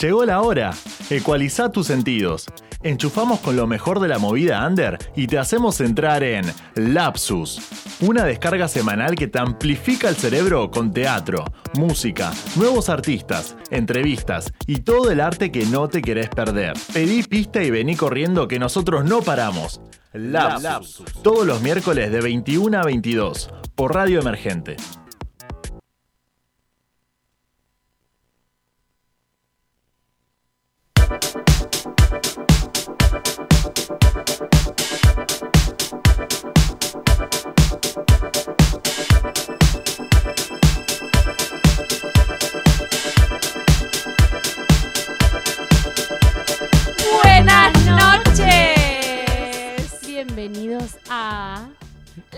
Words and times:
Llegó 0.00 0.24
la 0.24 0.40
hora. 0.40 0.72
Ecualiza 1.10 1.70
tus 1.70 1.86
sentidos. 1.86 2.46
Enchufamos 2.82 3.40
con 3.40 3.54
lo 3.54 3.66
mejor 3.66 4.00
de 4.00 4.08
la 4.08 4.18
movida 4.18 4.66
under 4.66 4.98
y 5.14 5.28
te 5.28 5.38
hacemos 5.38 5.80
entrar 5.80 6.24
en 6.24 6.44
Lapsus, 6.74 7.60
una 8.00 8.24
descarga 8.24 8.66
semanal 8.66 9.14
que 9.14 9.28
te 9.28 9.38
amplifica 9.38 10.08
el 10.08 10.16
cerebro 10.16 10.70
con 10.70 10.92
teatro, 10.92 11.44
música, 11.74 12.32
nuevos 12.56 12.88
artistas, 12.88 13.56
entrevistas 13.70 14.52
y 14.66 14.80
todo 14.80 15.12
el 15.12 15.20
arte 15.20 15.52
que 15.52 15.64
no 15.66 15.88
te 15.88 16.02
querés 16.02 16.28
perder. 16.28 16.72
Pedí 16.92 17.22
pista 17.22 17.62
y 17.62 17.70
vení 17.70 17.94
corriendo 17.94 18.48
que 18.48 18.58
nosotros 18.58 19.04
no 19.04 19.22
paramos. 19.22 19.80
Lapsus, 20.12 21.04
todos 21.22 21.46
los 21.46 21.62
miércoles 21.62 22.10
de 22.10 22.20
21 22.20 22.78
a 22.78 22.82
22 22.82 23.50
por 23.76 23.94
Radio 23.94 24.20
Emergente. 24.20 24.76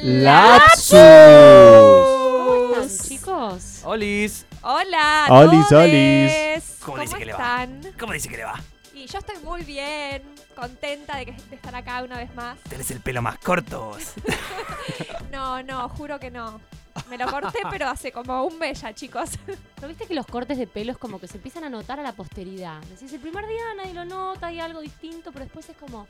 Lapsus. 0.06 0.98
¿Cómo 0.98 2.74
están, 2.82 3.08
chicos? 3.08 3.80
Olis. 3.84 4.44
Hola. 4.60 5.28
Olis, 5.30 5.66
todes. 5.66 5.82
olis. 5.82 6.76
¿Cómo, 6.80 6.92
¿Cómo 6.92 7.02
dice 7.02 7.16
que 7.16 7.24
le 7.24 7.32
va? 7.32 7.38
están? 7.38 7.92
¿Cómo 7.98 8.12
dice 8.12 8.28
que 8.28 8.36
le 8.36 8.44
va? 8.44 8.60
Y 8.92 9.06
yo 9.06 9.18
estoy 9.18 9.38
muy 9.42 9.62
bien, 9.62 10.22
contenta 10.54 11.16
de, 11.16 11.24
que, 11.24 11.32
de 11.32 11.56
estar 11.56 11.74
acá 11.74 12.02
una 12.02 12.18
vez 12.18 12.34
más. 12.34 12.58
Tenés 12.68 12.90
el 12.90 13.00
pelo 13.00 13.22
más 13.22 13.38
corto 13.38 13.86
vos. 13.86 14.12
No, 15.32 15.62
no, 15.62 15.88
juro 15.88 16.20
que 16.20 16.30
no. 16.30 16.60
Me 17.08 17.16
lo 17.16 17.26
corté, 17.26 17.60
pero 17.70 17.88
hace 17.88 18.12
como 18.12 18.44
un 18.44 18.58
mes 18.58 18.82
ya, 18.82 18.92
chicos. 18.92 19.30
¿No 19.80 19.88
viste 19.88 20.04
que 20.06 20.12
los 20.12 20.26
cortes 20.26 20.58
de 20.58 20.66
pelo 20.66 20.92
es 20.92 20.98
como 20.98 21.18
que 21.18 21.28
se 21.28 21.38
empiezan 21.38 21.64
a 21.64 21.70
notar 21.70 21.98
a 21.98 22.02
la 22.02 22.12
posteridad? 22.12 22.78
Decís, 22.90 23.10
el 23.14 23.20
primer 23.20 23.46
día 23.46 23.62
nadie 23.74 23.94
lo 23.94 24.04
nota, 24.04 24.48
hay 24.48 24.60
algo 24.60 24.82
distinto, 24.82 25.32
pero 25.32 25.46
después 25.46 25.66
es 25.70 25.78
como, 25.78 26.06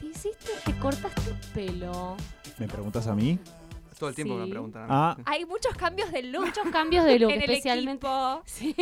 ¿te 0.00 0.06
hiciste, 0.06 0.50
te 0.64 0.76
cortaste 0.80 1.30
el 1.30 1.36
pelo? 1.54 2.16
¿Me 2.60 2.68
preguntas 2.68 3.06
a 3.08 3.14
mí? 3.14 3.38
Todo 3.98 4.10
el 4.10 4.14
tiempo 4.14 4.34
Sí. 4.34 4.40
me 4.44 4.46
preguntan. 4.50 4.82
a 4.82 4.86
mí. 4.86 4.90
Ah, 4.92 5.16
Hay 5.26 5.44
muchos 5.44 5.74
cambios 5.74 6.12
de 6.12 6.22
look 6.22 6.44
Muchos 6.46 6.68
cambios 6.70 7.04
de 7.04 7.18
look, 7.18 7.30
en 7.32 7.40
especialmente. 7.42 8.06
Sí. 8.46 8.74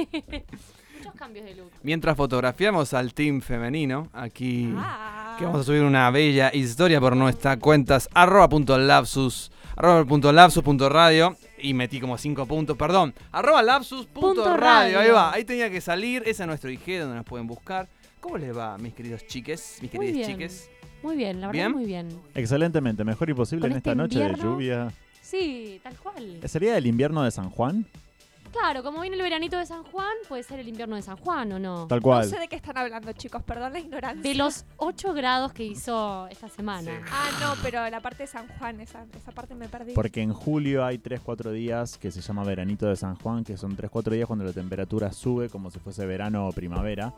Muchos 0.98 1.14
cambios 1.14 1.44
de 1.46 1.54
look. 1.54 1.70
Mientras 1.82 2.16
fotografiamos 2.16 2.92
al 2.92 3.14
team 3.14 3.40
femenino, 3.40 4.08
aquí 4.12 4.72
Ah. 4.76 5.36
que 5.38 5.44
vamos 5.44 5.60
a 5.60 5.64
subir 5.64 5.82
una 5.82 6.10
bella 6.10 6.50
historia 6.52 7.00
por 7.00 7.16
nuestras 7.16 7.56
cuentas 7.58 8.08
arroba 8.14 8.48
punto 8.48 8.76
lapsus, 8.78 9.50
arroba 9.76 10.04
punto 10.04 10.32
lapsus 10.32 10.62
punto 10.62 10.88
radio 10.88 11.36
y 11.58 11.72
metí 11.74 12.00
como 12.00 12.18
cinco 12.18 12.46
puntos, 12.46 12.76
perdón, 12.76 13.14
arroba 13.32 13.62
lapsus 13.62 14.06
punto 14.06 14.42
Punto 14.44 14.56
radio, 14.56 14.98
ahí 15.00 15.10
va, 15.10 15.32
ahí 15.32 15.44
tenía 15.44 15.70
que 15.70 15.80
salir, 15.80 16.22
ese 16.26 16.42
es 16.42 16.46
nuestro 16.48 16.70
IG 16.70 17.00
donde 17.00 17.16
nos 17.16 17.24
pueden 17.24 17.46
buscar. 17.46 17.88
¿Cómo 18.20 18.36
les 18.38 18.56
va, 18.56 18.76
mis 18.78 18.94
queridos 18.94 19.24
chiques, 19.26 19.78
mis 19.80 19.90
queridas 19.92 20.14
bien. 20.14 20.28
chiques? 20.28 20.68
Muy 21.02 21.16
bien, 21.16 21.40
la 21.40 21.46
verdad 21.48 21.52
¿Bien? 21.60 21.72
muy 21.72 21.84
bien. 21.86 22.08
excelentemente, 22.34 23.04
mejor 23.04 23.30
y 23.30 23.34
posible 23.34 23.62
Con 23.62 23.70
en 23.72 23.76
este 23.78 23.90
esta 23.90 23.94
noche 24.02 24.18
de 24.20 24.34
lluvia. 24.34 24.92
Sí, 25.22 25.80
tal 25.82 25.96
cual. 25.96 26.40
¿Sería 26.46 26.76
el 26.76 26.86
invierno 26.86 27.22
de 27.22 27.30
San 27.30 27.50
Juan? 27.50 27.86
Claro, 28.50 28.82
como 28.82 29.02
viene 29.02 29.14
el 29.16 29.22
veranito 29.22 29.58
de 29.58 29.66
San 29.66 29.82
Juan, 29.84 30.08
puede 30.26 30.42
ser 30.42 30.58
el 30.58 30.66
invierno 30.68 30.96
de 30.96 31.02
San 31.02 31.18
Juan, 31.18 31.52
¿o 31.52 31.58
no? 31.58 31.86
Tal 31.86 31.98
No 31.98 32.02
cual. 32.02 32.24
sé 32.24 32.38
de 32.38 32.48
qué 32.48 32.56
están 32.56 32.78
hablando, 32.78 33.12
chicos, 33.12 33.42
perdón 33.42 33.74
la 33.74 33.78
ignorancia. 33.78 34.22
De 34.22 34.34
los 34.34 34.64
8 34.78 35.12
grados 35.12 35.52
que 35.52 35.64
hizo 35.64 36.26
esta 36.28 36.48
semana. 36.48 36.90
Sí. 36.90 37.02
Ah, 37.12 37.28
no, 37.42 37.62
pero 37.62 37.88
la 37.90 38.00
parte 38.00 38.22
de 38.22 38.26
San 38.26 38.48
Juan, 38.58 38.80
esa, 38.80 39.04
esa 39.14 39.32
parte 39.32 39.54
me 39.54 39.68
perdí. 39.68 39.92
Porque 39.92 40.22
en 40.22 40.32
julio 40.32 40.82
hay 40.82 40.96
3-4 40.96 41.52
días 41.52 41.98
que 41.98 42.10
se 42.10 42.22
llama 42.22 42.42
veranito 42.42 42.86
de 42.86 42.96
San 42.96 43.16
Juan, 43.16 43.44
que 43.44 43.58
son 43.58 43.76
3-4 43.76 44.10
días 44.12 44.26
cuando 44.26 44.46
la 44.46 44.54
temperatura 44.54 45.12
sube 45.12 45.50
como 45.50 45.70
si 45.70 45.78
fuese 45.78 46.06
verano 46.06 46.48
o 46.48 46.52
primavera. 46.52 47.12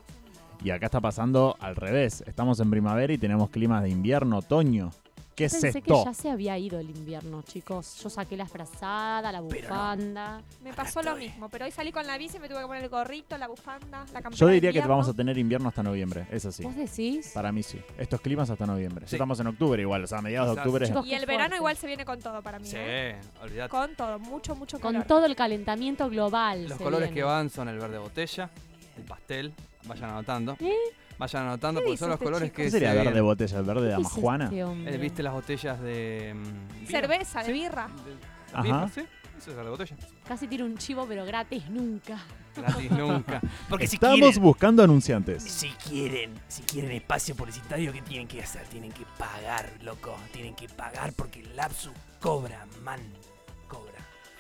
Y 0.63 0.71
acá 0.71 0.87
está 0.87 1.01
pasando 1.01 1.57
al 1.61 1.75
revés. 1.77 2.23
Estamos 2.27 2.61
en 2.61 2.71
primavera 2.71 3.13
y 3.13 3.19
tenemos 3.19 3.51
climas 3.51 3.83
de 3.83 3.89
invierno, 3.91 4.39
otoño. 4.39 4.91
¿Qué 5.35 5.47
es 5.47 5.53
Pensé 5.55 5.79
esto? 5.79 6.01
que 6.01 6.05
ya 6.05 6.13
se 6.13 6.29
había 6.31 6.59
ido 6.59 6.79
el 6.79 6.91
invierno, 6.91 7.41
chicos. 7.41 7.99
Yo 8.03 8.11
saqué 8.11 8.37
la 8.37 8.45
frazada, 8.45 9.33
la 9.33 9.41
Pero 9.41 9.69
no. 9.71 9.75
bufanda. 9.75 10.43
Me 10.63 10.75
pasó 10.75 11.03
lo 11.03 11.17
mismo, 11.17 11.49
pero 11.49 11.65
hoy 11.65 11.71
salí 11.71 11.93
con 11.93 12.07
la 12.07 12.19
bici, 12.19 12.39
me 12.39 12.47
tuve 12.47 12.61
que 12.61 12.67
poner 12.67 12.83
el 12.85 12.91
gorrito, 12.91 13.39
la 13.39 13.49
bufanda, 13.49 14.01
la 14.13 14.21
campera 14.21 14.37
Yo 14.37 14.47
de 14.49 14.53
diría 14.55 14.71
que 14.71 14.79
invierno. 14.81 14.91
vamos 14.97 15.09
a 15.09 15.15
tener 15.15 15.39
invierno 15.39 15.69
hasta 15.71 15.83
noviembre, 15.83 16.27
es 16.31 16.45
así. 16.45 16.63
¿Vos 16.63 16.77
decís? 16.77 17.31
Para 17.33 17.53
mí 17.53 17.63
sí. 17.63 17.81
Estos 17.97 18.21
climas 18.21 18.51
hasta 18.51 18.67
noviembre. 18.67 19.07
Sí. 19.09 19.15
Estamos 19.17 19.41
en 19.41 19.47
octubre 19.47 19.81
igual, 19.81 20.05
o 20.05 20.07
sea, 20.07 20.19
a 20.19 20.23
mediados 20.23 20.55
de 20.55 20.61
octubre. 20.61 20.87
Chicos, 20.87 21.07
Y 21.07 21.15
el 21.15 21.21
Qué 21.21 21.27
verano 21.27 21.43
fuerte. 21.45 21.57
igual 21.57 21.77
se 21.79 21.87
viene 21.87 22.05
con 22.05 22.21
todo 22.21 22.43
para 22.43 22.59
mí. 22.59 22.67
Sí, 22.67 22.77
¿eh? 22.79 23.17
olvidate. 23.43 23.71
Con 23.71 23.95
todo, 23.95 24.19
mucho, 24.19 24.55
mucho 24.57 24.79
Con 24.79 24.93
calor. 24.93 25.07
todo 25.09 25.25
el 25.25 25.37
calentamiento 25.37 26.11
global. 26.11 26.65
Los 26.69 26.77
se 26.77 26.85
colores 26.85 27.09
viene. 27.09 27.15
que 27.15 27.23
van 27.23 27.49
son 27.49 27.67
el 27.71 27.79
verde 27.79 27.97
botella, 27.97 28.51
el 28.99 29.05
pastel, 29.05 29.55
vayan 29.85 30.11
anotando. 30.11 30.57
¿Eh? 30.61 30.73
Vayan 31.19 31.43
anotando 31.47 31.81
¿Qué 31.81 31.85
porque 31.87 31.99
son 31.99 32.09
los 32.09 32.15
este 32.15 32.25
colores 32.25 32.49
chico? 32.49 32.57
que 32.57 32.63
¿Qué 32.65 32.71
sería 32.71 32.93
se- 32.93 32.99
verde 33.05 33.21
botella? 33.21 33.59
¿El 33.59 33.65
verde 33.65 33.83
de 33.83 33.91
¿Qué 33.91 33.97
dice 33.97 34.09
amajuana? 34.11 34.45
este? 34.45 34.95
Eh, 34.95 34.99
¿Viste 34.99 35.23
las 35.23 35.33
botellas 35.35 35.81
de 35.81 36.35
mm, 36.35 36.69
vino? 36.79 36.87
Cerveza, 36.91 37.39
de 37.41 37.45
Sí, 37.47 37.53
birra. 37.53 37.87
de- 37.89 38.53
Ajá. 38.55 38.63
birra, 38.63 38.89
sí. 38.89 39.01
Eso 39.39 39.51
es 39.51 39.57
verde 39.57 39.71
botella. 39.71 39.97
Casi 40.29 40.47
tiro 40.49 40.65
un 40.67 40.77
chivo, 40.77 41.07
pero 41.09 41.25
gratis 41.25 41.69
nunca. 41.71 42.19
Gratis 42.55 42.91
nunca. 42.91 43.41
Porque 43.71 43.87
si 43.87 43.97
Estamos 43.97 44.19
quieren, 44.19 44.43
buscando 44.43 44.83
anunciantes. 44.83 45.43
Si 45.43 45.69
quieren, 45.71 46.35
si 46.49 46.63
quieren 46.63 46.91
espacio 46.91 47.35
publicitario, 47.35 47.93
¿qué 47.93 48.03
tienen 48.03 48.27
que 48.29 48.43
hacer? 48.43 48.63
Tienen 48.67 48.93
que 48.93 49.05
pagar, 49.19 49.71
loco. 49.83 50.15
Tienen 50.33 50.55
que 50.55 50.69
pagar 50.69 51.13
porque 51.15 51.41
el 51.41 51.57
Lapsus 51.57 51.93
cobra, 52.21 52.67
man. 52.83 53.01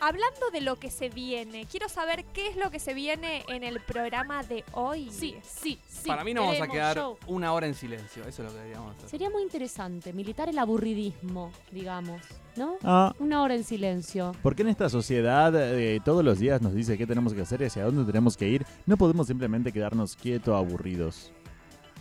Hablando 0.00 0.50
de 0.50 0.62
lo 0.62 0.76
que 0.76 0.90
se 0.90 1.10
viene, 1.10 1.66
quiero 1.70 1.88
saber 1.90 2.24
qué 2.32 2.48
es 2.48 2.56
lo 2.56 2.70
que 2.70 2.78
se 2.78 2.94
viene 2.94 3.44
en 3.48 3.62
el 3.64 3.80
programa 3.80 4.42
de 4.42 4.64
hoy. 4.72 5.10
Sí, 5.10 5.36
sí, 5.42 5.78
sí. 5.86 6.08
para 6.08 6.24
mí 6.24 6.32
no 6.32 6.40
vamos 6.40 6.54
a 6.56 6.56
queremos 6.66 6.74
quedar 6.74 6.96
show. 6.96 7.18
una 7.26 7.52
hora 7.52 7.66
en 7.66 7.74
silencio. 7.74 8.22
Eso 8.26 8.42
es 8.42 8.48
lo 8.48 8.54
que 8.54 8.54
deberíamos 8.62 8.96
hacer. 8.96 9.08
Sería 9.10 9.28
muy 9.28 9.42
interesante 9.42 10.12
militar 10.14 10.48
el 10.48 10.58
aburridismo, 10.58 11.52
digamos, 11.70 12.22
¿no? 12.56 12.76
Ah, 12.82 13.14
Una 13.18 13.42
hora 13.42 13.54
en 13.54 13.62
silencio. 13.64 14.32
porque 14.42 14.62
en 14.62 14.68
esta 14.68 14.88
sociedad 14.88 15.52
eh, 15.54 16.00
todos 16.02 16.24
los 16.24 16.38
días 16.38 16.62
nos 16.62 16.72
dice 16.74 16.96
qué 16.96 17.06
tenemos 17.06 17.34
que 17.34 17.42
hacer 17.42 17.60
y 17.60 17.66
hacia 17.66 17.84
dónde 17.84 18.04
tenemos 18.04 18.38
que 18.38 18.48
ir. 18.48 18.64
No 18.86 18.96
podemos 18.96 19.26
simplemente 19.26 19.70
quedarnos 19.70 20.16
quietos, 20.16 20.56
aburridos, 20.56 21.30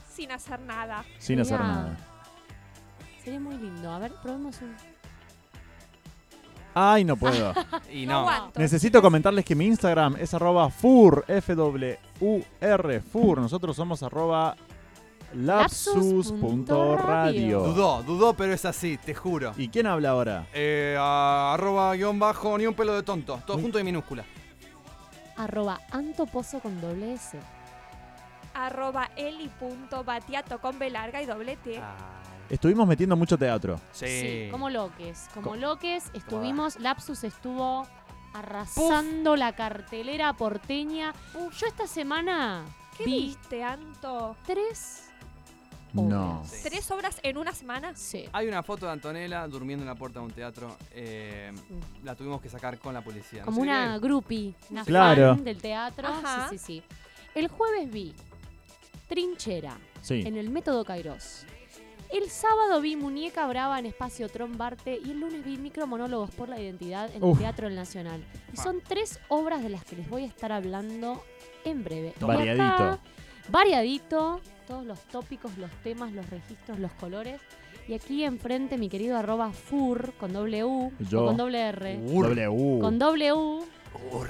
Sin 0.09 0.31
hacer 0.31 0.59
nada. 0.61 1.03
sin 1.17 1.41
hacer 1.41 1.59
nada. 1.59 1.97
Sería 3.23 3.41
muy 3.41 3.57
lindo. 3.57 3.91
A 3.91 3.99
ver, 3.99 4.13
probemos 4.23 4.61
un. 4.61 4.73
Ay, 6.73 7.03
no 7.03 7.15
puedo. 7.17 7.53
Y 7.91 8.05
No, 8.05 8.19
aguanto. 8.19 8.59
Necesito 8.59 9.01
comentarles 9.01 9.43
que 9.45 9.55
mi 9.55 9.65
Instagram 9.65 10.15
es 10.19 10.33
arroba 10.33 10.69
fur, 10.69 11.25
F-W-U-R, 11.27 13.01
fur. 13.01 13.39
Nosotros 13.39 13.75
somos 13.75 14.01
arroba 14.03 14.55
lapsus.radio. 15.33 17.59
dudó, 17.61 18.03
dudó, 18.03 18.33
pero 18.33 18.53
es 18.53 18.65
así, 18.65 18.97
te 18.97 19.13
juro. 19.13 19.53
¿Y 19.57 19.69
quién 19.69 19.87
habla 19.87 20.09
ahora? 20.11 20.47
Eh, 20.53 20.95
a- 20.99 21.53
arroba 21.53 21.93
guion 21.95 22.19
bajo, 22.19 22.57
ni 22.57 22.65
un 22.67 22.73
pelo 22.73 22.93
de 22.95 23.03
tonto. 23.03 23.41
Todo 23.45 23.57
junto 23.57 23.79
y 23.79 23.83
minúscula. 23.83 24.23
Arroba 25.37 25.79
antopozo 25.91 26.59
con 26.59 26.79
doble 26.81 27.13
S. 27.13 27.39
Arroba 28.53 29.09
eli.batiato 29.15 30.59
con 30.59 30.77
B 30.79 30.89
larga 30.89 31.21
y 31.21 31.25
doble 31.25 31.55
T. 31.57 31.79
Estuvimos 32.49 32.87
metiendo 32.87 33.15
mucho 33.15 33.37
teatro. 33.37 33.79
Sí. 33.91 34.47
como 34.51 34.69
Loques. 34.69 35.27
Como 35.33 35.49
Co- 35.51 35.55
Loques 35.55 36.05
estuvimos, 36.13 36.79
Lapsus 36.79 37.23
estuvo 37.23 37.87
arrasando 38.33 39.35
la 39.35 39.53
cartelera 39.55 40.33
porteña. 40.33 41.13
Yo 41.33 41.67
esta 41.67 41.87
semana 41.87 42.63
¿Qué 42.97 43.05
vi 43.05 43.11
viste, 43.27 43.63
Anto? 43.63 44.35
tres. 44.45 45.05
No. 45.93 46.41
obras. 46.41 46.59
¿Tres 46.63 46.91
obras 46.91 47.19
en 47.23 47.37
una 47.37 47.51
semana? 47.51 47.95
Sí. 47.95 48.25
Hay 48.33 48.47
una 48.47 48.61
foto 48.61 48.85
de 48.85 48.91
Antonella 48.91 49.47
durmiendo 49.47 49.83
en 49.83 49.87
la 49.89 49.95
puerta 49.95 50.19
de 50.19 50.25
un 50.25 50.31
teatro. 50.31 50.77
eh, 50.91 51.51
la 52.03 52.13
tuvimos 52.15 52.41
que 52.41 52.49
sacar 52.49 52.77
con 52.77 52.93
la 52.93 53.01
policía. 53.01 53.39
No 53.39 53.45
Como 53.45 53.57
sé 53.57 53.61
una 53.63 53.97
groupie, 53.97 54.53
una 54.69 54.85
Claro. 54.85 55.33
fan 55.35 55.43
del 55.43 55.59
teatro. 55.59 56.07
Ajá. 56.07 56.47
Sí, 56.49 56.57
sí, 56.59 56.65
sí. 56.65 56.83
El 57.33 57.47
jueves 57.47 57.91
vi 57.91 58.13
Trinchera 59.07 59.77
Sí. 60.01 60.21
en 60.25 60.37
el 60.37 60.49
Método 60.51 60.85
Kairos. 60.85 61.45
El 62.09 62.29
sábado 62.29 62.81
vi 62.81 62.95
Muñeca 62.95 63.45
Brava 63.47 63.77
en 63.77 63.85
Espacio 63.85 64.29
Trombarte 64.29 64.99
y 65.03 65.11
el 65.11 65.19
lunes 65.19 65.45
vi 65.45 65.57
Micromonólogos 65.57 66.31
por 66.31 66.49
la 66.49 66.59
Identidad 66.59 67.13
en 67.15 67.23
Uf. 67.23 67.37
el 67.37 67.43
Teatro 67.43 67.67
del 67.67 67.75
Nacional. 67.75 68.23
Y 68.51 68.57
son 68.57 68.81
tres 68.81 69.19
obras 69.27 69.61
de 69.61 69.69
las 69.69 69.83
que 69.85 69.95
les 69.95 70.09
voy 70.09 70.23
a 70.23 70.27
estar 70.27 70.51
hablando 70.51 71.23
en 71.65 71.83
breve. 71.83 72.13
Y 72.19 72.23
Variadito. 72.23 72.63
acá, 72.63 72.99
variadito, 73.49 74.41
todos 74.67 74.85
los 74.85 74.99
tópicos, 75.01 75.55
los 75.59 75.69
temas, 75.83 76.11
los 76.13 76.27
registros, 76.31 76.79
los 76.79 76.91
colores. 76.93 77.39
Y 77.87 77.93
aquí 77.93 78.23
enfrente 78.23 78.77
mi 78.77 78.89
querido 78.89 79.15
arroba 79.17 79.51
fur 79.51 80.13
con 80.19 80.33
doble 80.33 80.63
U 80.63 80.91
Yo. 81.09 81.23
o 81.23 81.25
con 81.27 81.37
doble 81.37 81.59
R. 81.69 81.97
W. 81.97 82.79
Con 82.79 82.97
doble 82.97 83.33
U, 83.33 83.65
Ur. 84.11 84.29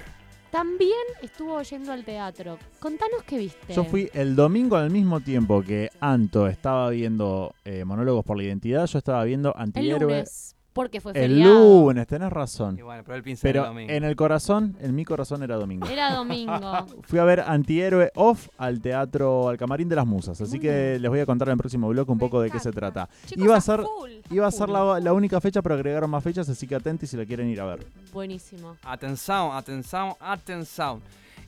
También 0.52 0.92
estuvo 1.22 1.62
yendo 1.62 1.92
al 1.92 2.04
teatro. 2.04 2.58
Contanos 2.80 3.24
qué 3.26 3.38
viste. 3.38 3.74
Yo 3.74 3.84
fui 3.84 4.10
el 4.14 4.36
domingo 4.36 4.76
al 4.76 4.90
mismo 4.90 5.20
tiempo 5.22 5.62
que 5.62 5.90
Anto 6.00 6.48
estaba 6.48 6.90
viendo 6.90 7.54
eh, 7.66 7.86
Monólogos 7.86 8.26
por 8.26 8.38
la 8.38 8.44
Identidad, 8.44 8.86
yo 8.88 8.98
estaba 8.98 9.24
viendo 9.24 9.54
el 9.56 9.62
Antihéroe. 9.62 10.00
lunes, 10.00 10.56
porque 10.80 11.02
fue 11.02 11.12
El 11.12 11.32
feriado. 11.32 11.54
lunes, 11.84 12.08
tenés 12.08 12.32
razón. 12.32 12.78
Y 12.80 12.82
bueno, 12.84 13.04
pero 13.06 13.18
el 13.18 13.24
pincel 13.24 13.50
Pero 13.50 13.64
el 13.64 13.68
domingo. 13.68 13.92
en 13.92 14.04
el 14.06 14.16
corazón, 14.16 14.78
en 14.80 14.96
mi 14.96 15.04
corazón 15.04 15.44
era 15.44 15.58
domingo. 15.58 15.86
Era 15.88 16.16
domingo. 16.16 16.54
Fui 17.04 17.20
a 17.20 17.26
ver 17.26 17.42
Antihéroe 17.42 18.12
Off 18.16 18.48
al 18.58 18.80
teatro, 18.80 19.50
al 19.50 19.58
Camarín 19.58 19.90
de 19.90 19.98
las 19.98 20.08
Musas. 20.08 20.40
Así 20.40 20.52
Muy 20.52 20.60
que 20.62 20.90
bien. 20.92 21.02
les 21.02 21.10
voy 21.12 21.20
a 21.20 21.26
contar 21.26 21.50
en 21.50 21.54
el 21.54 21.58
próximo 21.58 21.90
blog 21.90 22.10
un 22.10 22.16
Me 22.16 22.20
poco 22.22 22.40
de 22.42 22.50
qué 22.50 22.60
se 22.60 22.70
encanta. 22.70 22.92
trata. 23.08 23.10
Chicos, 23.26 23.44
Iba 23.44 23.58
a 23.58 23.62
ser, 23.62 23.82
full, 23.82 24.12
iba 24.32 24.48
a 24.48 24.52
ser 24.52 24.70
la 24.70 25.12
única 25.14 25.42
fecha, 25.42 25.62
pero 25.62 25.76
agregaron 25.76 26.10
más 26.10 26.24
fechas, 26.24 26.48
así 26.48 26.66
que 26.66 26.76
atentos 26.76 27.10
si 27.10 27.18
la 27.18 27.26
quieren 27.26 27.50
ir 27.50 27.60
a 27.60 27.66
ver. 27.66 27.86
Buenísimo. 28.14 28.78
Atención, 28.84 29.50
atención, 29.54 30.14
atención. 30.22 31.02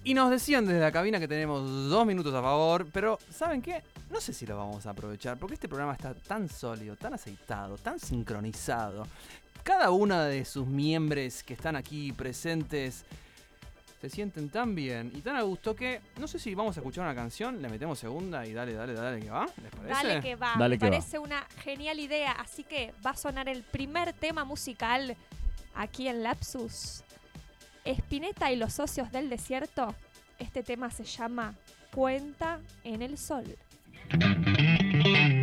Y 0.04 0.14
nos 0.16 0.32
decían 0.32 0.66
desde 0.66 0.80
la 0.80 0.92
cabina 0.92 1.20
que 1.20 1.28
tenemos 1.28 1.62
dos 1.90 2.06
minutos 2.08 2.34
a 2.34 2.42
favor, 2.42 2.88
pero 2.92 3.20
¿saben 3.30 3.62
qué? 3.62 3.82
No 4.12 4.20
sé 4.20 4.34
si 4.34 4.46
lo 4.46 4.58
vamos 4.58 4.86
a 4.86 4.90
aprovechar, 4.92 5.38
porque 5.38 5.54
este 5.54 5.70
programa 5.70 5.94
está 5.94 6.14
tan 6.14 6.50
sólido, 6.50 6.96
tan 6.98 7.14
aceitado, 7.14 7.78
tan 7.78 7.98
sincronizado. 8.00 9.08
Cada 9.64 9.92
una 9.92 10.26
de 10.26 10.44
sus 10.44 10.68
miembros 10.68 11.44
que 11.44 11.54
están 11.54 11.76
aquí 11.76 12.12
presentes 12.12 13.06
se 14.02 14.10
sienten 14.10 14.50
tan 14.50 14.74
bien 14.74 15.12
y 15.16 15.22
tan 15.22 15.36
a 15.36 15.44
gusto 15.44 15.76
que 15.76 16.02
no 16.18 16.28
sé 16.28 16.40
si 16.40 16.56
vamos 16.56 16.76
a 16.76 16.80
escuchar 16.80 17.06
una 17.06 17.14
canción, 17.14 17.62
le 17.62 17.70
metemos 17.70 18.00
segunda 18.00 18.46
y 18.48 18.52
dale, 18.54 18.74
dale, 18.74 18.94
dale 18.94 19.22
que 19.22 19.30
va. 19.30 19.46
¿Les 19.62 19.72
parece? 19.72 20.08
Dale 20.08 20.22
que 20.22 20.36
va, 20.36 20.54
Dale 20.58 20.76
me 20.76 20.80
que 20.80 20.86
va. 20.86 20.92
parece 20.92 21.20
una 21.20 21.44
genial 21.64 22.00
idea, 22.00 22.32
así 22.32 22.64
que 22.64 22.94
va 23.06 23.12
a 23.12 23.16
sonar 23.16 23.48
el 23.48 23.64
primer 23.64 24.12
tema 24.14 24.44
musical 24.44 25.16
aquí 25.76 26.08
en 26.08 26.24
Lapsus. 26.24 27.04
Spinetta 27.86 28.52
y 28.52 28.56
los 28.58 28.74
socios 28.74 29.12
del 29.12 29.30
desierto. 29.30 29.96
Este 30.40 30.64
tema 30.64 30.90
se 30.90 31.04
llama 31.04 31.54
Cuenta 31.94 32.60
en 32.84 33.04
el 33.04 33.18
Sol. 33.18 33.56
Thank 34.12 35.06
you. 35.06 35.41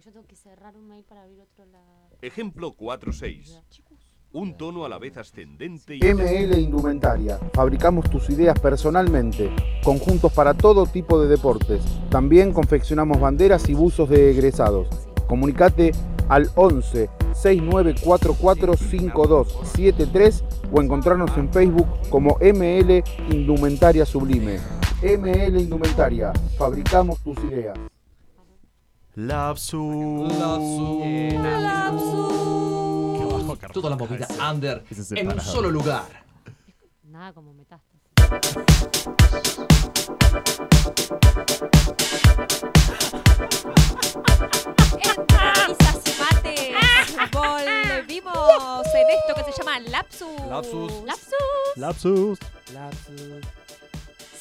Porque 0.00 0.06
yo 0.06 0.12
tengo 0.12 0.26
que 0.26 0.36
cerrar 0.36 0.76
un 0.76 0.88
mail 0.88 1.04
para 1.04 1.22
abrir 1.22 1.40
otro 1.40 1.64
lado. 1.66 1.84
Ejemplo 2.22 2.74
4.6. 2.76 3.60
Un 4.32 4.56
tono 4.56 4.84
a 4.84 4.88
la 4.88 4.98
vez 4.98 5.16
ascendente 5.16 5.96
y... 5.96 6.00
ML 6.00 6.58
Indumentaria. 6.58 7.38
Fabricamos 7.52 8.08
tus 8.08 8.30
ideas 8.30 8.58
personalmente. 8.60 9.50
Conjuntos 9.82 10.32
para 10.32 10.54
todo 10.54 10.86
tipo 10.86 11.20
de 11.20 11.28
deportes. 11.28 11.82
También 12.10 12.52
confeccionamos 12.52 13.20
banderas 13.20 13.68
y 13.68 13.74
buzos 13.74 14.08
de 14.08 14.30
egresados. 14.30 14.88
Comunicate 15.26 15.92
al 16.28 16.48
11 16.54 17.10
6944 17.34 18.76
5273 18.76 20.44
o 20.72 20.80
encontrarnos 20.80 21.36
en 21.36 21.52
Facebook 21.52 21.88
como 22.08 22.38
ML 22.40 23.02
Indumentaria 23.30 24.06
Sublime. 24.06 24.58
ML 25.02 25.60
Indumentaria. 25.60 26.32
Fabricamos 26.56 27.18
tus 27.20 27.36
ideas. 27.44 27.76
Lapsus. 29.16 30.32
Qué 30.32 31.38
bajo, 33.24 33.56
carajo. 33.56 33.72
Toda 33.72 33.90
la 33.90 33.96
movida 33.96 34.28
under 34.50 34.84
en 35.16 35.28
un 35.32 35.40
solo 35.40 35.70
lugar. 35.70 36.04
Nada 37.02 37.32
como 37.32 37.52
metástasis. 37.52 38.00
Volvimos 47.32 48.86
en 48.94 49.10
esto 49.10 49.34
que 49.34 49.44
se 49.44 49.52
llama 49.58 49.80
Lapsus. 49.80 50.40
Lapsus. 50.48 50.92
¡Lapsus! 51.76 52.38
Lapsus. 52.72 53.40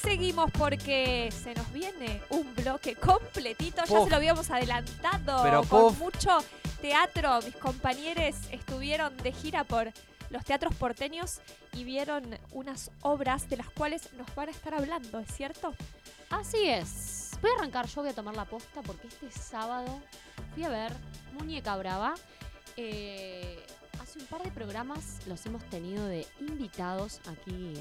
Seguimos 0.01 0.49
porque 0.51 1.29
se 1.31 1.53
nos 1.53 1.71
viene 1.73 2.21
un 2.29 2.55
bloque 2.55 2.95
completito. 2.95 3.81
Ya 3.85 4.03
se 4.03 4.09
lo 4.09 4.15
habíamos 4.15 4.49
adelantado. 4.49 5.43
Pero 5.43 5.63
con 5.63 5.97
mucho 5.99 6.37
teatro. 6.81 7.41
Mis 7.41 7.55
compañeros 7.57 8.35
estuvieron 8.49 9.15
de 9.17 9.33
gira 9.33 9.65
por 9.65 9.91
los 10.29 10.45
teatros 10.45 10.73
porteños 10.75 11.41
y 11.73 11.83
vieron 11.83 12.37
unas 12.51 12.91
obras 13.01 13.49
de 13.49 13.57
las 13.57 13.69
cuales 13.71 14.13
nos 14.13 14.33
van 14.35 14.47
a 14.47 14.51
estar 14.51 14.73
hablando, 14.73 15.19
¿es 15.19 15.35
cierto? 15.35 15.73
Así 16.29 16.69
es. 16.69 17.31
Voy 17.41 17.51
a 17.51 17.59
arrancar 17.59 17.87
yo, 17.87 18.01
voy 18.01 18.11
a 18.11 18.13
tomar 18.13 18.35
la 18.35 18.45
posta 18.45 18.81
porque 18.81 19.07
este 19.07 19.31
sábado 19.31 19.99
fui 20.53 20.63
a 20.63 20.69
ver 20.69 20.93
Muñeca 21.33 21.75
Brava. 21.75 22.15
Eh, 22.77 23.65
hace 24.01 24.19
un 24.19 24.25
par 24.27 24.43
de 24.43 24.51
programas 24.51 25.19
los 25.25 25.45
hemos 25.45 25.63
tenido 25.65 26.05
de 26.05 26.25
invitados 26.39 27.19
aquí 27.27 27.73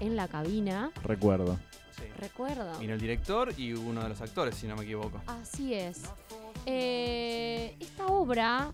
en 0.00 0.16
la 0.16 0.28
cabina. 0.28 0.90
Recuerdo. 1.02 1.58
Sí. 1.96 2.04
Recuerdo. 2.18 2.78
Vino 2.78 2.94
el 2.94 3.00
director 3.00 3.52
y 3.56 3.72
uno 3.72 4.02
de 4.02 4.08
los 4.08 4.20
actores, 4.20 4.54
si 4.56 4.66
no 4.66 4.76
me 4.76 4.84
equivoco. 4.84 5.20
Así 5.26 5.74
es. 5.74 6.02
Eh, 6.66 7.76
esta 7.80 8.06
obra 8.06 8.70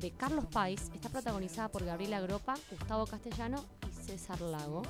de 0.00 0.10
Carlos 0.12 0.46
Pais 0.46 0.90
está 0.94 1.08
protagonizada 1.08 1.68
por 1.68 1.84
Gabriela 1.84 2.20
Gropa, 2.20 2.54
Gustavo 2.70 3.06
Castellano 3.06 3.64
y 3.90 4.04
César 4.04 4.40
Lago. 4.40 4.82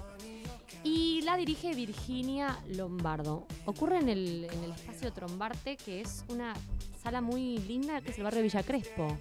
Y 0.85 1.23
la 1.23 1.37
dirige 1.37 1.75
Virginia 1.75 2.59
Lombardo. 2.69 3.47
Ocurre 3.65 3.99
en 3.99 4.09
el, 4.09 4.49
en 4.51 4.65
el 4.65 4.71
espacio 4.73 5.13
Trombarte, 5.13 5.77
que 5.77 6.01
es 6.01 6.25
una 6.29 6.55
sala 7.03 7.21
muy 7.21 7.59
linda, 7.59 8.01
que 8.01 8.11
es 8.11 8.19
el 8.19 8.25
barrio 8.25 8.43
Villa 8.43 8.63
Crespo, 8.63 9.17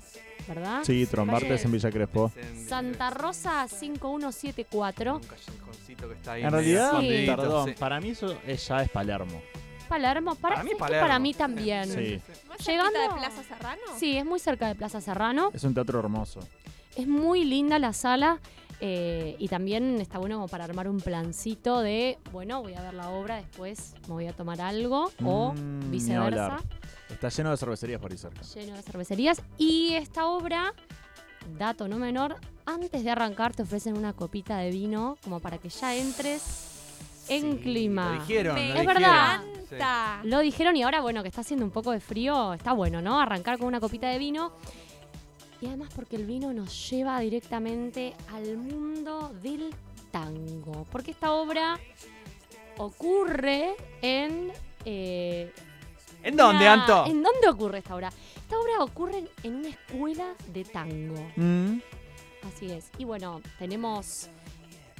¿verdad? 0.47 0.81
Sí, 0.83 1.05
Trombartes 1.05 1.63
en 1.65 1.71
Villa 1.71 1.91
Crespo. 1.91 2.31
Santa 2.67 3.09
Rosa 3.09 3.67
5174. 3.67 5.15
Un 5.15 5.21
callejoncito 5.23 6.07
que 6.07 6.13
está 6.15 6.31
ahí 6.33 6.43
En 6.43 6.51
realidad, 6.51 6.85
escondidito, 6.87 7.35
perdón, 7.35 7.69
sí. 7.69 7.75
para 7.79 7.99
mí 8.01 8.09
eso 8.09 8.37
es, 8.45 8.67
ya 8.67 8.81
es 8.81 8.89
Palermo. 8.89 9.41
Palermo, 9.87 10.35
para, 10.35 10.55
Para 10.55 10.63
mí 10.65 10.71
Palermo. 10.77 11.01
para 11.07 11.19
mí 11.19 11.33
también. 11.33 11.85
Sí. 11.85 12.21
¿No 12.47 12.55
es 12.55 12.67
Llegando- 12.67 12.99
de 12.99 13.07
Plaza 13.09 13.43
Serrano? 13.43 13.81
Sí, 13.97 14.17
es 14.17 14.25
muy 14.25 14.39
cerca 14.39 14.67
de 14.67 14.75
Plaza 14.75 14.99
Serrano. 14.99 15.49
Es 15.53 15.63
un 15.63 15.73
teatro 15.73 15.99
hermoso. 15.99 16.41
Es 16.97 17.07
muy 17.07 17.45
linda 17.45 17.79
la 17.79 17.93
sala 17.93 18.39
eh, 18.79 19.35
y 19.39 19.47
también 19.47 19.99
está 19.99 20.19
bueno 20.19 20.35
como 20.35 20.47
para 20.47 20.63
armar 20.65 20.87
un 20.87 20.99
plancito 20.99 21.79
de, 21.81 22.17
bueno, 22.31 22.61
voy 22.61 22.73
a 22.75 22.81
ver 22.81 22.93
la 22.93 23.09
obra, 23.09 23.37
después 23.37 23.93
me 24.07 24.13
voy 24.13 24.27
a 24.27 24.33
tomar 24.33 24.61
algo 24.61 25.11
o 25.23 25.53
Mm, 25.53 25.91
viceversa. 25.91 26.57
Está 27.09 27.29
lleno 27.29 27.51
de 27.51 27.57
cervecerías 27.57 27.99
por 28.01 28.11
ahí 28.11 28.17
cerca. 28.17 28.41
lleno 28.53 28.75
de 28.75 28.81
cervecerías. 28.83 29.41
Y 29.57 29.93
esta 29.93 30.27
obra, 30.27 30.73
dato 31.57 31.87
no 31.87 31.97
menor, 31.97 32.35
antes 32.65 33.03
de 33.03 33.09
arrancar 33.09 33.55
te 33.55 33.63
ofrecen 33.63 33.97
una 33.97 34.13
copita 34.13 34.57
de 34.57 34.69
vino 34.71 35.17
como 35.23 35.39
para 35.39 35.57
que 35.57 35.69
ya 35.69 35.95
entres 35.95 36.73
en 37.29 37.53
Sí, 37.53 37.59
clima. 37.63 38.13
Lo 38.15 38.21
dijeron, 38.21 38.55
Me 38.55 38.61
lo 38.61 38.67
Es 38.67 38.79
dijeron. 38.81 38.93
verdad. 39.01 39.41
Sí. 39.43 39.75
encanta. 39.75 40.19
Lo 40.23 40.39
dijeron 40.39 40.75
y 40.77 40.83
ahora, 40.83 41.01
bueno, 41.01 41.23
que 41.23 41.29
está 41.29 41.41
haciendo 41.41 41.65
un 41.65 41.71
poco 41.71 41.91
de 41.91 41.99
frío, 41.99 42.53
está 42.53 42.71
bueno, 42.73 43.01
¿no? 43.01 43.19
Arrancar 43.19 43.57
con 43.57 43.67
una 43.67 43.79
copita 43.81 44.07
de 44.09 44.17
vino. 44.17 44.51
Y 45.61 45.65
además 45.67 45.89
porque 45.95 46.15
el 46.17 46.25
vino 46.25 46.53
nos 46.53 46.89
lleva 46.89 47.19
directamente 47.19 48.13
al 48.33 48.57
mundo 48.57 49.33
del 49.41 49.73
tango. 50.11 50.85
Porque 50.91 51.11
esta 51.11 51.31
obra 51.33 51.79
ocurre 52.77 53.75
en... 54.01 54.51
eh, 54.85 55.51
¿En 56.23 56.35
dónde, 56.35 56.67
Anto? 56.67 57.05
¿En 57.05 57.23
dónde 57.23 57.47
ocurre 57.49 57.77
esta 57.79 57.95
obra? 57.95 58.09
Esta 58.35 58.59
obra 58.59 58.83
ocurre 58.83 59.19
en- 59.19 59.29
en 59.43 59.55
una 59.55 59.69
escuela 59.69 60.33
de 60.53 60.63
tango. 60.65 61.27
Mm. 61.35 61.79
Así 62.47 62.71
es. 62.71 62.89
Y 62.97 63.05
bueno, 63.05 63.41
tenemos 63.59 64.29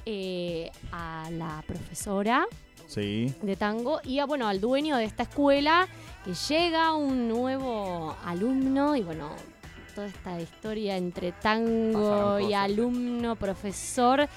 eh, 0.06 0.72
a 0.92 1.30
la 1.32 1.64
profesora 1.68 2.46
Sí. 2.88 3.34
de 3.42 3.56
tango 3.58 4.00
y 4.04 4.20
a, 4.20 4.26
bueno, 4.26 4.48
al 4.48 4.62
dueño 4.62 4.96
de 4.96 5.04
esta 5.04 5.24
escuela 5.24 5.88
que 6.24 6.34
llega 6.34 6.94
un 6.94 7.28
nuevo 7.28 8.16
alumno 8.26 8.96
y 8.96 9.02
bueno, 9.04 9.30
toda 9.98 10.08
esta 10.08 10.40
historia 10.40 10.96
entre 10.96 11.32
tango 11.32 12.40
y 12.40 12.54
alumno, 12.54 13.36
profesor. 13.36 14.30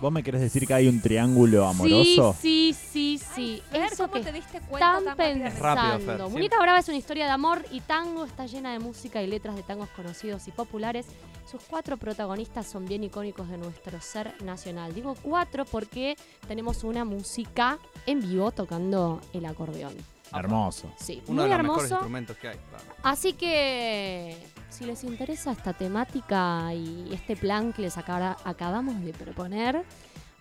¿Vos 0.00 0.10
me 0.10 0.22
querés 0.24 0.40
decir 0.40 0.66
que 0.66 0.74
hay 0.74 0.88
un 0.88 1.00
triángulo 1.00 1.64
amoroso? 1.68 2.34
Sí, 2.40 2.74
sí, 2.74 3.18
sí, 3.18 3.20
sí. 3.36 3.62
Fer, 3.70 3.92
Eso 3.92 4.08
¿cómo 4.08 4.14
que 4.14 4.20
te 4.20 4.32
diste 4.32 4.60
cuenta 4.62 4.98
están 4.98 5.04
tan 5.04 5.16
rápidamente? 5.18 5.60
Rápido, 5.60 5.96
pensando. 5.98 6.24
Fer. 6.24 6.32
Muñeca 6.32 6.56
Brava 6.60 6.78
es 6.80 6.88
una 6.88 6.96
historia 6.96 7.26
de 7.26 7.30
amor 7.30 7.64
y 7.70 7.80
tango 7.82 8.24
está 8.24 8.46
llena 8.46 8.72
de 8.72 8.80
música 8.80 9.22
y 9.22 9.28
letras 9.28 9.54
de 9.54 9.62
tangos 9.62 9.90
conocidos 9.90 10.48
y 10.48 10.50
populares. 10.50 11.06
Sus 11.48 11.62
cuatro 11.62 11.96
protagonistas 11.96 12.66
son 12.66 12.84
bien 12.86 13.04
icónicos 13.04 13.48
de 13.48 13.58
nuestro 13.58 14.00
ser 14.00 14.34
nacional. 14.42 14.92
Digo 14.92 15.14
cuatro 15.22 15.64
porque 15.66 16.16
tenemos 16.48 16.82
una 16.82 17.04
música 17.04 17.78
en 18.06 18.20
vivo 18.22 18.50
tocando 18.50 19.20
el 19.34 19.44
acordeón. 19.46 19.94
Hermoso. 20.32 20.90
Sí, 20.96 21.22
Uno 21.26 21.42
muy 21.42 21.50
de 21.50 21.56
los 21.56 21.62
mejores 21.62 21.84
hermoso. 21.84 21.94
instrumentos 21.96 22.36
que 22.38 22.48
hay. 22.48 22.56
claro. 22.70 22.84
Así 23.02 23.32
que 23.32 24.36
si 24.70 24.84
les 24.84 25.04
interesa 25.04 25.52
esta 25.52 25.72
temática 25.72 26.72
y 26.74 27.10
este 27.12 27.36
plan 27.36 27.72
que 27.72 27.82
les 27.82 27.98
acaba- 27.98 28.36
acabamos 28.44 29.00
de 29.02 29.12
proponer, 29.12 29.84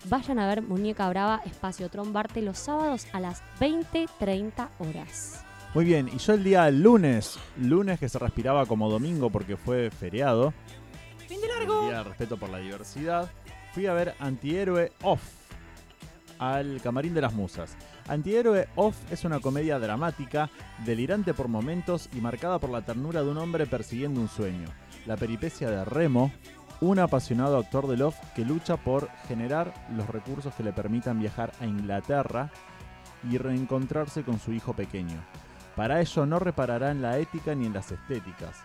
vayan 0.06 0.40
a 0.40 0.48
ver 0.48 0.62
Muñeca 0.62 1.10
Brava 1.10 1.42
Espacio 1.46 1.90
Trombarte 1.90 2.42
los 2.42 2.58
sábados 2.58 3.08
a 3.12 3.20
las 3.20 3.42
20-30 3.60 4.70
horas. 4.80 5.44
Muy 5.74 5.86
bien, 5.86 6.08
y 6.12 6.18
yo 6.18 6.34
el 6.34 6.44
día 6.44 6.70
lunes, 6.72 7.38
lunes 7.58 8.00
que 8.00 8.10
se 8.10 8.18
respiraba 8.18 8.66
como 8.66 8.90
domingo 8.90 9.30
porque 9.30 9.56
fue 9.58 9.92
feriado. 9.92 10.54
Fin 11.28 11.40
de 11.42 11.48
largo. 11.48 11.88
Día 11.88 11.98
de 12.00 12.04
respeto 12.06 12.38
por 12.38 12.50
la 12.50 12.58
diversidad. 12.58 13.30
Fui 13.74 13.86
a 13.86 13.94
ver 13.94 14.16
Antihéroe 14.20 14.92
Off 15.04 15.22
al 16.40 16.82
Camarín 16.82 17.14
de 17.14 17.22
las 17.22 17.34
Musas. 17.34 17.76
Antihéroe 18.10 18.68
Off 18.76 18.98
es 19.12 19.24
una 19.24 19.40
comedia 19.40 19.78
dramática, 19.78 20.50
delirante 20.84 21.36
por 21.36 21.48
momentos 21.48 22.10
y 22.12 22.22
marcada 22.22 22.58
por 22.58 22.72
la 22.72 22.82
ternura 22.82 23.22
de 23.22 23.30
un 23.30 23.38
hombre 23.38 23.68
persiguiendo 23.68 24.20
un 24.20 24.28
sueño. 24.28 24.68
La 25.06 25.16
peripecia 25.16 25.70
de 25.70 25.86
Remo, 25.86 26.32
un 26.82 26.98
apasionado 26.98 27.60
actor 27.60 27.88
de 27.88 27.98
Love 27.98 28.18
que 28.36 28.44
lucha 28.44 28.78
por 28.78 29.10
generar 29.28 29.72
los 29.96 30.10
recursos 30.10 30.56
que 30.56 30.64
le 30.64 30.74
permitan 30.74 31.20
viajar 31.20 31.52
a 31.62 31.68
Inglaterra 31.68 32.50
y 33.30 33.38
reencontrarse 33.38 34.24
con 34.24 34.40
su 34.40 34.54
hijo 34.54 34.74
pequeño. 34.74 35.24
Para 35.76 36.02
ello 36.02 36.26
no 36.26 36.40
reparará 36.40 36.90
en 36.90 37.04
la 37.04 37.20
ética 37.20 37.54
ni 37.54 37.68
en 37.68 37.74
las 37.74 37.92
estéticas. 37.92 38.58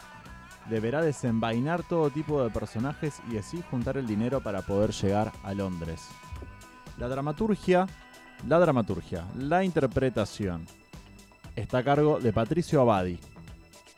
Deberá 0.70 1.02
desenvainar 1.02 1.82
todo 1.82 2.08
tipo 2.08 2.42
de 2.42 2.48
personajes 2.48 3.20
y 3.30 3.36
así 3.36 3.62
juntar 3.70 3.98
el 3.98 4.06
dinero 4.06 4.40
para 4.42 4.62
poder 4.62 4.92
llegar 4.92 5.32
a 5.42 5.52
Londres. 5.52 6.08
La 6.96 7.08
dramaturgia, 7.08 7.86
la 8.46 8.58
dramaturgia, 8.58 9.24
la 9.38 9.64
interpretación 9.64 10.66
está 11.56 11.78
a 11.78 11.82
cargo 11.84 12.20
de 12.20 12.32
Patricio 12.32 12.80
Abadi. 12.80 13.18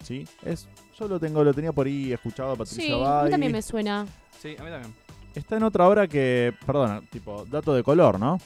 ¿Sí? 0.02 0.26
Es, 0.44 0.68
yo 0.98 1.08
lo 1.08 1.18
tengo, 1.18 1.42
lo 1.42 1.52
tenía 1.52 1.72
por 1.72 1.86
ahí 1.86 2.12
escuchado 2.12 2.52
a 2.52 2.56
Patricio 2.56 2.82
Sí, 2.82 2.92
a 2.92 2.94
Abadi. 2.96 3.24
mí 3.26 3.30
también 3.32 3.52
me 3.52 3.62
suena. 3.62 4.06
Sí, 4.40 4.56
a 4.58 4.62
mí 4.62 4.70
también. 4.70 4.94
Está 5.34 5.56
en 5.56 5.64
otra 5.64 5.86
obra 5.86 6.06
que, 6.06 6.54
perdona, 6.64 7.02
tipo, 7.10 7.44
dato 7.46 7.74
de 7.74 7.82
color, 7.82 8.18
¿no? 8.18 8.38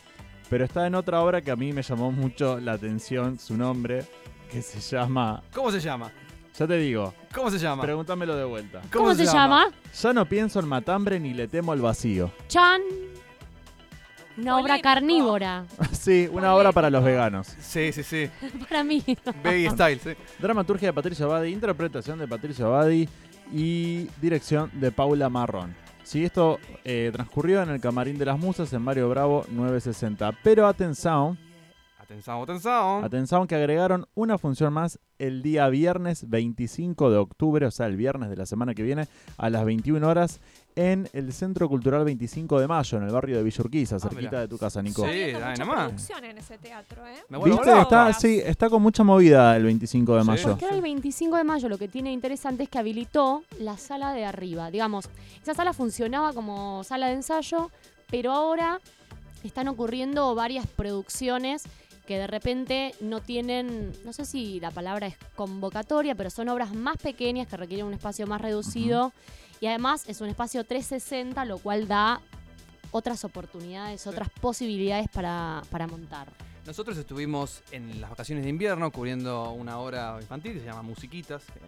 Pero 0.48 0.64
está 0.64 0.86
en 0.86 0.96
otra 0.96 1.20
obra 1.22 1.40
que 1.40 1.50
a 1.50 1.56
mí 1.56 1.72
me 1.72 1.82
llamó 1.82 2.10
mucho 2.10 2.58
la 2.58 2.72
atención 2.72 3.38
su 3.38 3.56
nombre, 3.56 4.04
que 4.50 4.62
se 4.62 4.80
llama, 4.80 5.42
¿Cómo 5.54 5.70
se 5.70 5.78
llama? 5.78 6.10
ya 6.58 6.66
te 6.66 6.76
digo, 6.78 7.14
¿Cómo 7.32 7.50
se 7.50 7.58
llama? 7.58 7.82
pregúntamelo 7.82 8.34
de 8.34 8.44
vuelta. 8.44 8.80
¿Cómo, 8.92 9.14
se, 9.14 9.24
llama? 9.26 9.66
Ya 10.02 10.12
no 10.12 10.26
pienso 10.26 10.58
en 10.58 10.66
matambre 10.66 11.20
ni 11.20 11.32
le 11.32 11.46
temo 11.46 11.70
al 11.70 11.80
vacío. 11.80 12.32
Chan. 12.48 12.80
Una 14.38 14.58
obra 14.58 14.80
carnívora. 14.80 15.64
sí, 15.92 16.28
una 16.32 16.54
obra 16.54 16.72
para 16.72 16.88
los 16.90 17.04
veganos. 17.04 17.48
Sí, 17.60 17.92
sí, 17.92 18.02
sí. 18.02 18.30
Para 18.68 18.82
mí. 18.84 19.02
Veggie 19.42 19.70
Style, 19.70 20.00
sí. 20.02 20.10
Dramaturgia 20.38 20.88
de 20.88 20.92
Patricio 20.92 21.26
Abadi, 21.26 21.52
interpretación 21.52 22.18
de 22.18 22.26
Patricio 22.28 22.66
Abadi 22.66 23.08
y 23.52 24.06
dirección 24.20 24.70
de 24.74 24.92
Paula 24.92 25.28
Marrón. 25.28 25.74
Sí, 26.04 26.24
esto 26.24 26.58
eh, 26.84 27.10
transcurrió 27.12 27.62
en 27.62 27.70
el 27.70 27.80
Camarín 27.80 28.18
de 28.18 28.24
las 28.24 28.38
Musas 28.38 28.72
en 28.72 28.82
Mario 28.82 29.08
Bravo 29.08 29.44
960. 29.50 30.32
Pero 30.42 30.66
atención, 30.66 31.38
Atención, 32.00 32.42
atención. 32.42 33.04
atención 33.04 33.46
que 33.46 33.54
agregaron 33.54 34.06
una 34.14 34.36
función 34.36 34.72
más 34.72 34.98
el 35.18 35.42
día 35.42 35.68
viernes 35.68 36.28
25 36.28 37.10
de 37.10 37.18
octubre, 37.18 37.66
o 37.66 37.70
sea, 37.70 37.86
el 37.86 37.96
viernes 37.96 38.30
de 38.30 38.36
la 38.36 38.46
semana 38.46 38.74
que 38.74 38.82
viene, 38.82 39.06
a 39.36 39.50
las 39.50 39.64
21 39.64 40.08
horas, 40.08 40.40
en 40.76 41.08
el 41.12 41.32
Centro 41.32 41.68
Cultural 41.68 42.04
25 42.04 42.60
de 42.60 42.66
Mayo, 42.68 42.98
en 42.98 43.04
el 43.04 43.10
barrio 43.12 43.36
de 43.36 43.42
Villurquiza, 43.42 43.98
cerquita 43.98 44.20
mirá. 44.20 44.40
de 44.40 44.48
tu 44.48 44.56
casa, 44.58 44.80
Nico. 44.82 45.02
Sí, 45.02 45.08
ahí 45.10 45.34
mucha 45.34 45.54
nomás. 45.64 45.84
producción 45.86 46.24
en 46.24 46.38
ese 46.38 46.58
teatro, 46.58 47.06
¿eh? 47.06 47.16
Me 47.28 47.38
¿Viste? 47.42 47.80
Está, 47.80 48.12
sí, 48.12 48.40
está 48.44 48.70
con 48.70 48.80
mucha 48.82 49.02
movida 49.02 49.56
el 49.56 49.64
25 49.64 50.14
de 50.16 50.20
Sí. 50.22 50.26
mayo. 50.26 50.48
Porque 50.58 50.74
el 50.74 50.80
25 50.80 51.36
de 51.36 51.44
mayo 51.44 51.68
lo 51.68 51.76
que 51.78 51.88
tiene 51.88 52.12
interesante 52.12 52.62
es 52.64 52.68
que 52.68 52.78
habilitó 52.78 53.42
la 53.58 53.76
sala 53.76 54.12
de 54.12 54.24
arriba. 54.24 54.70
Digamos, 54.70 55.08
esa 55.42 55.54
sala 55.54 55.72
funcionaba 55.72 56.32
como 56.32 56.82
sala 56.84 57.08
de 57.08 57.14
ensayo, 57.14 57.70
pero 58.10 58.32
ahora 58.32 58.80
están 59.44 59.68
ocurriendo 59.68 60.34
varias 60.34 60.66
producciones 60.66 61.64
que 62.06 62.18
de 62.18 62.26
repente 62.26 62.94
no 63.00 63.20
tienen, 63.20 63.92
no 64.04 64.12
sé 64.12 64.24
si 64.24 64.58
la 64.58 64.70
palabra 64.72 65.06
es 65.06 65.16
convocatoria, 65.36 66.14
pero 66.16 66.28
son 66.30 66.48
obras 66.48 66.74
más 66.74 66.96
pequeñas 66.96 67.46
que 67.46 67.56
requieren 67.56 67.86
un 67.86 67.94
espacio 67.94 68.26
más 68.26 68.40
reducido 68.40 69.12
y 69.60 69.66
además 69.66 70.04
es 70.08 70.20
un 70.20 70.28
espacio 70.28 70.64
360, 70.64 71.44
lo 71.44 71.58
cual 71.58 71.86
da 71.86 72.20
otras 72.90 73.24
oportunidades, 73.24 74.06
otras 74.06 74.28
posibilidades 74.40 75.08
para, 75.08 75.62
para 75.70 75.86
montar. 75.86 76.28
Nosotros 76.66 76.96
estuvimos 76.98 77.62
en 77.70 78.00
las 78.00 78.10
vacaciones 78.10 78.44
de 78.44 78.50
invierno 78.50 78.90
cubriendo 78.90 79.52
una 79.52 79.78
obra 79.78 80.18
infantil 80.20 80.54
que 80.54 80.60
se 80.60 80.66
llama 80.66 80.82
Musiquitas, 80.82 81.44
que 81.44 81.60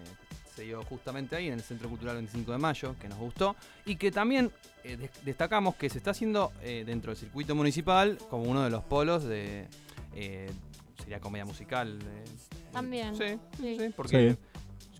se 0.54 0.62
dio 0.62 0.82
justamente 0.84 1.34
ahí 1.37 1.46
en 1.46 1.54
el 1.54 1.62
Centro 1.62 1.88
Cultural 1.88 2.16
25 2.16 2.52
de 2.52 2.58
Mayo, 2.58 2.94
que 3.00 3.08
nos 3.08 3.18
gustó, 3.18 3.56
y 3.87 3.96
que 3.96 4.11
también 4.11 4.50
eh, 4.84 4.96
des- 4.96 5.11
destacamos 5.25 5.76
que 5.76 5.88
se 5.88 5.99
está 5.99 6.11
haciendo 6.11 6.52
eh, 6.62 6.82
dentro 6.87 7.11
del 7.12 7.18
circuito 7.18 7.54
municipal 7.54 8.18
como 8.28 8.44
uno 8.44 8.62
de 8.62 8.70
los 8.70 8.82
polos 8.84 9.25
de... 9.25 9.66
eh, 10.14 10.50
sería 10.99 11.20
comedia 11.20 11.44
musical. 11.46 11.99
También. 12.72 13.16
Sí, 13.16 13.25
sí, 13.56 13.62
Sí. 13.62 13.78
sí, 13.78 13.94
porque 13.96 14.32
Sí. 14.32 14.38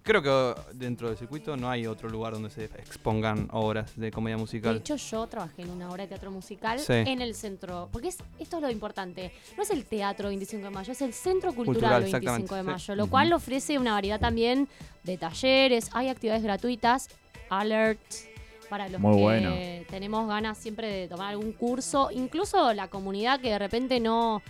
Creo 0.03 0.23
que 0.23 0.61
dentro 0.75 1.09
del 1.09 1.17
circuito 1.17 1.57
no 1.57 1.71
hay 1.71 1.87
otro 1.87 2.09
lugar 2.09 2.33
donde 2.35 2.51
se 2.51 2.65
expongan 2.65 3.49
obras 3.53 3.93
de 3.97 4.11
comedia 4.11 4.37
De 4.37 4.41
musical. 4.43 4.77
hecho, 4.77 4.97
yo 4.97 5.27
trabajé 5.27 5.63
en 5.63 5.71
una 5.71 5.89
obra 5.91 6.03
de 6.05 6.09
teatro 6.09 6.31
musical 6.31 6.79
Sí. 6.81 6.93
en 6.93 7.21
el 7.23 7.35
centro. 7.35 7.89
Porque 7.93 8.09
es, 8.09 8.19
esto 8.39 8.57
es 8.57 8.63
lo 8.63 8.71
importante. 8.71 9.33
No 9.57 9.63
es 9.63 9.71
el 9.71 9.85
teatro 9.85 10.29
25 10.29 10.65
de 10.65 10.71
mayo, 10.71 10.93
es 10.93 11.03
el 11.03 11.13
centro 11.13 11.53
cultural, 11.55 12.03
Cultural, 12.03 12.23
25 12.23 12.55
de 12.55 12.63
mayo. 12.63 12.95
Lo 12.97 13.07
cual 13.09 13.33
ofrece 13.33 13.79
una 13.79 13.93
variedad 13.93 14.21
también 14.21 14.69
de 15.05 15.17
talleres. 15.19 15.91
Hay 15.93 16.09
actividades 16.09 16.43
gratuitas, 16.43 17.09
alerts. 17.49 18.29
Para 18.69 18.89
los 18.89 19.01
Muy 19.03 19.17
que 19.17 19.21
bueno. 19.23 19.51
tenemos 19.91 20.27
ganas 20.27 20.57
siempre 20.57 20.89
de 20.89 21.07
tomar 21.09 21.29
algún 21.33 21.53
curso. 21.53 22.09
Incluso 22.11 22.73
la 22.73 22.89
comunidad 22.89 23.39
que 23.39 23.51
de 23.51 23.59
repente 23.59 24.01
no, 24.01 24.41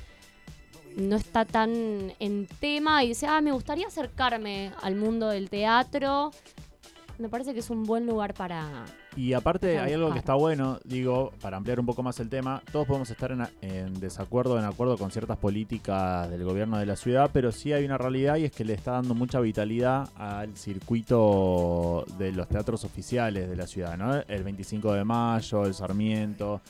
no 0.96 1.16
está 1.16 1.44
tan 1.44 2.12
en 2.18 2.46
tema 2.60 3.02
y 3.04 3.08
dice, 3.08 3.26
ah, 3.26 3.40
me 3.40 3.52
gustaría 3.52 3.86
acercarme 3.86 4.72
al 4.82 4.96
mundo 4.96 5.28
del 5.28 5.50
teatro. 5.50 6.30
Me 7.18 7.28
parece 7.28 7.52
que 7.52 7.60
es 7.60 7.70
un 7.70 7.84
buen 7.84 8.06
lugar 8.06 8.34
para, 8.34 8.84
Y 9.16 9.34
aparte 9.34 9.74
Para 9.74 9.84
hay 9.84 9.92
algo 9.92 10.12
que 10.12 10.18
está 10.18 10.34
bueno, 10.34 10.80
digo, 10.82 11.32
para 11.40 11.56
ampliar 11.56 11.78
un 11.78 11.86
poco 11.86 12.02
más 12.02 12.18
el 12.20 12.28
tema, 12.28 12.62
todos 12.72 12.86
podemos 12.86 13.10
estar 13.10 13.30
en, 13.30 13.46
en 13.60 14.00
desacuerdo, 14.00 14.58
en 14.58 14.64
acuerdo 14.64 14.96
con 14.96 15.10
ciertas 15.10 15.36
políticas 15.36 16.28
del 16.30 16.42
gobierno 16.42 16.78
de 16.78 16.86
la 16.86 16.96
ciudad, 16.96 17.30
pero 17.32 17.52
sí 17.52 17.72
hay 17.72 17.84
una 17.84 17.98
realidad 17.98 18.36
y 18.36 18.46
es 18.46 18.52
que 18.52 18.64
le 18.64 18.72
está 18.72 18.92
dando 18.92 19.14
mucha 19.14 19.38
vitalidad 19.40 20.08
al 20.16 20.56
circuito 20.56 22.04
de 22.18 22.32
los 22.32 22.48
teatros 22.48 22.82
oficiales 22.84 23.48
de 23.48 23.56
la 23.56 23.66
ciudad, 23.66 23.96
¿no? 23.96 24.16
El 24.26 24.42
25 24.42 24.92
de 24.94 25.04
mayo, 25.04 25.64
el 25.66 25.74
Sarmiento. 25.74 26.60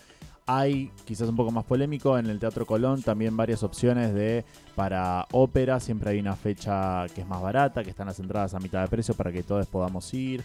Hay, 0.47 0.91
quizás 1.05 1.29
un 1.29 1.37
poco 1.37 1.51
más 1.51 1.65
polémico, 1.65 2.19
en 2.19 2.27
el 2.27 2.39
Teatro 2.39 2.67
Colón 2.67 3.03
también 3.03 3.37
varias 3.37 3.63
opciones 3.63 4.13
de 4.13 4.45
para 4.75 5.27
ópera, 5.31 5.79
siempre 5.79 6.11
hay 6.11 6.19
una 6.19 6.35
fecha 6.35 7.07
que 7.15 7.21
es 7.21 7.27
más 7.27 7.41
barata, 7.41 7.85
que 7.85 7.91
están 7.91 8.07
las 8.07 8.19
entradas 8.19 8.55
a 8.55 8.59
mitad 8.59 8.83
de 8.83 8.89
precio 8.89 9.15
para 9.15 9.31
que 9.31 9.43
todos 9.43 9.67
podamos 9.67 10.13
ir. 10.15 10.43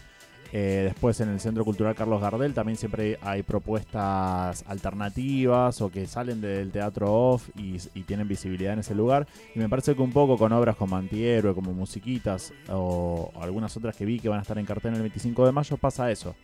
Eh, 0.52 0.82
después 0.84 1.20
en 1.20 1.28
el 1.28 1.40
Centro 1.40 1.62
Cultural 1.62 1.94
Carlos 1.94 2.22
Gardel 2.22 2.54
también 2.54 2.78
siempre 2.78 3.18
hay 3.20 3.42
propuestas 3.42 4.64
alternativas 4.66 5.82
o 5.82 5.90
que 5.90 6.06
salen 6.06 6.40
del 6.40 6.70
teatro 6.70 7.12
off 7.12 7.50
y, 7.54 7.76
tienen 8.04 8.26
visibilidad 8.26 8.72
en 8.72 8.78
ese 8.78 8.94
lugar. 8.94 9.26
Y 9.54 9.58
me 9.58 9.68
parece 9.68 9.94
que 9.94 10.00
un 10.00 10.12
poco 10.12 10.38
con 10.38 10.52
obras 10.52 10.76
como 10.76 10.96
Antihéroe, 10.96 11.54
como 11.54 11.74
Musiquitas 11.74 12.54
o, 12.70 13.30
o 13.34 13.42
algunas 13.42 13.76
otras 13.76 13.94
que 13.94 14.06
vi 14.06 14.18
que 14.18 14.30
van 14.30 14.38
a 14.38 14.42
estar 14.42 14.58
en 14.58 14.64
cartel 14.64 14.94
el 14.94 15.00
25 15.00 15.44
de 15.44 15.52
mayo, 15.52 15.76
pasa 15.76 16.10
eso. 16.10 16.34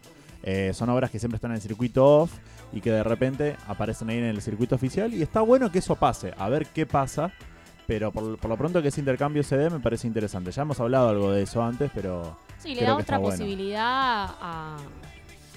Eh, 0.47 0.73
son 0.75 0.91
obras 0.91 1.11
que 1.11 1.19
siempre 1.19 1.37
están 1.37 1.51
en 1.53 1.57
el 1.57 1.63
circuito 1.63 2.05
off 2.05 2.33
y 2.73 2.81
que 2.81 2.91
de 2.91 3.03
repente 3.03 3.57
aparecen 3.67 4.11
ahí 4.11 4.19
en 4.19 4.25
el 4.25 4.43
circuito 4.43 4.75
oficial 4.75 5.13
y 5.15 5.23
está 5.23 5.41
bueno 5.41 5.73
que 5.73 5.79
eso 5.79 5.97
pase, 5.97 6.35
a 6.39 6.49
ver 6.49 6.67
qué 6.67 6.85
pasa. 6.87 7.33
Pero 7.87 8.13
por, 8.13 8.39
por 8.39 8.49
lo 8.51 8.57
pronto 8.57 8.81
que 8.81 8.89
ese 8.89 9.01
intercambio 9.01 9.43
se 9.43 9.57
dé 9.59 9.69
me 9.69 9.79
parece 9.81 10.07
interesante. 10.07 10.51
Ya 10.51 10.63
hemos 10.63 10.81
hablado 10.81 11.09
algo 11.11 11.31
de 11.33 11.43
eso 11.43 11.63
antes, 11.63 11.91
pero 11.95 12.37
Sí, 12.59 12.75
le 12.75 12.81
da 12.83 12.97
que 12.97 13.03
otra 13.03 13.19
bueno. 13.19 13.37
posibilidad 13.37 13.83
a, 14.41 14.77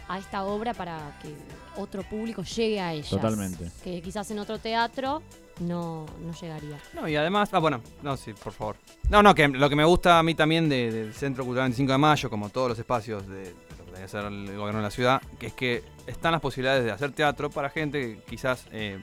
a 0.10 0.20
esta 0.20 0.44
obra 0.44 0.74
para 0.74 1.18
que 1.22 1.34
otro 1.78 2.04
público 2.04 2.44
llegue 2.44 2.82
a 2.82 2.92
ella. 2.94 3.10
Totalmente. 3.10 3.70
Que 3.84 4.02
quizás 4.02 4.30
en 4.32 4.40
otro 4.40 4.58
teatro 4.60 5.22
no, 5.62 6.06
no 6.22 6.34
llegaría. 6.34 6.78
No, 6.94 7.08
y 7.08 7.16
además, 7.16 7.50
ah, 7.54 7.60
bueno, 7.60 7.82
no, 8.04 8.18
sí, 8.18 8.34
por 8.34 8.52
favor. 8.52 8.76
No, 9.10 9.24
no, 9.24 9.34
que 9.34 9.48
lo 9.48 9.70
que 9.70 9.76
me 9.78 9.86
gusta 9.86 10.20
a 10.20 10.24
mí 10.24 10.36
también 10.36 10.68
de- 10.68 10.92
del 10.92 11.14
Centro 11.14 11.46
Cultural 11.46 11.66
25 11.70 11.92
de 11.94 11.98
Mayo, 11.98 12.30
como 12.30 12.50
todos 12.50 12.68
los 12.70 12.80
espacios 12.80 13.26
de, 13.28 13.54
debe 13.98 14.08
ser 14.08 14.26
el 14.26 14.46
gobierno 14.56 14.80
de 14.80 14.84
la 14.84 14.92
ciudad, 14.92 15.22
que 15.40 15.48
es 15.48 15.54
que 15.54 15.84
están 16.06 16.32
las 16.32 16.42
posibilidades 16.42 16.84
de 16.84 16.92
hacer 16.92 17.12
teatro 17.12 17.50
para 17.50 17.70
gente 17.70 18.00
que 18.02 18.22
quizás 18.30 18.66
eh, 18.72 19.00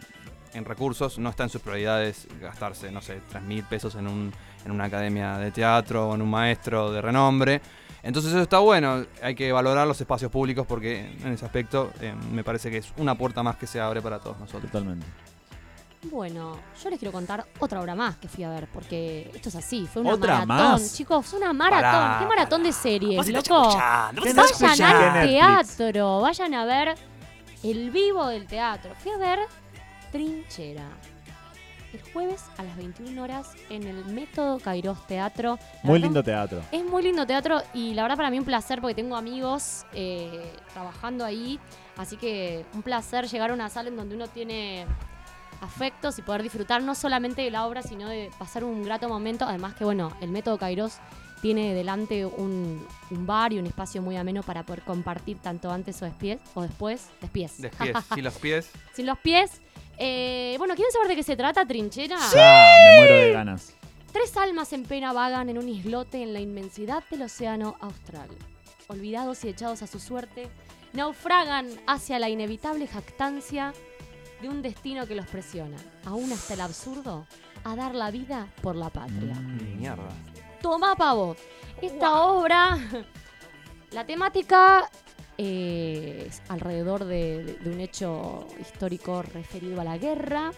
en 0.54 0.64
recursos 0.64 1.18
no 1.18 1.28
está 1.30 1.44
en 1.44 1.50
sus 1.50 1.60
prioridades 1.60 2.26
gastarse, 2.40 2.90
no 2.90 3.02
sé, 3.02 3.20
3 3.28 3.42
mil 3.42 3.64
pesos 3.64 3.94
en, 3.96 4.06
un, 4.06 4.32
en 4.64 4.70
una 4.70 4.84
academia 4.84 5.38
de 5.38 5.50
teatro 5.50 6.08
o 6.08 6.14
en 6.14 6.22
un 6.22 6.30
maestro 6.30 6.92
de 6.92 7.02
renombre. 7.02 7.60
Entonces 8.02 8.32
eso 8.32 8.42
está 8.42 8.58
bueno, 8.58 9.04
hay 9.22 9.34
que 9.34 9.50
valorar 9.50 9.86
los 9.86 10.00
espacios 10.00 10.30
públicos 10.30 10.66
porque 10.66 11.00
en 11.22 11.32
ese 11.32 11.44
aspecto 11.44 11.90
eh, 12.00 12.14
me 12.32 12.44
parece 12.44 12.70
que 12.70 12.78
es 12.78 12.92
una 12.98 13.14
puerta 13.16 13.42
más 13.42 13.56
que 13.56 13.66
se 13.66 13.80
abre 13.80 14.02
para 14.02 14.18
todos 14.18 14.38
nosotros. 14.38 14.70
totalmente. 14.70 15.06
Bueno, 16.10 16.58
yo 16.82 16.90
les 16.90 16.98
quiero 16.98 17.12
contar 17.12 17.46
otra 17.58 17.80
obra 17.80 17.94
más 17.94 18.16
que 18.16 18.28
fui 18.28 18.44
a 18.44 18.50
ver, 18.50 18.68
porque 18.72 19.30
esto 19.34 19.48
es 19.48 19.56
así, 19.56 19.86
fue 19.86 20.02
una 20.02 20.14
¿Otra 20.14 20.44
maratón. 20.44 20.72
más? 20.80 20.94
Chicos, 20.94 21.24
fue 21.26 21.38
una 21.38 21.52
maratón. 21.52 21.82
Pará, 21.82 22.18
¿Qué 22.20 22.26
maratón 22.26 22.62
de 22.62 22.72
series, 22.72 23.28
loco? 23.28 23.76
Vayan 24.34 24.92
al 24.92 25.28
teatro, 25.28 26.20
vayan 26.20 26.54
a 26.54 26.64
ver 26.64 26.94
el 27.62 27.90
vivo 27.90 28.26
del 28.26 28.46
teatro. 28.46 28.92
Fui 28.98 29.12
a 29.12 29.16
ver 29.16 29.38
Trinchera. 30.12 30.86
El 31.92 32.02
jueves 32.12 32.42
a 32.58 32.64
las 32.64 32.76
21 32.76 33.22
horas 33.22 33.52
en 33.70 33.84
el 33.84 34.04
Método 34.06 34.58
Kairos 34.58 35.06
Teatro. 35.06 35.58
La 35.60 35.80
Muy 35.84 35.92
verdad, 35.92 36.04
lindo 36.06 36.22
teatro. 36.24 36.60
Es 36.72 36.84
muy 36.84 37.04
lindo 37.04 37.24
teatro 37.24 37.62
y 37.72 37.94
la 37.94 38.02
verdad 38.02 38.16
para 38.16 38.30
mí 38.30 38.38
un 38.40 38.44
placer 38.44 38.80
porque 38.80 38.96
tengo 38.96 39.14
amigos 39.14 39.86
eh, 39.92 40.52
trabajando 40.72 41.24
ahí. 41.24 41.60
Así 41.96 42.16
que 42.16 42.66
un 42.74 42.82
placer 42.82 43.28
llegar 43.28 43.50
a 43.52 43.54
una 43.54 43.68
sala 43.70 43.90
en 43.90 43.96
donde 43.96 44.16
uno 44.16 44.26
tiene 44.26 44.86
afectos 45.64 46.18
y 46.18 46.22
poder 46.22 46.42
disfrutar 46.42 46.82
no 46.82 46.94
solamente 46.94 47.42
de 47.42 47.50
la 47.50 47.66
obra, 47.66 47.82
sino 47.82 48.08
de 48.08 48.30
pasar 48.38 48.64
un 48.64 48.84
grato 48.84 49.08
momento. 49.08 49.44
Además 49.44 49.74
que, 49.74 49.84
bueno, 49.84 50.16
el 50.20 50.30
método 50.30 50.58
Kairos 50.58 50.98
tiene 51.42 51.74
delante 51.74 52.24
un, 52.24 52.86
un 53.10 53.26
bar 53.26 53.52
y 53.52 53.58
un 53.58 53.66
espacio 53.66 54.00
muy 54.00 54.16
ameno 54.16 54.42
para 54.42 54.64
poder 54.64 54.82
compartir 54.82 55.38
tanto 55.38 55.70
antes 55.70 56.00
o 56.00 56.06
después. 56.06 56.38
O 56.54 56.62
después, 56.62 57.08
despies. 57.20 57.60
Despies, 57.60 57.96
sí, 58.14 58.22
los 58.22 58.34
pies. 58.34 58.70
Sin 58.92 59.06
los 59.06 59.18
pies. 59.18 59.60
Eh, 59.98 60.54
bueno, 60.58 60.74
¿quieren 60.74 60.92
saber 60.92 61.08
de 61.08 61.16
qué 61.16 61.22
se 61.22 61.36
trata, 61.36 61.66
Trinchera? 61.66 62.16
Ah, 62.18 62.76
me 62.90 62.96
muero 62.98 63.16
de 63.16 63.32
ganas. 63.32 63.74
Tres 64.12 64.36
almas 64.36 64.72
en 64.72 64.84
pena 64.84 65.12
vagan 65.12 65.48
en 65.48 65.58
un 65.58 65.68
islote 65.68 66.22
en 66.22 66.32
la 66.32 66.40
inmensidad 66.40 67.02
del 67.10 67.22
océano 67.22 67.76
austral. 67.80 68.28
Olvidados 68.88 69.44
y 69.44 69.48
echados 69.48 69.82
a 69.82 69.86
su 69.86 69.98
suerte, 69.98 70.48
naufragan 70.92 71.68
hacia 71.86 72.18
la 72.18 72.28
inevitable 72.28 72.86
jactancia 72.86 73.74
de 74.44 74.50
un 74.50 74.60
destino 74.60 75.06
que 75.06 75.14
los 75.14 75.26
presiona, 75.26 75.76
aún 76.04 76.30
hasta 76.30 76.52
el 76.52 76.60
absurdo, 76.60 77.26
a 77.64 77.74
dar 77.74 77.94
la 77.94 78.10
vida 78.10 78.46
por 78.60 78.76
la 78.76 78.90
patria. 78.90 79.34
Mm. 79.34 79.78
Mierda. 79.78 80.08
Toma 80.60 80.94
pavo. 80.96 81.34
Esta 81.80 82.22
obra, 82.24 82.78
la 83.90 84.04
temática 84.04 84.90
eh, 85.38 86.26
es 86.28 86.42
alrededor 86.50 87.04
de, 87.06 87.42
de- 87.44 87.54
de 87.54 87.70
un 87.70 87.80
hecho 87.80 88.46
histórico 88.60 89.22
referido 89.22 89.80
a 89.80 89.84
la 89.84 89.96
guerra. 89.96 90.52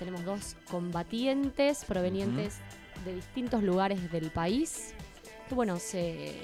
Tenemos 0.00 0.24
dos 0.24 0.56
combatientes 0.68 1.84
provenientes 1.84 2.58
de 3.04 3.14
distintos 3.14 3.62
lugares 3.62 4.10
del 4.10 4.30
país 4.32 4.94
que, 5.48 5.54
bueno, 5.54 5.78
se 5.78 6.34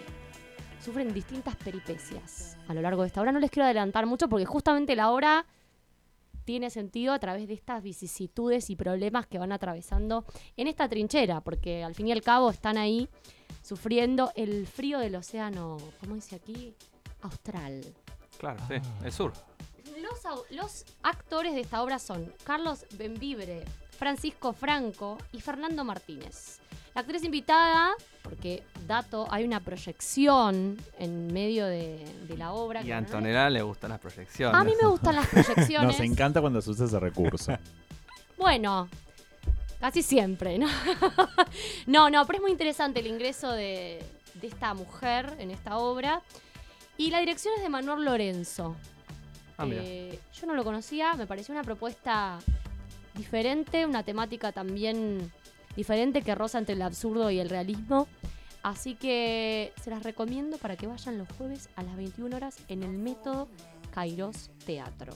sufren 0.83 1.12
distintas 1.12 1.57
peripecias 1.57 2.57
a 2.68 2.75
lo 2.75 2.81
largo 2.83 3.03
de 3.03 3.09
esta 3.09 3.20
obra. 3.20 3.33
No 3.33 3.40
les 3.40 3.51
quiero 3.51 3.64
adelantar 3.64 4.07
mucho 4.07 4.29
porque 4.29 4.46
justamente 4.46 4.94
la 4.96 5.11
obra 5.11 5.44
tiene 6.44 6.70
sentido 6.70 7.12
a 7.12 7.18
través 7.18 7.48
de 7.48 7.55
estas 7.55 7.83
vicisitudes 7.83 8.70
y 8.70 8.76
problemas 8.76 9.26
que 9.26 9.38
van 9.38 9.52
atravesando 9.52 10.24
en 10.57 10.66
esta 10.68 10.88
trinchera, 10.88 11.40
porque 11.40 11.83
al 11.85 11.94
fin 11.94 12.09
y 12.09 12.12
al 12.12 12.22
cabo 12.22 12.50
están 12.50 12.78
ahí 12.78 13.09
sufriendo 13.62 14.33
el 14.35 14.66
frío 14.66 14.98
del 14.98 15.14
océano, 15.16 15.76
¿cómo 16.00 16.14
dice 16.14 16.37
aquí? 16.37 16.74
Austral. 17.22 17.83
Claro, 18.38 18.61
sí, 18.68 18.74
el 19.05 19.12
sur. 19.12 19.33
Los, 20.00 20.24
au- 20.24 20.44
los 20.50 20.85
actores 21.02 21.55
de 21.55 21.61
esta 21.61 21.83
obra 21.83 21.98
son 21.98 22.33
Carlos 22.44 22.87
Benvibre, 22.96 23.64
Francisco 23.90 24.52
Franco 24.52 25.18
y 25.33 25.40
Fernando 25.40 25.85
Martínez. 25.85 26.59
La 26.94 27.00
actriz 27.00 27.24
invitada, 27.24 27.92
porque, 28.22 28.62
dato, 28.87 29.26
hay 29.31 29.44
una 29.44 29.61
proyección 29.61 30.76
en 30.98 31.33
medio 31.33 31.66
de, 31.66 32.05
de 32.28 32.37
la 32.37 32.52
obra. 32.52 32.83
Y 32.83 32.92
a 32.92 33.00
no- 33.00 33.07
Antonella 33.07 33.48
le 33.48 33.62
gustan 33.62 33.90
las 33.90 34.00
proyecciones. 34.00 34.61
A 34.61 34.62
mí 34.64 34.72
me 34.81 34.87
gustan 34.88 35.16
las 35.16 35.26
proyecciones. 35.31 35.98
Nos 35.98 36.00
encanta 36.00 36.40
cuando 36.40 36.61
se 36.61 36.70
usa 36.70 36.87
ese 36.87 37.00
recurso. 37.00 37.52
Bueno, 38.38 38.88
casi 39.78 40.02
siempre, 40.02 40.59
¿no? 40.59 40.66
no, 41.87 42.11
no, 42.11 42.26
pero 42.26 42.38
es 42.38 42.42
muy 42.42 42.50
interesante 42.50 42.98
el 42.98 43.07
ingreso 43.07 43.52
de, 43.52 44.02
de 44.35 44.46
esta 44.48 44.74
mujer 44.74 45.37
en 45.38 45.52
esta 45.52 45.76
obra. 45.78 46.22
Y 46.96 47.11
la 47.11 47.20
dirección 47.20 47.55
es 47.57 47.62
de 47.62 47.68
Manuel 47.68 48.05
Lorenzo. 48.05 48.74
Ah. 49.57 49.66
Eh, 49.70 50.18
yo 50.35 50.46
no 50.48 50.55
lo 50.55 50.64
conocía, 50.64 51.14
me 51.14 51.26
pareció 51.28 51.52
una 51.55 51.62
propuesta 51.62 52.40
diferente, 53.14 53.87
una 53.87 54.02
temática 54.02 54.50
también 54.50 55.31
diferente 55.76 56.22
que 56.22 56.35
roza 56.35 56.58
entre 56.58 56.74
el 56.74 56.82
absurdo 56.82 57.30
y 57.30 57.38
el 57.40 57.48
realismo. 57.48 58.08
Así 58.62 58.94
que 58.94 59.72
se 59.82 59.90
las 59.90 60.04
recomiendo 60.04 60.56
para 60.58 60.76
que 60.76 60.87
vayan 60.87 61.18
los 61.18 61.28
jueves 61.37 61.68
a 61.74 61.82
las 61.82 61.96
21 61.96 62.37
horas 62.37 62.56
en 62.68 62.82
el 62.85 62.90
método 62.92 63.48
Kairos 63.92 64.50
Teatro. 64.64 65.14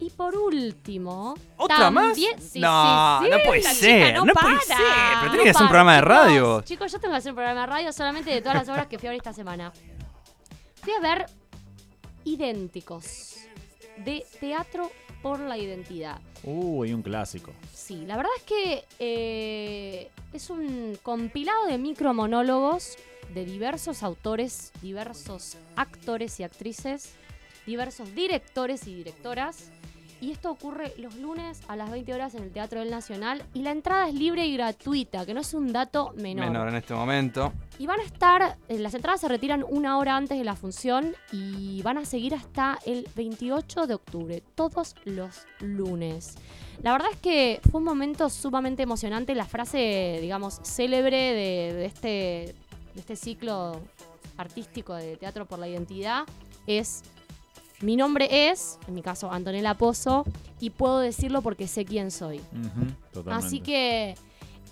Y 0.00 0.10
por 0.10 0.36
último, 0.36 1.34
¿Otra 1.56 1.90
más? 1.90 2.16
sí, 2.16 2.26
no, 2.60 3.18
sí, 3.20 3.26
sí, 3.26 3.30
no 3.30 3.38
puede 3.44 3.62
ser, 3.62 4.14
no, 4.14 4.22
puede 4.22 4.34
para. 4.34 4.60
ser. 4.60 4.76
Pero 4.76 5.24
No 5.24 5.30
tiene 5.30 5.44
que 5.44 5.50
hacer 5.50 5.62
un 5.62 5.68
programa 5.68 5.94
de 5.96 6.00
radio. 6.02 6.60
Chicos, 6.62 6.92
yo 6.92 7.00
tengo 7.00 7.12
que 7.14 7.18
hacer 7.18 7.32
un 7.32 7.36
programa 7.36 7.60
de 7.62 7.66
radio 7.66 7.92
solamente 7.92 8.30
de 8.30 8.40
todas 8.40 8.58
las 8.58 8.68
obras 8.68 8.86
que 8.86 8.98
fui 8.98 9.08
a 9.08 9.10
ver 9.10 9.18
esta 9.18 9.32
semana. 9.32 9.72
Fui 10.82 10.92
a 10.92 11.00
ver 11.00 11.26
Idénticos, 12.24 13.38
de 14.04 14.24
Teatro 14.38 14.90
por 15.22 15.40
la 15.40 15.58
Identidad. 15.58 16.20
Uy, 16.44 16.92
un 16.92 17.02
clásico. 17.02 17.52
Sí, 17.72 18.04
la 18.06 18.16
verdad 18.16 18.32
es 18.36 18.42
que 18.44 18.84
eh, 18.98 20.10
es 20.32 20.50
un 20.50 20.98
compilado 21.02 21.66
de 21.66 21.78
micromonólogos 21.78 22.96
de 23.34 23.44
diversos 23.44 24.02
autores, 24.02 24.72
diversos 24.80 25.56
actores 25.76 26.40
y 26.40 26.44
actrices, 26.44 27.12
diversos 27.66 28.14
directores 28.14 28.86
y 28.86 28.94
directoras. 28.94 29.70
Y 30.20 30.32
esto 30.32 30.50
ocurre 30.50 30.92
los 30.98 31.14
lunes 31.16 31.60
a 31.68 31.76
las 31.76 31.90
20 31.90 32.12
horas 32.12 32.34
en 32.34 32.42
el 32.42 32.50
Teatro 32.50 32.80
del 32.80 32.90
Nacional. 32.90 33.44
Y 33.54 33.62
la 33.62 33.70
entrada 33.70 34.08
es 34.08 34.14
libre 34.14 34.46
y 34.46 34.54
gratuita, 34.54 35.24
que 35.24 35.34
no 35.34 35.40
es 35.40 35.54
un 35.54 35.72
dato 35.72 36.12
menor. 36.16 36.46
Menor 36.46 36.68
en 36.68 36.74
este 36.74 36.94
momento. 36.94 37.52
Y 37.78 37.86
van 37.86 38.00
a 38.00 38.02
estar, 38.02 38.58
eh, 38.68 38.78
las 38.78 38.94
entradas 38.94 39.20
se 39.20 39.28
retiran 39.28 39.64
una 39.68 39.96
hora 39.98 40.16
antes 40.16 40.36
de 40.36 40.44
la 40.44 40.56
función 40.56 41.14
y 41.30 41.80
van 41.82 41.98
a 41.98 42.04
seguir 42.04 42.34
hasta 42.34 42.78
el 42.84 43.08
28 43.14 43.86
de 43.86 43.94
octubre, 43.94 44.42
todos 44.56 44.96
los 45.04 45.46
lunes. 45.60 46.34
La 46.82 46.92
verdad 46.92 47.08
es 47.12 47.20
que 47.20 47.60
fue 47.70 47.78
un 47.78 47.84
momento 47.84 48.28
sumamente 48.28 48.82
emocionante. 48.82 49.34
La 49.36 49.46
frase, 49.46 50.18
digamos, 50.20 50.60
célebre 50.62 51.16
de, 51.16 51.72
de 51.74 51.84
este, 51.84 52.08
de 52.08 53.00
este 53.00 53.14
ciclo 53.14 53.80
artístico 54.36 54.94
de 54.94 55.16
Teatro 55.16 55.46
por 55.46 55.58
la 55.58 55.68
Identidad 55.68 56.24
es, 56.66 57.02
mi 57.82 57.96
nombre 57.96 58.50
es, 58.50 58.78
en 58.88 58.94
mi 58.94 59.02
caso, 59.02 59.30
Antonella 59.30 59.74
Pozo, 59.74 60.24
y 60.60 60.70
puedo 60.70 60.98
decirlo 60.98 61.42
porque 61.42 61.66
sé 61.68 61.84
quién 61.84 62.10
soy. 62.10 62.40
Así 63.36 63.60
que 63.60 64.14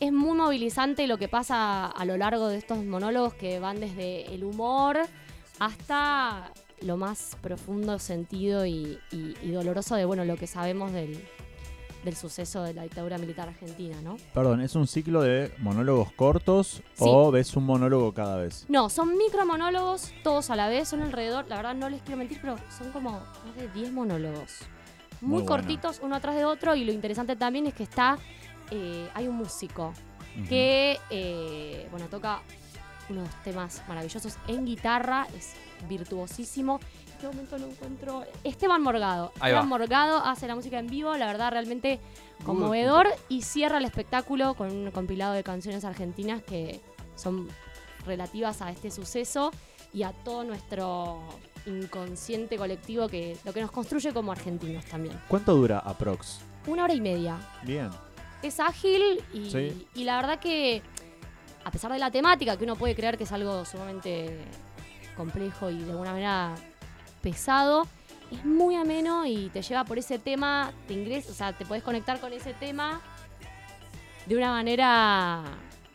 es 0.01 0.13
muy 0.13 0.37
movilizante 0.37 1.07
lo 1.07 1.17
que 1.19 1.29
pasa 1.29 1.87
a 1.87 2.05
lo 2.05 2.17
largo 2.17 2.49
de 2.49 2.57
estos 2.59 2.85
monólogos 2.85 3.35
que 3.35 3.61
van 3.61 3.81
desde 3.81 4.27
el 4.35 4.45
humor 4.45 4.99
hasta 5.59 6.53
lo 6.83 6.97
más 6.99 7.37
profundo 7.41 7.99
sentido 7.99 8.67
y, 8.67 8.99
y- 9.11 9.35
y 9.43 9.51
doloroso 9.53 9.95
de 9.97 10.05
bueno 10.05 10.25
lo 10.27 10.37
que 10.37 10.47
sabemos 10.47 10.93
del, 10.93 11.25
del 12.07 12.17
suceso 12.17 12.63
de 12.63 12.73
la 12.73 12.85
dictadura 12.85 13.19
militar 13.19 13.49
argentina, 13.49 14.01
¿no? 14.01 14.17
Perdón, 14.33 14.61
¿es 14.61 14.77
un 14.77 14.87
ciclo 14.87 15.23
de 15.23 15.53
monólogos 15.59 16.13
cortos 16.13 16.81
o 16.99 17.31
ves 17.33 17.55
un 17.57 17.67
monólogo 17.67 18.15
cada 18.15 18.37
vez? 18.37 18.65
No, 18.69 18.89
son 18.89 19.19
micromonólogos, 19.19 20.13
todos 20.23 20.49
a 20.51 20.57
la 20.57 20.69
vez, 20.69 20.89
son 20.89 21.03
alrededor, 21.03 21.47
la 21.49 21.57
verdad 21.57 21.75
no 21.75 21.91
les 21.91 22.01
quiero 22.03 22.17
mentir, 22.17 22.39
pero 22.41 22.57
son 22.79 22.93
como 22.93 23.11
más 23.11 23.57
de 23.57 23.69
10 23.69 23.93
monólogos. 23.93 24.61
Muy, 25.21 25.41
Muy 25.41 25.43
bueno. 25.43 25.47
cortitos, 25.47 26.01
uno 26.03 26.15
atrás 26.15 26.37
de 26.37 26.45
otro, 26.45 26.77
y 26.77 26.85
lo 26.85 26.93
interesante 26.93 27.35
también 27.35 27.67
es 27.67 27.75
que 27.75 27.83
está, 27.83 28.19
eh, 28.71 29.09
hay 29.13 29.27
un 29.27 29.37
músico 29.37 29.93
que, 30.49 30.99
eh, 31.11 31.89
bueno, 31.91 32.07
toca 32.09 32.43
unos 33.09 33.29
temas 33.43 33.83
maravillosos 33.89 34.37
en 34.47 34.65
guitarra, 34.65 35.27
es 35.37 35.55
virtuosísimo. 35.89 36.79
En 37.19 37.23
este 37.23 37.29
momento 37.29 37.57
lo 37.59 37.67
encuentro. 37.69 38.25
Esteban 38.45 38.83
Morgado. 38.83 39.33
Ahí 39.41 39.51
Esteban 39.53 39.65
va. 39.65 39.69
Morgado 39.69 40.19
hace 40.19 40.47
la 40.47 40.55
música 40.55 40.79
en 40.79 40.87
vivo, 40.87 41.17
la 41.17 41.27
verdad, 41.27 41.51
realmente 41.51 41.99
conmovedor. 42.45 43.09
Y 43.31 43.41
cierra 43.43 43.79
el 43.79 43.87
espectáculo 43.87 44.53
con 44.55 44.71
un 44.71 44.91
compilado 44.91 45.33
de 45.33 45.43
canciones 45.43 45.85
argentinas 45.87 46.43
que 46.43 46.83
son 47.15 47.49
relativas 48.05 48.61
a 48.61 48.71
este 48.71 48.91
suceso 48.91 49.51
y 49.95 50.03
a 50.03 50.13
todo 50.13 50.45
nuestro 50.45 51.23
inconsciente 51.65 52.59
colectivo 52.59 53.09
que 53.09 53.37
lo 53.45 53.53
que 53.55 53.63
nos 53.63 53.71
construye 53.71 54.13
como 54.13 54.31
argentinos 54.33 54.85
también. 54.85 55.19
¿Cuánto 55.27 55.55
dura 55.55 55.79
aprox? 55.79 56.41
Una 56.67 56.85
hora 56.85 56.93
y 56.93 57.01
media. 57.01 57.39
Bien. 57.63 57.89
Es 58.43 58.61
ágil 58.61 59.25
y, 59.33 59.51
Sí. 59.51 59.87
y 59.95 60.05
la 60.05 60.17
verdad 60.17 60.39
que 60.39 60.83
a 61.65 61.71
pesar 61.71 61.91
de 61.93 61.99
la 61.99 62.11
temática, 62.11 62.57
que 62.59 62.65
uno 62.65 62.77
puede 62.77 62.95
creer 62.95 63.17
que 63.17 63.25
es 63.25 63.33
algo 63.33 63.65
sumamente 63.65 64.39
complejo 65.17 65.71
y 65.71 65.79
de 65.83 65.91
alguna 65.93 66.13
manera 66.13 66.55
pesado, 67.31 67.89
es 68.31 68.45
muy 68.45 68.77
ameno 68.77 69.27
y 69.27 69.49
te 69.53 69.61
lleva 69.63 69.85
por 69.85 69.99
ese 69.99 70.21
tema, 70.21 70.71
te 70.87 70.95
ingresa, 70.95 71.33
o 71.33 71.35
sea, 71.35 71.53
te 71.53 71.65
puedes 71.65 71.83
conectar 71.83 72.21
con 72.21 72.33
ese 72.33 72.55
tema 72.55 73.01
de 74.27 74.37
una 74.37 74.53
manera 74.53 75.43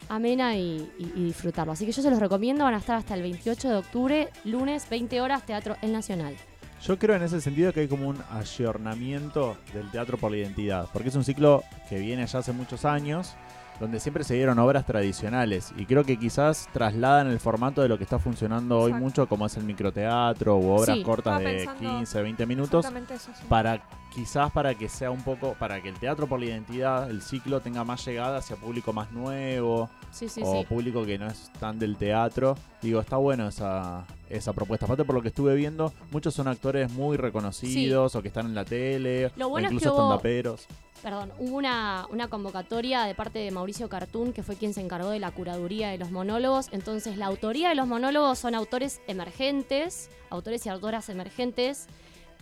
amena 0.10 0.58
y, 0.58 0.92
y- 1.00 1.14
y 1.16 1.24
disfrutarlo. 1.24 1.72
Así 1.72 1.86
que 1.86 1.94
yo 1.94 2.02
se 2.02 2.10
los 2.10 2.20
recomiendo, 2.20 2.66
van 2.66 2.74
a 2.74 2.80
estar 2.80 2.98
hasta 2.98 3.14
el 3.14 3.22
28 3.22 3.70
de 3.70 3.76
octubre, 3.78 4.30
lunes, 4.44 4.90
20 4.90 5.22
horas, 5.22 5.46
Teatro 5.46 5.78
El 5.82 5.94
Nacional. 5.94 6.36
Yo 6.84 7.00
creo 7.00 7.16
en 7.16 7.24
ese 7.24 7.40
sentido 7.40 7.72
que 7.72 7.82
hay 7.82 7.88
como 7.88 8.10
un 8.10 8.18
ayornamiento 8.32 9.56
del 9.74 9.90
teatro 9.90 10.18
por 10.18 10.32
la 10.32 10.38
identidad, 10.38 10.90
porque 10.92 11.10
es 11.10 11.16
un 11.16 11.24
ciclo 11.24 11.64
que 11.88 11.98
viene 12.00 12.26
ya 12.28 12.40
hace 12.40 12.52
muchos 12.52 12.84
años, 12.84 13.36
donde 13.82 14.00
siempre 14.00 14.24
se 14.24 14.36
dieron 14.36 14.60
obras 14.60 14.86
tradicionales 14.86 15.74
y 15.76 15.86
creo 15.86 16.04
que 16.04 16.18
quizás 16.18 16.70
trasladan 16.72 17.28
el 17.28 17.40
formato 17.40 17.82
de 17.82 17.90
lo 17.90 17.98
que 17.98 18.04
está 18.04 18.20
funcionando 18.20 18.80
hoy 18.80 18.94
mucho, 18.94 19.28
como 19.28 19.48
es 19.48 19.58
el 19.58 19.64
microteatro 19.64 20.56
u 20.58 20.70
obras 20.70 20.96
Sí. 20.98 21.04
cortas 21.04 21.40
de 21.40 21.46
pensando 21.66 21.98
15, 21.98 22.22
20 22.22 22.46
minutos, 22.46 22.86
eso, 22.86 23.32
sí. 23.34 23.44
para 23.50 23.82
quizás 24.14 24.52
para 24.52 24.76
que 24.76 24.88
sea 24.88 25.10
un 25.10 25.24
poco, 25.24 25.56
para 25.58 25.82
que 25.82 25.90
el 25.90 25.96
teatro 25.96 26.28
por 26.28 26.40
la 26.40 26.46
identidad, 26.46 27.10
el 27.10 27.22
ciclo 27.22 27.60
tenga 27.62 27.84
más 27.84 28.06
llegada 28.06 28.38
hacia 28.38 28.56
público 28.56 28.94
más 28.94 29.12
nuevo 29.12 29.90
Sí, 30.12 30.28
o 30.44 30.64
público 30.66 31.06
que 31.06 31.18
no 31.18 31.28
es 31.28 31.50
tan 31.60 31.80
del 31.80 31.96
teatro. 31.96 32.56
Digo, 32.82 33.00
está 33.00 33.16
bueno 33.16 33.48
esa, 33.48 34.06
esa 34.30 34.52
propuesta. 34.52 34.86
Aparte 34.86 35.06
por 35.06 35.16
lo 35.16 35.22
que 35.22 35.30
estuve 35.30 35.56
viendo, 35.56 35.94
muchos 36.12 36.34
son 36.34 36.50
actores 36.50 36.92
muy 36.92 37.16
reconocidos 37.16 38.16
o 38.16 38.22
que 38.22 38.28
están 38.28 38.48
en 38.48 38.56
la 38.56 38.66
tele, 38.66 39.32
Lo 39.38 39.48
o 39.48 39.50
bueno 39.50 39.68
es 39.68 39.74
incluso 39.74 39.96
que. 39.96 40.68
Perdón, 41.02 41.32
hubo 41.40 41.58
una, 41.58 42.06
una 42.12 42.28
convocatoria 42.28 43.06
de 43.06 43.16
parte 43.16 43.40
de 43.40 43.50
Mauricio 43.50 43.90
Cartún, 43.90 44.34
que 44.34 44.44
fue 44.44 44.56
quien 44.56 44.74
se 44.76 44.82
encargó 44.82 45.10
de 45.10 45.20
la 45.20 45.32
curaduría 45.32 45.90
de 45.90 45.98
los 45.98 46.12
monólogos. 46.12 46.68
Entonces, 46.72 47.18
la 47.18 47.26
autoría 47.26 47.70
de 47.70 47.76
los 47.76 47.88
monólogos 47.88 48.38
son 48.38 48.54
autores 48.54 49.02
emergentes, 49.08 50.12
autores 50.30 50.66
y 50.68 50.70
autoras 50.70 51.10
emergentes, 51.10 51.88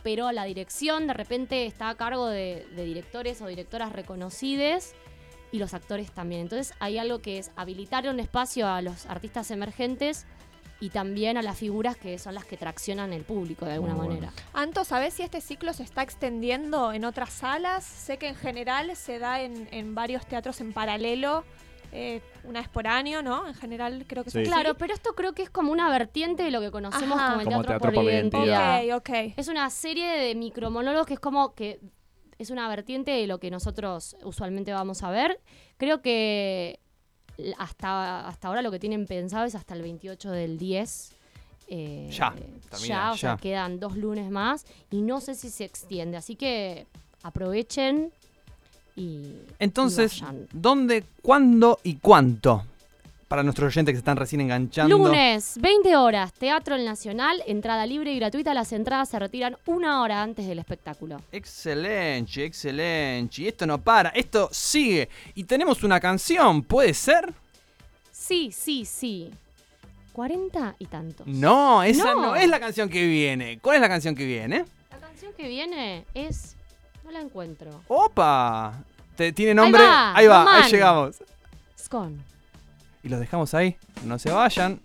pero 0.03 0.33
la 0.33 0.43
dirección 0.43 1.07
de 1.07 1.13
repente 1.13 1.65
está 1.65 1.89
a 1.89 1.95
cargo 1.95 2.27
de, 2.27 2.67
de 2.75 2.83
directores 2.83 3.41
o 3.41 3.47
directoras 3.47 3.93
reconocidas 3.93 4.93
y 5.53 5.59
los 5.59 5.73
actores 5.73 6.11
también. 6.11 6.41
Entonces, 6.41 6.73
hay 6.79 6.97
algo 6.97 7.19
que 7.19 7.37
es 7.37 7.51
habilitar 7.55 8.09
un 8.09 8.19
espacio 8.19 8.67
a 8.67 8.81
los 8.81 9.05
artistas 9.05 9.51
emergentes 9.51 10.25
y 10.81 10.89
también 10.89 11.37
a 11.37 11.41
las 11.41 11.57
figuras 11.57 11.97
que 11.97 12.17
son 12.19 12.33
las 12.35 12.45
que 12.45 12.55
traccionan 12.57 13.11
el 13.11 13.23
público 13.23 13.65
de 13.65 13.73
alguna 13.73 13.95
Muy 13.95 14.05
bueno. 14.07 14.21
manera. 14.21 14.33
Anto, 14.53 14.85
¿sabes 14.85 15.13
si 15.13 15.23
este 15.23 15.41
ciclo 15.41 15.73
se 15.73 15.83
está 15.83 16.03
extendiendo 16.03 16.93
en 16.93 17.03
otras 17.05 17.31
salas? 17.33 17.83
Sé 17.83 18.17
que 18.17 18.27
en 18.29 18.35
general 18.35 18.95
se 18.95 19.19
da 19.19 19.41
en, 19.41 19.67
en 19.71 19.93
varios 19.95 20.25
teatros 20.25 20.61
en 20.61 20.71
paralelo, 20.71 21.43
eh, 21.91 22.21
una 22.43 22.59
vez 22.61 22.69
por 22.69 22.87
año, 22.87 23.21
¿no? 23.21 23.47
En 23.47 23.55
general 23.55 24.05
creo 24.07 24.23
que 24.23 24.29
Sí. 24.29 24.37
es 24.39 24.47
así. 24.47 24.51
Claro, 24.53 24.77
pero 24.77 24.93
esto 24.93 25.15
creo 25.15 25.33
que 25.33 25.41
es 25.41 25.49
como 25.49 25.71
una 25.71 25.89
vertiente 25.89 26.43
de 26.43 26.51
lo 26.51 26.61
que 26.61 26.71
conocemos 26.71 27.17
Ajá. 27.19 27.29
como 27.31 27.41
el 27.41 27.45
Como 27.47 27.57
teatro, 27.63 27.71
teatro 27.73 27.85
por, 27.87 27.95
por 27.95 28.03
la 28.05 28.11
identidad. 28.13 28.95
Ok, 28.95 29.09
ok. 29.09 29.33
Es 29.37 29.47
una 29.47 29.69
serie 29.71 30.07
de 30.07 30.35
micromonólogos 30.35 31.07
que 31.07 31.15
es 31.15 31.19
como 31.19 31.55
que 31.55 31.79
es 32.37 32.51
una 32.51 32.69
vertiente 32.69 33.11
de 33.11 33.27
lo 33.27 33.39
que 33.39 33.51
nosotros 33.51 34.15
usualmente 34.23 34.71
vamos 34.71 35.03
a 35.03 35.09
ver. 35.11 35.41
Creo 35.77 36.01
que 36.01 36.79
hasta, 37.57 38.27
hasta 38.27 38.47
ahora 38.47 38.61
lo 38.61 38.71
que 38.71 38.79
tienen 38.79 39.05
pensado 39.05 39.45
es 39.45 39.55
hasta 39.55 39.73
el 39.73 39.81
28 39.81 40.31
del 40.31 40.57
10. 40.57 41.11
eh, 41.67 42.07
Ya, 42.11 42.33
ya, 42.35 42.69
termina, 42.69 43.11
o 43.11 43.17
sea, 43.17 43.35
ya. 43.35 43.37
quedan 43.37 43.79
dos 43.79 43.95
lunes 43.95 44.29
más 44.31 44.65
y 44.91 45.01
no 45.01 45.21
sé 45.21 45.35
si 45.35 45.49
se 45.49 45.65
extiende. 45.65 46.17
Así 46.17 46.35
que 46.35 46.87
aprovechen 47.23 48.11
y. 48.95 49.33
Entonces, 49.59 50.17
y. 50.21 50.47
¿dónde, 50.51 51.03
cuándo 51.21 51.79
y 51.83 51.95
cuánto? 51.95 52.63
Para 53.29 53.43
nuestros 53.43 53.67
oyentes 53.67 53.93
que 53.93 53.97
se 53.97 53.99
están 53.99 54.17
recién 54.17 54.41
enganchando. 54.41 54.97
Lunes, 54.97 55.59
20 55.61 55.95
horas, 55.95 56.33
Teatro 56.33 56.75
El 56.75 56.83
Nacional, 56.83 57.43
entrada 57.45 57.85
libre 57.85 58.11
y 58.11 58.17
gratuita. 58.17 58.55
Las 58.55 58.73
entradas 58.73 59.07
se 59.07 59.19
retiran 59.19 59.55
una 59.67 60.01
hora 60.01 60.23
antes 60.23 60.47
del 60.47 60.57
espectáculo. 60.57 61.21
Excelente, 61.31 62.43
excelente. 62.43 63.43
Y 63.43 63.47
esto 63.47 63.67
no 63.67 63.79
para, 63.79 64.09
esto 64.09 64.49
sigue. 64.51 65.09
Y 65.35 65.43
tenemos 65.43 65.83
una 65.83 65.99
canción, 65.99 66.63
¿puede 66.63 66.95
ser? 66.95 67.31
Sí, 68.11 68.51
sí, 68.51 68.83
sí. 68.83 69.29
40 70.13 70.75
y 70.79 70.85
tantos. 70.87 71.27
No, 71.27 71.83
esa 71.83 72.15
no. 72.15 72.21
No. 72.21 72.35
es 72.35 72.49
la 72.49 72.59
canción 72.59 72.89
que 72.89 73.05
viene. 73.05 73.59
¿Cuál 73.59 73.75
es 73.75 73.81
la 73.81 73.89
canción 73.89 74.15
que 74.15 74.25
viene? 74.25 74.65
La 74.89 74.97
canción 74.97 75.33
que 75.37 75.47
viene 75.47 76.03
es. 76.15 76.55
No 77.05 77.11
la 77.11 77.21
encuentro. 77.21 77.83
¡Opa! 77.89 78.73
¿Tiene 79.15 79.53
nombre? 79.53 79.83
va, 79.83 80.15
ahí 80.15 80.25
va, 80.25 80.63
ahí 80.63 80.71
llegamos. 80.71 81.17
Scone. 81.77 82.28
Y 83.03 83.09
los 83.09 83.19
dejamos 83.19 83.53
ahí. 83.53 83.77
No 84.05 84.19
se 84.19 84.31
vayan. 84.31 84.81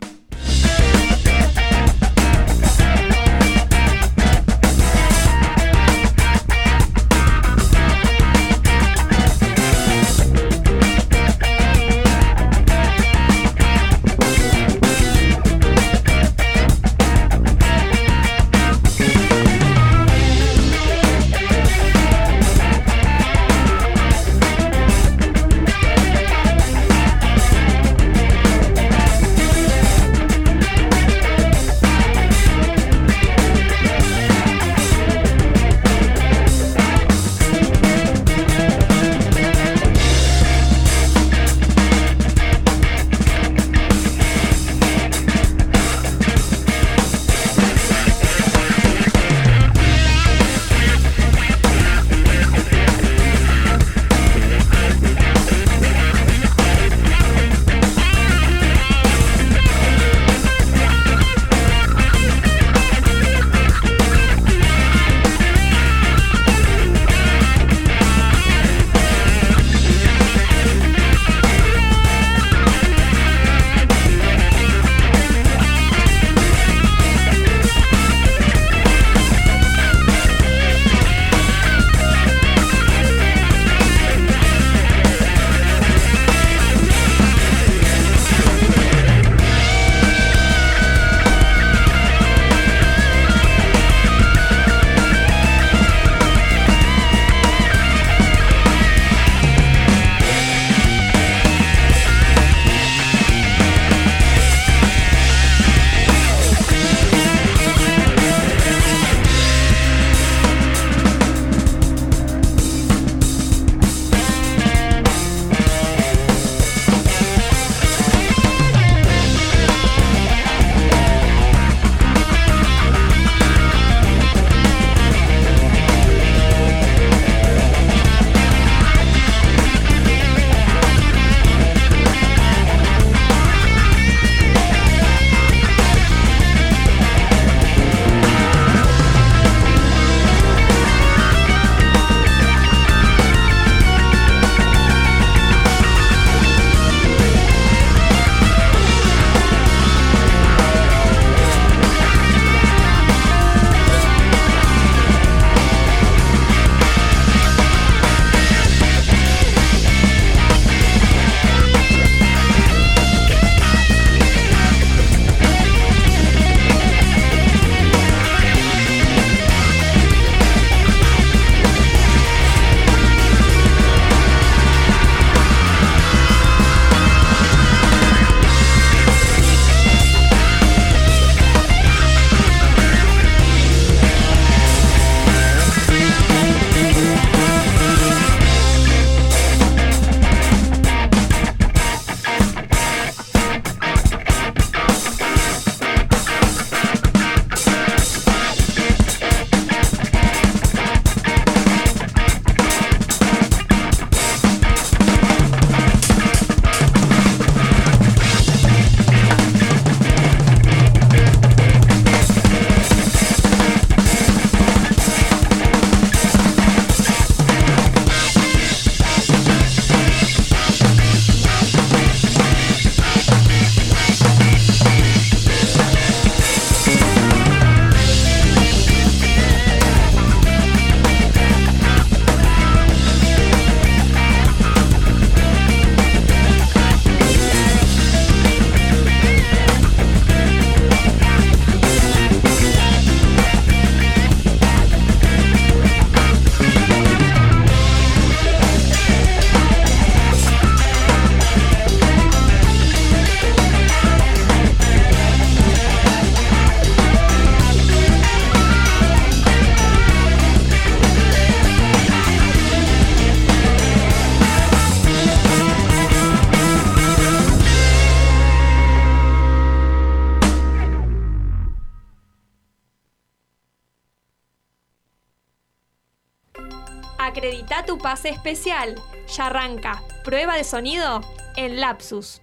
Pase 278.04 278.28
especial. 278.28 278.96
Ya 279.34 279.46
arranca. 279.46 280.02
Prueba 280.24 280.56
de 280.56 280.64
sonido 280.64 281.22
en 281.56 281.80
Lapsus. 281.80 282.42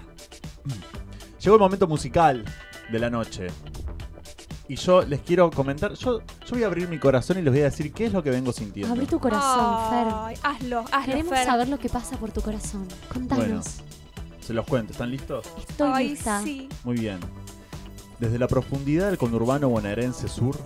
Llegó 1.41 1.55
el 1.57 1.61
momento 1.61 1.87
musical 1.87 2.45
de 2.91 2.99
la 2.99 3.09
noche. 3.09 3.47
Y 4.69 4.77
yo 4.77 5.01
les 5.03 5.21
quiero 5.21 5.51
comentar, 5.51 5.95
yo, 5.95 6.21
yo 6.21 6.51
voy 6.51 6.63
a 6.63 6.67
abrir 6.67 6.89
mi 6.89 6.99
corazón 6.99 7.39
y 7.39 7.43
les 7.43 7.53
voy 7.53 7.63
a 7.63 7.65
decir 7.65 7.91
qué 7.93 8.07
es 8.07 8.13
lo 8.13 8.23
que 8.23 8.31
vengo 8.31 8.53
sintiendo. 8.53 8.93
Abrí 8.93 9.07
tu 9.07 9.19
corazón, 9.19 10.07
Ay, 10.27 10.37
hazlo, 10.43 10.81
hazlo, 10.81 10.91
Fer. 11.01 11.05
Queremos 11.07 11.33
Fer. 11.35 11.47
saber 11.47 11.69
lo 11.69 11.79
que 11.79 11.89
pasa 11.89 12.17
por 12.19 12.31
tu 12.33 12.43
corazón. 12.43 12.87
Contanos. 13.13 13.47
Bueno, 13.47 13.63
se 14.41 14.53
los 14.53 14.67
cuento, 14.67 14.93
¿están 14.93 15.11
listos? 15.11 15.47
Estoy 15.69 15.91
Ay, 15.95 16.09
lista. 16.11 16.43
sí. 16.43 16.69
Muy 16.85 16.97
bien. 16.99 17.19
Desde 18.19 18.39
la 18.39 18.47
profundidad 18.47 19.07
del 19.07 19.17
conurbano 19.17 19.69
bonaerense 19.71 20.29
sur, 20.29 20.57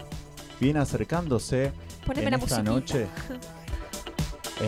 viene 0.60 0.80
acercándose 0.80 1.72
Poneme 2.04 2.24
en 2.26 2.30
la 2.32 2.36
esta 2.38 2.62
musiquita. 2.62 2.72
noche, 2.72 3.06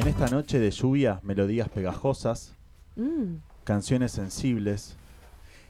en 0.01 0.07
esta 0.09 0.27
noche 0.29 0.59
de 0.61 0.71
lluvia, 0.71 1.19
melodías 1.23 1.69
pegajosas, 1.69 2.53
Mm. 2.97 3.39
canciones 3.65 4.13
sensibles, 4.13 4.95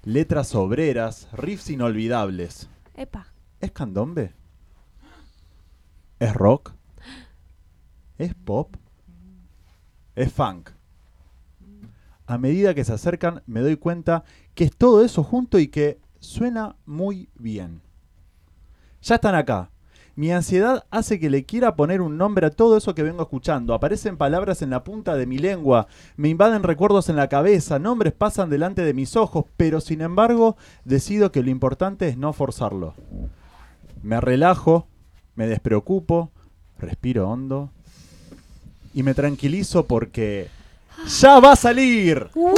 letras 0.03 0.55
obreras, 0.55 1.29
riffs 1.33 1.71
inolvidables. 1.71 2.69
Epa. 2.95 3.29
¿Es 3.65 3.73
candombe? 3.73 4.31
¿Es 6.19 6.35
rock? 6.35 6.75
¿Es 8.19 8.35
pop? 8.35 8.77
¿Es 10.15 10.31
funk? 10.31 10.69
A 12.27 12.37
medida 12.37 12.75
que 12.75 12.85
se 12.85 12.93
acercan 12.93 13.43
me 13.47 13.61
doy 13.61 13.79
cuenta 13.79 14.25
que 14.55 14.65
es 14.65 14.77
todo 14.77 15.03
eso 15.03 15.25
junto 15.25 15.59
y 15.59 15.69
que 15.69 15.99
suena 16.21 16.77
muy 16.85 17.31
bien. 17.37 17.81
Ya 19.01 19.15
están 19.15 19.35
acá. 19.35 19.71
Mi 20.15 20.31
ansiedad 20.31 20.85
hace 20.91 21.19
que 21.19 21.31
le 21.31 21.47
quiera 21.47 21.75
poner 21.75 22.03
un 22.03 22.19
nombre 22.19 22.47
a 22.47 22.51
todo 22.51 22.77
eso 22.77 22.95
que 22.95 23.03
vengo 23.03 23.23
escuchando. 23.23 23.73
Aparecen 23.73 24.19
palabras 24.19 24.61
en 24.61 24.69
la 24.69 24.85
punta 24.85 25.17
de 25.17 25.25
mi 25.25 25.39
lengua, 25.39 25.87
me 26.19 26.29
invaden 26.29 26.65
recuerdos 26.65 27.09
en 27.09 27.17
la 27.17 27.31
cabeza, 27.31 27.79
nombres 27.79 28.13
pasan 28.13 28.51
delante 28.51 28.83
de 28.83 28.93
mis 28.93 29.17
ojos, 29.17 29.47
pero 29.57 29.81
sin 29.81 30.03
embargo 30.03 30.59
decido 30.85 31.33
que 31.33 31.43
lo 31.43 31.49
importante 31.49 32.09
es 32.09 32.19
no 32.19 32.35
forzarlo. 32.35 32.93
Me 34.05 34.21
relajo, 34.21 34.87
me 35.35 35.47
despreocupo, 35.47 36.31
respiro 36.79 37.27
hondo 37.27 37.71
y 38.93 39.03
me 39.03 39.15
tranquilizo 39.15 39.87
porque 39.87 40.51
ya 41.07 41.41
va 41.41 41.53
a 41.53 41.57
salir. 41.57 42.29
¡Uh! 42.35 42.55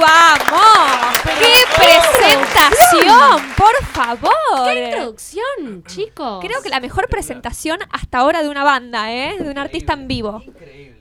¡Vamos! 0.00 1.14
¡Qué 1.22 1.54
presentación! 1.76 3.40
¡Por 3.56 3.84
favor! 3.92 4.64
¡Qué 4.64 4.86
introducción, 4.86 5.84
chicos! 5.86 6.44
Creo 6.44 6.60
que 6.60 6.70
la 6.70 6.80
mejor 6.80 7.08
presentación 7.08 7.78
hasta 7.92 8.18
ahora 8.18 8.42
de 8.42 8.48
una 8.48 8.64
banda, 8.64 9.12
¿eh? 9.12 9.36
De 9.38 9.48
un 9.48 9.58
artista 9.58 9.92
en 9.92 10.08
vivo. 10.08 10.42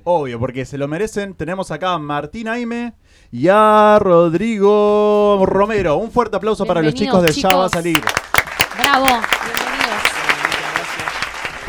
Obvio, 0.04 0.40
porque 0.40 0.66
se 0.66 0.78
lo 0.78 0.88
merecen. 0.88 1.34
Tenemos 1.34 1.72
acá 1.72 1.94
a 1.94 1.98
Martín 1.98 2.48
Aime 2.48 2.94
y 3.32 3.48
a 3.50 3.98
Rodrigo 4.00 5.44
Romero. 5.48 5.98
Un 5.98 6.12
fuerte 6.12 6.38
aplauso 6.38 6.64
para 6.64 6.84
los 6.84 6.94
chicos 6.94 7.24
de 7.24 7.32
Ya 7.32 7.56
va 7.56 7.66
a 7.66 7.70
salir. 7.70 8.04
Bravo. 8.78 9.06
Bienvenidos. 9.06 10.04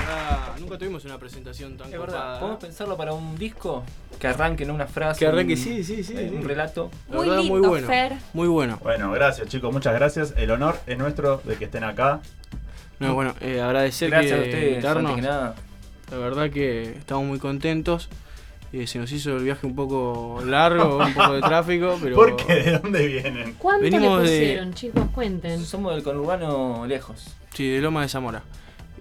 Ah, 0.08 0.54
nunca 0.58 0.78
tuvimos 0.78 1.04
una 1.04 1.18
presentación 1.18 1.76
tan 1.76 1.86
Es 1.92 1.92
verdad, 1.98 2.06
copada. 2.06 2.40
podemos 2.40 2.60
pensarlo 2.60 2.96
para 2.96 3.12
un 3.12 3.36
disco 3.36 3.84
que 4.18 4.26
arranque 4.26 4.64
en 4.64 4.70
una 4.70 4.86
frase. 4.86 5.20
Que 5.20 5.26
arranque, 5.26 5.54
un- 5.54 5.58
sí, 5.58 5.84
sí, 5.84 6.02
sí, 6.04 6.14
eh, 6.16 6.28
sí. 6.30 6.36
Un 6.36 6.44
relato. 6.46 6.90
La 7.08 7.16
Muy 7.16 7.26
verdad, 7.28 7.42
lindo, 7.42 7.58
muy 7.58 7.68
bueno. 7.68 7.86
Fer. 7.86 8.12
Muy 8.32 8.48
bueno. 8.48 8.78
Bueno, 8.82 9.10
gracias 9.12 9.48
chicos, 9.48 9.72
muchas 9.72 9.94
gracias. 9.94 10.34
El 10.36 10.50
honor 10.50 10.78
es 10.86 10.98
nuestro 10.98 11.38
de 11.44 11.56
que 11.56 11.64
estén 11.66 11.84
acá. 11.84 12.20
No, 12.98 13.14
bueno, 13.14 13.34
eh, 13.40 13.60
agradecer 13.60 14.10
Gracias 14.10 14.32
que 14.32 14.38
a 14.38 14.44
ustedes, 14.44 14.68
invitarnos. 14.70 15.10
antes 15.12 15.24
que 15.24 15.30
nada. 15.30 15.54
La 16.10 16.16
verdad 16.16 16.50
que 16.50 16.82
estamos 16.98 17.24
muy 17.24 17.38
contentos. 17.38 18.08
Eh, 18.72 18.86
se 18.86 18.98
nos 18.98 19.10
hizo 19.12 19.36
el 19.36 19.44
viaje 19.44 19.66
un 19.66 19.74
poco 19.74 20.42
largo, 20.44 20.98
un 21.04 21.14
poco 21.14 21.32
de 21.34 21.40
tráfico, 21.40 21.98
pero. 22.02 22.16
¿Por 22.16 22.36
qué? 22.36 22.54
¿De 22.54 22.78
dónde 22.78 23.06
vienen? 23.06 23.54
¿Cuánto 23.58 23.82
Venimos 23.84 24.22
le 24.22 24.30
de- 24.30 24.38
pusieron, 24.40 24.74
chicos? 24.74 25.04
Cuenten. 25.14 25.64
Somos 25.64 25.94
del 25.94 26.02
conurbano 26.04 26.86
lejos. 26.86 27.34
Sí, 27.54 27.66
de 27.68 27.80
Loma 27.80 28.02
de 28.02 28.08
Zamora. 28.08 28.42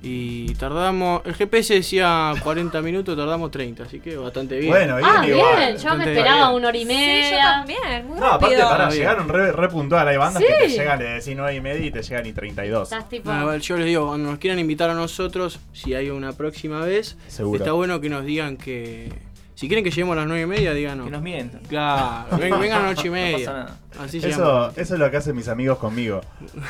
Y 0.01 0.53
tardamos. 0.55 1.23
El 1.25 1.33
GPS 1.33 1.73
decía 1.73 2.31
40 2.43 2.81
minutos, 2.83 3.17
tardamos 3.17 3.49
30, 3.49 3.83
así 3.83 3.99
que 3.99 4.15
bastante 4.15 4.57
bien. 4.59 4.69
Bueno, 4.71 4.97
bien 4.97 5.09
Ah, 5.11 5.21
bien. 5.25 5.77
Yo 5.77 5.95
me 5.95 6.05
esperaba 6.05 6.49
bien. 6.49 6.55
una 6.59 6.67
hora 6.67 6.77
y 6.77 6.81
Sí, 6.85 6.87
yo 6.87 6.95
media. 6.95 7.39
también. 7.41 8.07
Muy 8.07 8.19
No, 8.19 8.25
aparte 8.27 8.57
para 8.59 8.89
llegaron 8.91 9.27
re, 9.27 9.51
re 9.51 9.67
puntual. 9.69 10.07
Hay 10.07 10.17
bandas 10.17 10.43
que 10.43 10.53
te 10.53 10.69
llegan, 10.69 10.99
le 10.99 11.05
decís 11.05 11.33
9 11.35 11.55
y 11.55 11.61
media 11.61 11.85
y 11.87 11.91
te 11.91 12.03
llegan 12.03 12.25
y 12.27 12.31
32. 12.31 12.83
Estás 12.91 13.09
tipo. 13.09 13.33
No, 13.33 13.41
igual 13.41 13.59
yo 13.59 13.75
les 13.77 13.85
digo, 13.87 14.07
cuando 14.07 14.29
nos 14.29 14.39
quieran 14.39 14.59
invitar 14.59 14.91
a 14.91 14.93
nosotros, 14.93 15.59
si 15.73 15.95
hay 15.95 16.11
una 16.11 16.31
próxima 16.33 16.79
vez, 16.85 17.17
Seguro. 17.27 17.57
está 17.57 17.71
bueno 17.73 17.99
que 17.99 18.09
nos 18.09 18.23
digan 18.23 18.55
que. 18.55 19.11
Si 19.57 19.67
quieren 19.67 19.83
que 19.83 19.89
lleguemos 19.89 20.13
a 20.13 20.19
las 20.19 20.27
9 20.27 20.43
y 20.43 20.45
media, 20.45 20.71
díganos. 20.75 21.05
Que 21.05 21.11
nos 21.11 21.21
mientan. 21.23 21.61
Claro, 21.67 22.37
ven- 22.37 22.59
vengan 22.59 22.83
a 22.83 22.91
las 22.91 22.99
8 22.99 23.01
y 23.01 23.09
No 23.09 23.11
media. 23.13 23.37
pasa 23.39 23.53
nada. 23.53 23.77
Así 23.99 24.17
Eso, 24.19 24.71
es 24.77 24.89
lo 24.91 25.09
que 25.09 25.17
hacen 25.17 25.35
mis 25.35 25.47
amigos 25.47 25.79
conmigo. 25.79 26.21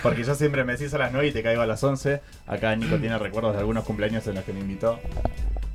Porque 0.01 0.23
yo 0.23 0.33
siempre 0.35 0.63
me 0.63 0.77
decís 0.77 0.93
a 0.93 0.97
las 0.97 1.11
9 1.11 1.27
y 1.27 1.31
te 1.33 1.43
caigo 1.43 1.61
a 1.61 1.65
las 1.65 1.83
11. 1.83 2.21
Acá 2.47 2.73
Nico 2.77 2.95
tiene 2.99 3.17
recuerdos 3.17 3.51
de 3.53 3.59
algunos 3.59 3.83
cumpleaños 3.83 4.25
en 4.27 4.35
los 4.35 4.45
que 4.45 4.53
me 4.53 4.61
invitó. 4.61 4.99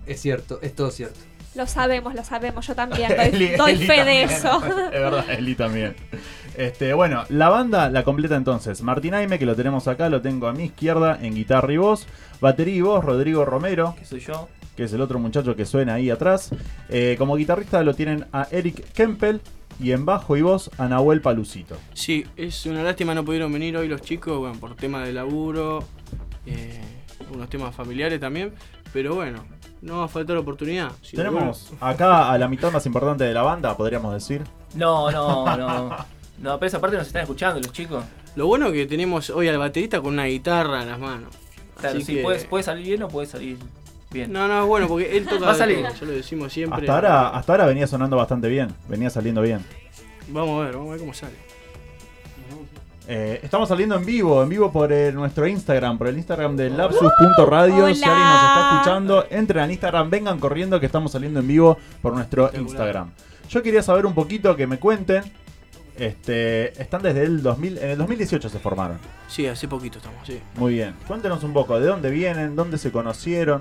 Es 0.06 0.20
cierto, 0.22 0.58
es 0.62 0.74
todo 0.74 0.90
cierto. 0.90 1.20
Lo 1.54 1.66
sabemos, 1.66 2.14
lo 2.14 2.24
sabemos. 2.24 2.66
Yo 2.66 2.74
también 2.74 3.08
doy, 3.16 3.26
Eli- 3.28 3.56
doy 3.56 3.72
Eli 3.72 3.86
fe 3.86 3.92
de 3.92 3.98
también. 3.98 4.30
eso. 4.30 4.62
Es 4.86 5.00
verdad, 5.00 5.30
Eli 5.30 5.54
también. 5.54 5.94
Este, 6.56 6.94
bueno, 6.94 7.24
la 7.28 7.50
banda 7.50 7.90
la 7.90 8.04
completa 8.04 8.36
entonces. 8.36 8.80
Martín 8.80 9.12
Aime, 9.12 9.38
que 9.38 9.44
lo 9.44 9.54
tenemos 9.54 9.86
acá, 9.86 10.08
lo 10.08 10.22
tengo 10.22 10.46
a 10.48 10.54
mi 10.54 10.64
izquierda 10.64 11.18
en 11.20 11.34
guitarra 11.34 11.70
y 11.74 11.76
voz. 11.76 12.06
Batería 12.40 12.74
y 12.76 12.80
voz, 12.80 13.04
Rodrigo 13.04 13.44
Romero, 13.44 13.94
Que 13.98 14.06
soy 14.06 14.20
yo. 14.20 14.48
Que 14.77 14.85
es 14.85 14.93
el 14.93 15.01
otro 15.01 15.18
muchacho 15.18 15.55
que 15.57 15.64
suena 15.66 15.95
ahí 15.95 16.11
atrás. 16.11 16.51
Eh, 16.89 17.16
como 17.18 17.37
guitarrista 17.37 17.83
lo 17.83 17.95
tienen 17.95 18.27
a 18.33 18.49
Eric 18.51 18.93
Kempel. 18.93 19.41
Y 19.81 19.93
en 19.93 20.05
bajo 20.05 20.37
y 20.37 20.43
voz 20.43 20.70
a 20.79 20.87
Nahuel 20.87 21.23
Palucito. 21.23 21.77
Sí, 21.95 22.25
es 22.37 22.66
una 22.66 22.83
lástima 22.83 23.14
no 23.14 23.25
pudieron 23.25 23.51
venir 23.53 23.77
hoy 23.77 23.89
los 23.89 24.03
chicos, 24.03 24.39
bueno, 24.39 24.55
por 24.61 24.77
tema 24.77 25.03
de 25.03 25.12
laburo, 25.14 25.83
eh, 26.47 26.79
unos 27.33 27.49
temas 27.49 27.75
familiares 27.75 28.20
también, 28.20 28.53
pero 28.93 29.14
bueno, 29.14 29.45
no 29.81 29.99
va 30.01 30.05
a 30.05 30.09
faltar 30.09 30.37
oportunidad. 30.37 30.93
Si 31.01 31.16
lo 31.16 31.25
Tenemos 31.25 31.73
acá 31.81 32.31
a 32.31 32.39
la 32.39 32.49
mitad 32.49 32.70
más 32.70 32.85
importante 32.87 33.25
de 33.25 33.33
la 33.33 33.43
banda, 33.43 33.75
podríamos 33.77 34.12
decir. 34.12 34.43
No, 34.75 35.11
no, 35.11 35.57
no. 35.57 35.97
No, 36.39 36.59
pero 36.59 36.66
esa 36.66 36.81
parte 36.81 36.97
nos 36.99 37.07
están 37.07 37.23
escuchando 37.23 37.59
los 37.59 37.73
chicos. 37.73 38.05
Lo 38.37 38.47
bueno 38.47 38.66
es 38.66 38.73
que 38.75 38.87
tenemos 38.87 39.31
hoy 39.31 39.49
al 39.49 39.59
baterista 39.59 40.01
con 40.01 40.12
una 40.12 40.27
guitarra 40.27 40.83
en 40.83 40.89
las 40.91 40.99
manos. 41.01 41.35
Claro, 41.81 41.97
Así 41.97 42.05
sí, 42.05 42.14
que- 42.16 42.23
puede, 42.23 42.45
puede 42.45 42.62
salir 42.62 42.85
bien 42.87 43.03
o 43.03 43.09
puede 43.09 43.27
salir 43.27 43.57
bien. 44.12 44.32
No, 44.32 44.48
no, 44.48 44.62
es 44.62 44.66
bueno 44.66 44.88
porque 44.88 45.16
él 45.16 45.26
toca. 45.26 45.46
Va 45.46 45.52
a 45.52 45.54
salir. 45.54 45.82
todo, 45.82 45.94
Ya 45.94 46.06
lo 46.06 46.12
decimos 46.12 46.52
siempre. 46.52 46.80
Hasta 46.80 46.94
ahora, 46.94 47.28
hasta 47.28 47.52
ahora 47.52 47.66
venía 47.66 47.86
sonando 47.86 48.16
bastante 48.16 48.48
bien, 48.48 48.68
venía 48.88 49.10
saliendo 49.10 49.42
bien. 49.42 49.64
Vamos 50.28 50.60
a 50.60 50.66
ver, 50.66 50.74
vamos 50.74 50.88
a 50.88 50.92
ver 50.92 51.00
cómo 51.00 51.14
sale. 51.14 51.52
Eh, 53.08 53.40
estamos 53.42 53.68
saliendo 53.68 53.96
en 53.96 54.06
vivo, 54.06 54.42
en 54.42 54.48
vivo 54.48 54.70
por 54.70 54.90
nuestro 55.12 55.46
Instagram, 55.46 55.98
por 55.98 56.06
el 56.06 56.16
Instagram 56.16 56.56
de 56.56 56.70
lapsus.radio. 56.70 57.94
Si 57.94 58.04
alguien 58.04 58.28
nos 58.28 58.36
está 58.36 58.70
escuchando, 58.72 59.26
entren 59.28 59.64
al 59.64 59.70
Instagram, 59.70 60.08
vengan 60.10 60.38
corriendo 60.38 60.78
que 60.78 60.86
estamos 60.86 61.12
saliendo 61.12 61.40
en 61.40 61.48
vivo 61.48 61.76
por 62.00 62.14
nuestro 62.14 62.50
Instagram. 62.54 63.10
Yo 63.48 63.62
quería 63.62 63.82
saber 63.82 64.06
un 64.06 64.14
poquito, 64.14 64.56
que 64.56 64.66
me 64.66 64.78
cuenten. 64.78 65.24
Este, 65.98 66.80
están 66.80 67.02
desde 67.02 67.22
el 67.22 67.42
2000, 67.42 67.78
en 67.78 67.90
el 67.90 67.98
2018 67.98 68.48
se 68.48 68.58
formaron. 68.58 68.98
Sí, 69.28 69.46
hace 69.46 69.68
poquito 69.68 69.98
estamos, 69.98 70.26
sí. 70.26 70.40
Muy 70.56 70.74
bien. 70.74 70.94
Cuéntenos 71.06 71.44
un 71.44 71.52
poco, 71.52 71.78
¿de 71.78 71.86
dónde 71.86 72.10
vienen? 72.10 72.56
¿Dónde 72.56 72.78
se 72.78 72.90
conocieron? 72.90 73.60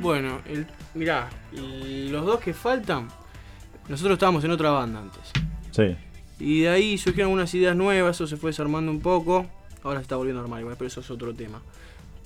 Bueno, 0.00 0.40
el, 0.46 0.66
mirá, 0.94 1.28
los 1.52 2.24
dos 2.24 2.40
que 2.40 2.54
faltan, 2.54 3.08
nosotros 3.88 4.14
estábamos 4.14 4.44
en 4.44 4.50
otra 4.50 4.70
banda 4.70 5.00
antes. 5.00 5.30
Sí. 5.70 5.96
Y 6.40 6.60
de 6.60 6.68
ahí 6.68 6.98
surgieron 6.98 7.32
unas 7.32 7.52
ideas 7.54 7.76
nuevas, 7.76 8.16
eso 8.16 8.26
se 8.26 8.36
fue 8.36 8.50
desarmando 8.50 8.90
un 8.90 9.00
poco. 9.00 9.46
Ahora 9.82 9.98
se 10.00 10.02
está 10.02 10.16
volviendo 10.16 10.40
normal 10.40 10.60
igual, 10.60 10.76
pero 10.78 10.88
eso 10.88 11.00
es 11.00 11.10
otro 11.10 11.34
tema. 11.34 11.60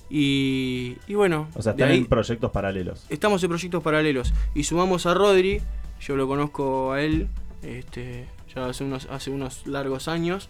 Y, 0.09 0.97
y 1.07 1.15
bueno, 1.15 1.47
O 1.55 1.61
sea, 1.61 1.71
están 1.71 1.89
ahí 1.89 1.97
en 1.97 2.05
proyectos 2.05 2.51
paralelos. 2.51 3.05
estamos 3.09 3.43
en 3.43 3.49
proyectos 3.49 3.81
paralelos. 3.81 4.33
Y 4.53 4.63
sumamos 4.63 5.05
a 5.05 5.13
Rodri, 5.13 5.61
yo 5.99 6.15
lo 6.15 6.27
conozco 6.27 6.91
a 6.91 7.01
él 7.01 7.27
este, 7.63 8.27
ya 8.53 8.67
hace 8.67 8.83
unos, 8.83 9.07
hace 9.09 9.31
unos 9.31 9.65
largos 9.65 10.07
años. 10.07 10.49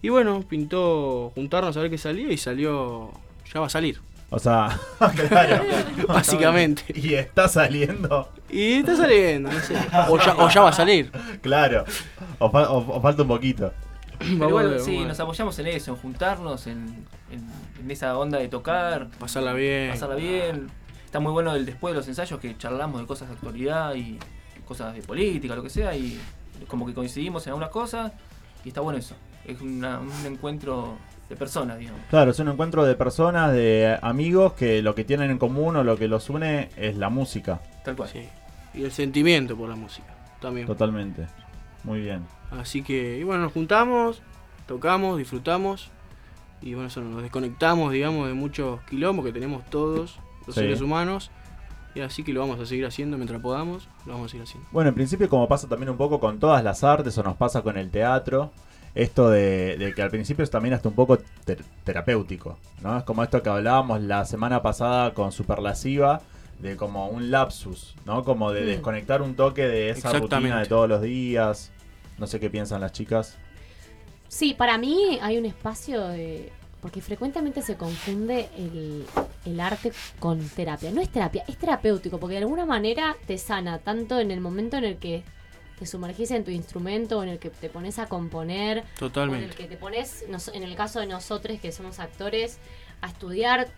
Y 0.00 0.08
bueno, 0.08 0.44
pintó 0.48 1.32
juntarnos 1.34 1.76
a 1.76 1.80
ver 1.80 1.90
qué 1.90 1.98
salía 1.98 2.30
y 2.32 2.36
salió, 2.36 3.10
ya 3.52 3.60
va 3.60 3.66
a 3.66 3.70
salir. 3.70 4.00
O 4.34 4.38
sea, 4.40 4.80
claro. 5.28 5.64
Básicamente. 6.08 6.82
Y 6.94 7.14
está 7.14 7.46
saliendo. 7.48 8.28
Y 8.50 8.72
está 8.74 8.96
saliendo, 8.96 9.50
no 9.52 9.60
sé. 9.60 9.74
O 10.08 10.18
ya, 10.18 10.34
o 10.36 10.48
ya 10.48 10.60
va 10.62 10.70
a 10.70 10.72
salir. 10.72 11.12
Claro. 11.40 11.84
O, 12.40 12.50
fa- 12.50 12.68
o- 12.70 12.96
o 12.96 13.00
falta 13.00 13.22
un 13.22 13.28
poquito. 13.28 13.72
Pero 14.18 14.54
ver, 14.56 14.80
sí, 14.80 15.04
nos 15.04 15.18
apoyamos 15.20 15.56
en 15.60 15.66
eso, 15.68 15.92
en 15.92 15.96
juntarnos, 15.98 16.66
en, 16.66 17.06
en- 17.30 17.48
en 17.80 17.90
esa 17.90 18.18
onda 18.18 18.38
de 18.38 18.48
tocar. 18.48 19.08
Pasarla 19.18 19.52
bien. 19.52 19.90
Pasarla 19.92 20.16
bien. 20.16 20.68
Está 21.04 21.20
muy 21.20 21.30
bueno 21.32 21.54
el 21.54 21.64
después 21.64 21.94
de 21.94 21.98
los 21.98 22.08
ensayos 22.08 22.40
que 22.40 22.56
charlamos 22.58 23.00
de 23.00 23.06
cosas 23.06 23.28
de 23.28 23.34
actualidad 23.34 23.94
y 23.94 24.18
cosas 24.66 24.94
de 24.94 25.02
política, 25.02 25.54
lo 25.54 25.62
que 25.62 25.70
sea, 25.70 25.94
y 25.94 26.20
como 26.66 26.86
que 26.86 26.94
coincidimos 26.94 27.46
en 27.46 27.50
algunas 27.50 27.70
cosas, 27.70 28.12
y 28.64 28.68
está 28.68 28.80
bueno 28.80 28.98
eso. 28.98 29.14
Es 29.44 29.60
una- 29.60 30.00
un 30.00 30.10
encuentro 30.26 30.96
de 31.28 31.36
personas, 31.36 31.78
digamos. 31.78 32.00
Claro, 32.10 32.30
es 32.30 32.38
un 32.38 32.48
encuentro 32.48 32.84
de 32.84 32.94
personas, 32.94 33.52
de 33.52 33.98
amigos 34.02 34.52
que 34.54 34.82
lo 34.82 34.94
que 34.94 35.04
tienen 35.04 35.30
en 35.30 35.38
común 35.38 35.76
o 35.76 35.84
lo 35.84 35.96
que 35.96 36.08
los 36.08 36.28
une 36.30 36.68
es 36.76 36.96
la 36.96 37.08
música. 37.08 37.60
Tal 37.84 37.96
cual. 37.96 38.08
Sí. 38.10 38.28
Y 38.74 38.84
el 38.84 38.92
sentimiento 38.92 39.56
por 39.56 39.68
la 39.68 39.76
música 39.76 40.08
también. 40.40 40.66
Totalmente. 40.66 41.26
Muy 41.84 42.00
bien. 42.00 42.24
Así 42.50 42.82
que, 42.82 43.18
y 43.18 43.22
bueno, 43.24 43.42
nos 43.44 43.52
juntamos, 43.52 44.22
tocamos, 44.66 45.18
disfrutamos. 45.18 45.90
Y 46.62 46.74
bueno, 46.74 46.88
eso 46.88 47.00
nos 47.02 47.22
desconectamos, 47.22 47.92
digamos, 47.92 48.26
de 48.28 48.34
muchos 48.34 48.80
quilombos 48.82 49.24
que 49.26 49.32
tenemos 49.32 49.64
todos 49.70 50.18
los 50.46 50.54
Sí. 50.54 50.60
seres 50.62 50.80
humanos. 50.80 51.30
Y 51.94 52.00
así 52.00 52.24
que 52.24 52.32
lo 52.32 52.40
vamos 52.40 52.58
a 52.58 52.66
seguir 52.66 52.86
haciendo 52.86 53.16
mientras 53.16 53.40
podamos, 53.40 53.88
lo 54.04 54.14
vamos 54.14 54.26
a 54.26 54.28
seguir 54.30 54.42
haciendo. 54.44 54.68
Bueno, 54.72 54.88
en 54.88 54.94
principio 54.96 55.28
como 55.28 55.46
pasa 55.46 55.68
también 55.68 55.90
un 55.90 55.96
poco 55.96 56.18
con 56.18 56.40
todas 56.40 56.64
las 56.64 56.82
artes 56.82 57.16
o 57.18 57.22
nos 57.22 57.36
pasa 57.36 57.62
con 57.62 57.76
el 57.78 57.90
teatro, 57.90 58.50
esto 58.94 59.28
de, 59.30 59.76
de 59.76 59.92
que 59.94 60.02
al 60.02 60.10
principio 60.10 60.42
es 60.44 60.50
también 60.50 60.74
hasta 60.74 60.88
un 60.88 60.94
poco 60.94 61.18
ter- 61.44 61.64
terapéutico, 61.84 62.58
¿no? 62.82 62.96
Es 62.98 63.04
como 63.04 63.22
esto 63.22 63.42
que 63.42 63.48
hablábamos 63.48 64.00
la 64.02 64.24
semana 64.24 64.62
pasada 64.62 65.14
con 65.14 65.32
Superlasiva, 65.32 66.20
de 66.60 66.76
como 66.76 67.08
un 67.08 67.30
lapsus, 67.30 67.94
¿no? 68.06 68.22
Como 68.24 68.52
de 68.52 68.62
Mm. 68.62 68.66
desconectar 68.66 69.22
un 69.22 69.34
toque 69.34 69.66
de 69.66 69.90
esa 69.90 70.12
rutina 70.12 70.60
de 70.60 70.66
todos 70.66 70.88
los 70.88 71.02
días. 71.02 71.72
No 72.18 72.26
sé 72.28 72.38
qué 72.38 72.48
piensan 72.50 72.80
las 72.80 72.92
chicas. 72.92 73.36
Sí, 74.28 74.54
para 74.54 74.78
mí 74.78 75.18
hay 75.20 75.38
un 75.38 75.46
espacio 75.46 76.00
de... 76.08 76.52
Porque 76.80 77.00
frecuentemente 77.00 77.62
se 77.62 77.76
confunde 77.76 78.48
el, 78.58 79.04
el 79.46 79.58
arte 79.60 79.90
con 80.20 80.38
terapia. 80.50 80.90
No 80.92 81.00
es 81.00 81.08
terapia, 81.08 81.42
es 81.48 81.56
terapéutico, 81.56 82.18
porque 82.18 82.34
de 82.34 82.42
alguna 82.42 82.66
manera 82.66 83.16
te 83.26 83.38
sana, 83.38 83.78
tanto 83.78 84.20
en 84.20 84.30
el 84.30 84.40
momento 84.40 84.76
en 84.76 84.84
el 84.84 84.96
que 84.98 85.24
te 85.84 85.90
sumergís 85.90 86.30
en 86.30 86.44
tu 86.44 86.50
instrumento, 86.50 87.22
en 87.22 87.28
el 87.28 87.38
que 87.38 87.50
te 87.50 87.68
pones 87.68 87.98
a 87.98 88.06
componer, 88.06 88.78
o 88.78 88.80
en 88.80 88.86
Totalmente. 88.98 89.44
el 89.46 89.54
que 89.54 89.64
te 89.64 89.76
pones, 89.76 90.24
en 90.52 90.62
el 90.62 90.74
caso 90.76 91.00
de 91.00 91.06
nosotros 91.06 91.60
que 91.60 91.72
somos 91.72 91.98
actores, 92.00 92.58
a 93.02 93.08
estudiar. 93.08 93.68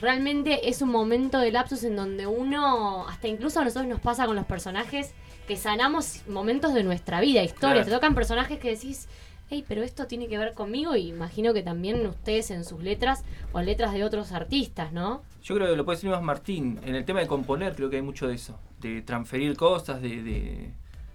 Realmente 0.00 0.68
es 0.68 0.82
un 0.82 0.90
momento 0.90 1.38
de 1.38 1.52
lapsus 1.52 1.84
en 1.84 1.94
donde 1.94 2.26
uno, 2.26 3.06
hasta 3.08 3.28
incluso 3.28 3.60
a 3.60 3.64
nosotros 3.64 3.86
nos 3.86 4.00
pasa 4.00 4.26
con 4.26 4.34
los 4.34 4.46
personajes, 4.46 5.12
que 5.46 5.56
sanamos 5.56 6.26
momentos 6.28 6.74
de 6.74 6.82
nuestra 6.82 7.20
vida, 7.20 7.42
historias. 7.42 7.84
Claro. 7.84 7.84
Te 7.84 7.90
tocan 7.92 8.14
personajes 8.16 8.58
que 8.58 8.70
decís, 8.70 9.08
hey, 9.48 9.64
pero 9.66 9.84
esto 9.84 10.08
tiene 10.08 10.26
que 10.26 10.38
ver 10.38 10.54
conmigo 10.54 10.96
y 10.96 11.08
imagino 11.08 11.54
que 11.54 11.62
también 11.62 12.04
ustedes 12.04 12.50
en 12.50 12.64
sus 12.64 12.82
letras 12.82 13.24
o 13.52 13.60
en 13.60 13.66
letras 13.66 13.92
de 13.92 14.02
otros 14.02 14.32
artistas, 14.32 14.92
¿no? 14.92 15.22
Yo 15.42 15.54
creo 15.54 15.68
que 15.68 15.76
lo 15.76 15.84
puede 15.84 15.96
decir 15.96 16.10
más 16.10 16.22
Martín. 16.22 16.80
En 16.84 16.96
el 16.96 17.04
tema 17.04 17.20
de 17.20 17.28
componer 17.28 17.76
creo 17.76 17.90
que 17.90 17.96
hay 17.96 18.02
mucho 18.02 18.26
de 18.26 18.34
eso. 18.34 18.58
De 18.80 19.02
transferir 19.02 19.56
cosas, 19.56 20.02
de, 20.02 20.22
de, 20.22 20.72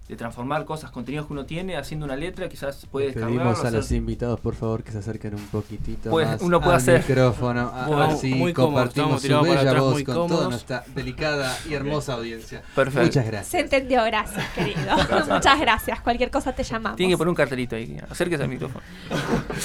de 0.08 0.16
transformar 0.16 0.66
cosas, 0.66 0.90
contenidos 0.90 1.26
que 1.26 1.32
uno 1.32 1.46
tiene, 1.46 1.78
haciendo 1.78 2.04
una 2.04 2.14
letra, 2.14 2.46
quizás 2.50 2.86
puede 2.90 3.06
descargarlo. 3.06 3.38
Pedimos 3.38 3.64
a 3.64 3.70
los 3.70 3.90
invitados, 3.90 4.38
por 4.38 4.54
favor, 4.54 4.82
que 4.82 4.92
se 4.92 4.98
acerquen 4.98 5.34
un 5.34 5.46
poquitito 5.46 6.10
Puede- 6.10 6.26
más 6.26 6.42
uno 6.42 6.60
puede 6.60 6.72
al 6.74 6.76
hacer. 6.82 6.98
micrófono, 7.08 7.60
a- 7.74 7.86
Bueno, 7.86 8.02
así 8.02 8.34
muy 8.34 8.52
cómodos, 8.52 8.88
estamos 8.90 9.22
compartimos 9.22 9.22
su 9.22 9.48
bella 9.56 9.70
atrás, 9.70 9.82
voz 9.82 10.02
con 10.04 10.28
toda 10.28 10.48
nuestra 10.50 10.84
delicada 10.94 11.56
y 11.68 11.72
hermosa 11.72 12.12
audiencia. 12.14 12.62
Perfecto. 12.74 13.06
Muchas 13.06 13.24
gracias. 13.26 13.46
Se 13.48 13.60
entendió, 13.60 14.04
gracias, 14.04 14.46
querido. 14.54 14.80
Muchas 15.34 15.58
gracias. 15.60 16.00
Cualquier 16.02 16.30
cosa 16.30 16.52
te 16.52 16.64
llamamos. 16.64 16.96
Tiene 16.98 17.14
que 17.14 17.16
poner 17.16 17.30
un 17.30 17.34
cartelito 17.36 17.74
ahí, 17.76 17.96
acérquese 18.10 18.42
al 18.42 18.50
micrófono. 18.50 18.84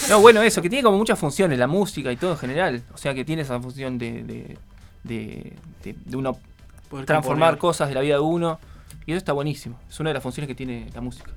No, 0.10 0.22
bueno, 0.22 0.42
eso, 0.42 0.62
que 0.62 0.70
tiene 0.70 0.84
como 0.84 0.98
muchas 0.98 1.20
funciones, 1.20 1.60
la 1.60 1.68
música 1.68 2.12
y 2.14 2.16
todo 2.16 2.32
en 2.32 2.38
general. 2.38 2.82
O 2.94 2.98
sea, 2.98 3.14
que 3.14 3.26
tiene 3.26 3.42
esa 3.42 3.60
función 3.60 3.98
de, 3.98 4.24
de, 4.24 4.58
de, 5.04 5.54
de- 5.84 5.96
de 6.06 6.16
uno 6.18 6.38
Poder 6.90 7.06
transformar 7.06 7.50
componer. 7.52 7.60
cosas 7.60 7.90
de 7.90 7.96
la 7.96 8.02
vida 8.02 8.14
de 8.16 8.22
uno. 8.22 8.58
Y 9.10 9.12
eso 9.14 9.18
está 9.18 9.34
buenísimo. 9.34 9.80
Es 9.89 9.99
una 9.99 10.12
de 10.12 10.14
las 10.14 10.22
funciones 10.22 10.47
que 10.47 10.53
tiene 10.53 10.88
la 10.93 11.01
música. 11.01 11.32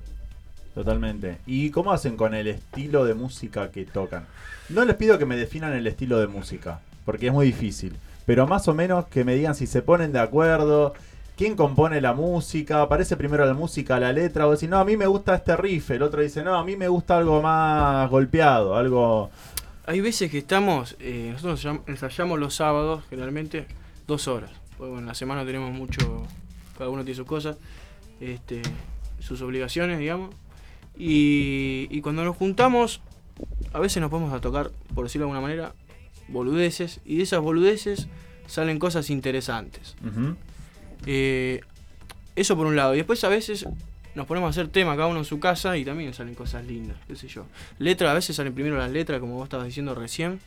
Totalmente. 0.75 1.39
¿Y 1.47 1.71
cómo 1.71 1.91
hacen 1.91 2.15
con 2.15 2.35
el 2.35 2.47
estilo 2.47 3.03
de 3.03 3.15
música 3.15 3.71
que 3.71 3.83
tocan? 3.83 4.27
No 4.69 4.85
les 4.85 4.95
pido 4.95 5.17
que 5.17 5.25
me 5.25 5.35
definan 5.35 5.73
el 5.73 5.87
estilo 5.87 6.19
de 6.19 6.27
música, 6.27 6.81
porque 7.03 7.25
es 7.27 7.33
muy 7.33 7.47
difícil. 7.47 7.95
Pero 8.27 8.45
más 8.45 8.67
o 8.67 8.75
menos 8.75 9.07
que 9.07 9.23
me 9.23 9.33
digan 9.33 9.55
si 9.55 9.65
se 9.65 9.81
ponen 9.81 10.11
de 10.11 10.19
acuerdo, 10.19 10.93
quién 11.35 11.55
compone 11.55 11.99
la 11.99 12.13
música, 12.13 12.83
aparece 12.83 13.17
primero 13.17 13.43
la 13.43 13.55
música, 13.55 13.99
la 13.99 14.13
letra, 14.13 14.45
o 14.45 14.51
decir, 14.51 14.69
no, 14.69 14.77
a 14.77 14.85
mí 14.85 14.95
me 14.95 15.07
gusta 15.07 15.33
este 15.33 15.57
riff, 15.57 15.89
el 15.89 16.03
otro 16.03 16.21
dice, 16.21 16.43
no, 16.43 16.53
a 16.53 16.63
mí 16.63 16.75
me 16.75 16.87
gusta 16.87 17.17
algo 17.17 17.41
más 17.41 18.07
golpeado, 18.07 18.75
algo... 18.75 19.31
Hay 19.87 19.99
veces 19.99 20.29
que 20.29 20.37
estamos, 20.37 20.95
eh, 20.99 21.29
nosotros 21.33 21.65
ensayam- 21.65 21.81
ensayamos 21.87 22.39
los 22.39 22.53
sábados, 22.53 23.03
generalmente, 23.09 23.65
dos 24.05 24.27
horas. 24.27 24.51
Porque 24.77 24.91
bueno, 24.91 24.99
en 24.99 25.07
la 25.07 25.15
semana 25.15 25.43
tenemos 25.43 25.71
mucho, 25.73 26.27
cada 26.77 26.89
uno 26.89 27.03
tiene 27.03 27.15
sus 27.15 27.27
cosas, 27.27 27.57
este, 28.19 28.61
sus 29.19 29.41
obligaciones, 29.41 29.99
digamos. 29.99 30.33
Y, 30.97 31.87
y 31.89 32.01
cuando 32.01 32.23
nos 32.23 32.35
juntamos, 32.35 33.01
a 33.73 33.79
veces 33.79 34.01
nos 34.01 34.09
podemos 34.09 34.33
a 34.33 34.41
tocar, 34.41 34.71
por 34.93 35.05
decirlo 35.05 35.25
de 35.25 35.31
alguna 35.31 35.41
manera, 35.41 35.73
boludeces, 36.27 36.99
y 37.05 37.17
de 37.17 37.23
esas 37.23 37.41
boludeces 37.41 38.07
salen 38.47 38.79
cosas 38.79 39.09
interesantes. 39.09 39.95
Eh, 41.05 41.61
eso 42.35 42.55
por 42.55 42.67
un 42.67 42.75
lado. 42.75 42.93
Y 42.93 42.97
después 42.97 43.23
a 43.23 43.29
veces 43.29 43.65
nos 44.15 44.27
ponemos 44.27 44.47
a 44.47 44.49
hacer 44.51 44.67
tema 44.67 44.95
cada 44.95 45.07
uno 45.07 45.19
en 45.19 45.25
su 45.25 45.39
casa 45.39 45.77
y 45.77 45.85
también 45.85 46.13
salen 46.13 46.35
cosas 46.35 46.65
lindas, 46.65 46.97
qué 47.07 47.15
sé 47.15 47.27
yo. 47.27 47.45
Letras, 47.79 48.11
a 48.11 48.13
veces 48.13 48.35
salen 48.35 48.53
primero 48.53 48.77
las 48.77 48.91
letras, 48.91 49.19
como 49.19 49.35
vos 49.35 49.45
estabas 49.45 49.65
diciendo 49.65 49.95
recién. 49.95 50.39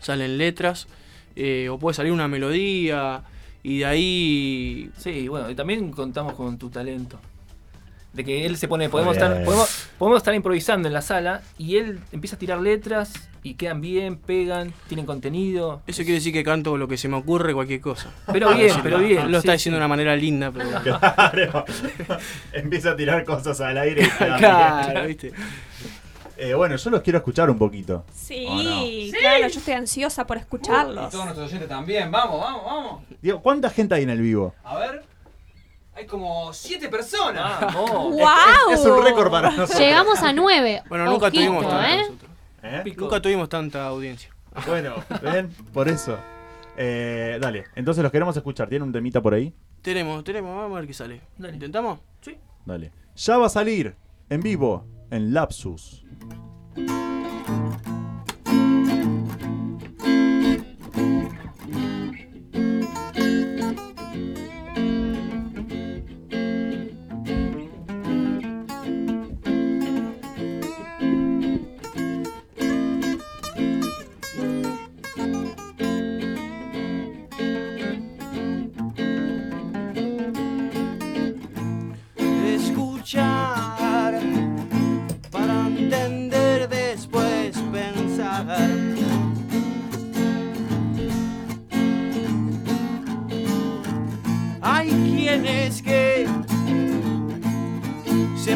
Salen 0.00 0.38
letras, 0.38 0.86
eh, 1.34 1.68
o 1.70 1.78
puede 1.78 1.94
salir 1.94 2.12
una 2.12 2.28
melodía, 2.28 3.22
y 3.62 3.78
de 3.78 3.86
ahí... 3.86 4.90
Sí, 4.96 5.28
bueno, 5.28 5.50
y 5.50 5.54
también 5.54 5.90
contamos 5.90 6.34
con 6.34 6.58
tu 6.58 6.70
talento. 6.70 7.18
De 8.12 8.24
que 8.24 8.46
él 8.46 8.56
se 8.56 8.66
pone, 8.68 8.88
podemos 8.88 9.16
estar, 9.16 9.44
podemos, 9.44 9.88
podemos 9.98 10.18
estar 10.18 10.34
improvisando 10.34 10.88
en 10.88 10.94
la 10.94 11.02
sala 11.02 11.42
y 11.58 11.76
él 11.76 12.00
empieza 12.10 12.36
a 12.36 12.38
tirar 12.38 12.60
letras 12.60 13.12
y 13.42 13.54
quedan 13.54 13.80
bien, 13.80 14.16
pegan, 14.16 14.72
tienen 14.88 15.06
contenido. 15.06 15.82
Eso 15.86 16.02
quiere 16.02 16.14
decir 16.14 16.32
que 16.32 16.42
canto 16.42 16.76
lo 16.76 16.88
que 16.88 16.96
se 16.96 17.08
me 17.08 17.16
ocurre, 17.16 17.54
cualquier 17.54 17.80
cosa. 17.80 18.10
Pero 18.32 18.54
bien, 18.54 18.74
pero 18.82 18.98
bien, 18.98 19.30
lo 19.30 19.38
está 19.38 19.52
diciendo 19.52 19.76
sí. 19.76 19.80
de 19.80 19.84
una 19.84 19.88
manera 19.88 20.16
linda, 20.16 20.50
pero... 20.50 20.68
Claro. 20.98 21.64
Empieza 22.52 22.90
a 22.90 22.96
tirar 22.96 23.24
cosas 23.24 23.60
al 23.60 23.78
aire. 23.78 24.02
y 24.04 24.08
Claro, 24.38 24.92
bien. 24.92 25.06
¿viste? 25.06 25.32
Eh, 26.40 26.54
bueno, 26.54 26.76
yo 26.76 26.90
los 26.90 27.02
quiero 27.02 27.18
escuchar 27.18 27.50
un 27.50 27.58
poquito. 27.58 28.04
Sí, 28.14 29.12
claro, 29.18 29.48
yo 29.48 29.58
estoy 29.58 29.74
ansiosa 29.74 30.24
por 30.24 30.36
escucharlos. 30.36 31.12
nuestros 31.12 31.38
oyentes 31.38 31.68
también, 31.68 32.12
vamos, 32.12 32.40
vamos, 32.40 32.64
vamos. 32.64 33.02
Digo, 33.20 33.42
¿cuánta 33.42 33.68
gente 33.70 33.96
hay 33.96 34.04
en 34.04 34.10
el 34.10 34.20
vivo? 34.20 34.54
A 34.62 34.78
ver, 34.78 35.02
hay 35.96 36.06
como 36.06 36.52
siete 36.52 36.88
personas. 36.88 37.60
Vamos. 37.60 38.12
¡Wow! 38.12 38.72
Es 38.72 38.80
un 38.86 39.02
récord 39.02 39.32
para 39.32 39.50
nosotros. 39.50 39.80
Llegamos 39.80 40.22
a 40.22 40.32
nueve. 40.32 40.80
Bueno, 40.88 41.06
nunca 41.06 41.28
tuvimos 41.28 41.66
tanto 41.66 41.88
¿eh? 41.88 41.98
nosotros. 41.98 42.30
¿Eh? 42.62 42.94
Nunca 42.96 43.20
tuvimos 43.20 43.48
tanta 43.48 43.86
audiencia. 43.86 44.30
Bueno, 44.64 44.94
¿ven? 45.20 45.52
Por 45.72 45.88
eso. 45.88 46.16
Eh, 46.76 47.38
dale, 47.40 47.64
entonces 47.74 48.00
los 48.00 48.12
queremos 48.12 48.36
escuchar. 48.36 48.68
¿Tiene 48.68 48.84
un 48.84 48.92
temita 48.92 49.20
por 49.20 49.34
ahí? 49.34 49.52
Tenemos, 49.82 50.22
tenemos, 50.22 50.56
vamos 50.56 50.76
a 50.76 50.78
ver 50.78 50.86
qué 50.86 50.94
sale. 50.94 51.20
¿Intentamos? 51.36 51.98
Sí. 52.20 52.38
Dale. 52.64 52.92
Ya 53.16 53.38
va 53.38 53.46
a 53.46 53.50
salir 53.50 53.96
en 54.30 54.40
vivo 54.40 54.84
en 55.10 55.32
Lapsus. 55.32 56.04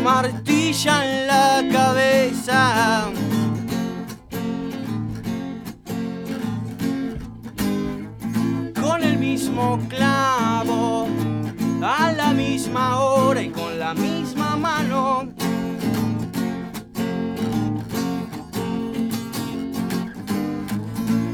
Martillan 0.03 1.27
la 1.27 1.63
cabeza. 1.71 3.11
Con 8.81 9.03
el 9.03 9.19
mismo 9.19 9.79
clavo, 9.89 11.07
a 11.83 12.13
la 12.13 12.33
misma 12.33 13.01
hora 13.01 13.43
y 13.43 13.51
con 13.51 13.79
la 13.79 13.95
misma 13.95 14.57
mano. 14.57 15.33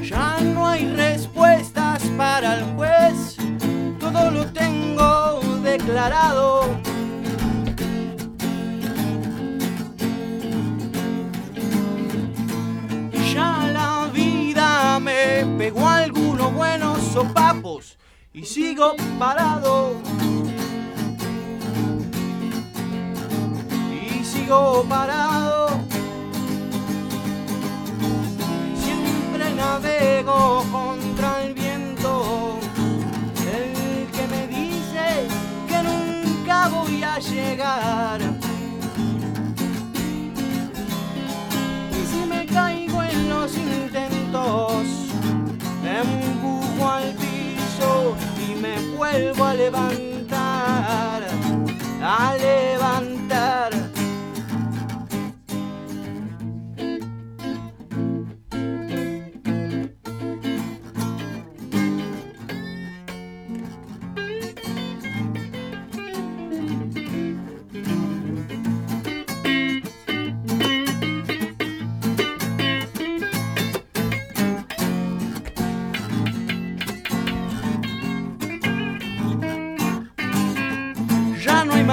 Ya 0.03 0.41
no 0.41 0.69
hay 0.69 0.87
respuestas 0.95 2.03
para 2.17 2.59
el 2.59 2.65
juez, 2.77 3.37
todo 3.99 4.31
lo 4.31 4.47
tengo 4.53 5.41
declarado. 5.63 6.58
Sopapos 17.13 17.99
y 18.33 18.45
sigo 18.45 18.95
parado. 19.19 19.95
Y 23.91 24.25
sigo 24.25 24.85
parado. 24.89 25.69
Siempre 28.85 29.55
navego 29.55 30.65
contra 30.71 31.43
el 31.43 31.55
viento. 31.55 32.59
El 33.53 34.11
que 34.13 34.27
me 34.29 34.47
dice 34.47 35.27
que 35.69 35.83
nunca 35.83 36.69
voy 36.69 37.03
a 37.03 37.19
llegar. 37.19 38.21
Y 41.91 42.07
si 42.07 42.27
me 42.29 42.47
caigo 42.47 43.03
en 43.03 43.29
los 43.29 43.57
intentos, 43.57 44.85
al 46.87 47.15
piso 47.15 48.17
y 48.47 48.55
me 48.55 48.79
vuelvo 48.97 49.45
a 49.45 49.55
levantar, 49.55 51.23
a 52.03 52.37
levantar. 52.37 53.88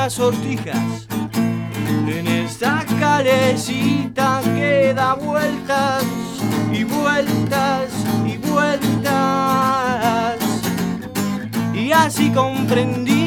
Más 0.06 0.14
sortijas. 0.14 1.08
En 2.08 2.28
esta 2.28 2.86
calecita 3.00 4.40
que 4.56 4.94
da 4.94 5.16
vueltas 5.16 6.04
y 6.72 6.84
vueltas 6.84 7.90
y 8.24 8.38
vueltas. 8.38 10.38
Y 11.74 11.92
así 11.92 12.30
comprendí 12.30 13.25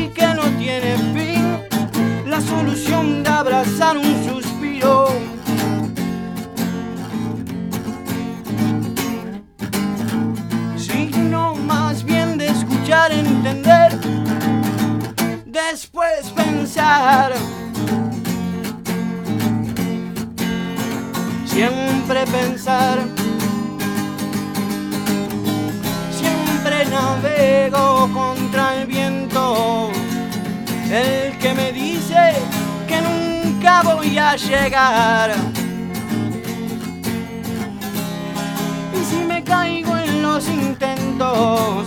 pensar. 22.31 22.99
Siempre 26.11 26.85
navego 26.87 28.09
contra 28.13 28.77
el 28.77 28.87
viento. 28.87 29.91
El 30.91 31.37
que 31.39 31.55
me 31.55 31.73
dice 31.73 32.35
que 32.87 33.01
nunca 33.01 33.83
voy 33.83 34.19
a 34.19 34.37
llegar. 34.37 35.35
Y 38.99 39.05
si 39.05 39.25
me 39.25 39.43
caigo 39.45 39.97
en 39.97 40.23
los 40.23 40.49
intentos, 40.49 41.87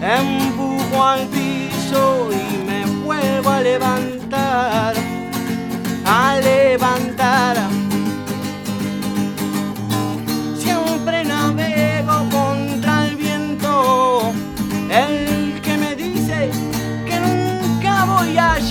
empujo 0.00 1.04
al 1.04 1.26
piso 1.28 2.30
y 2.32 2.66
me 2.66 2.86
vuelvo 3.04 3.50
a 3.50 3.60
levantar, 3.60 4.94
a 6.04 6.36
levantar. 6.36 7.81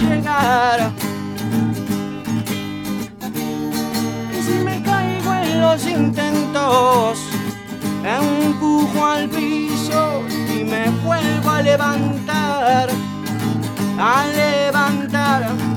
Llegar. 0.01 0.91
Y 4.31 4.43
si 4.43 4.53
me 4.63 4.81
caigo 4.83 5.33
en 5.33 5.61
los 5.61 5.87
intentos, 5.87 7.19
empujo 8.03 9.05
al 9.05 9.29
piso 9.29 10.23
y 10.53 10.63
me 10.63 10.89
vuelvo 11.03 11.49
a 11.49 11.61
levantar, 11.61 12.89
a 13.97 14.25
levantar. 14.27 15.70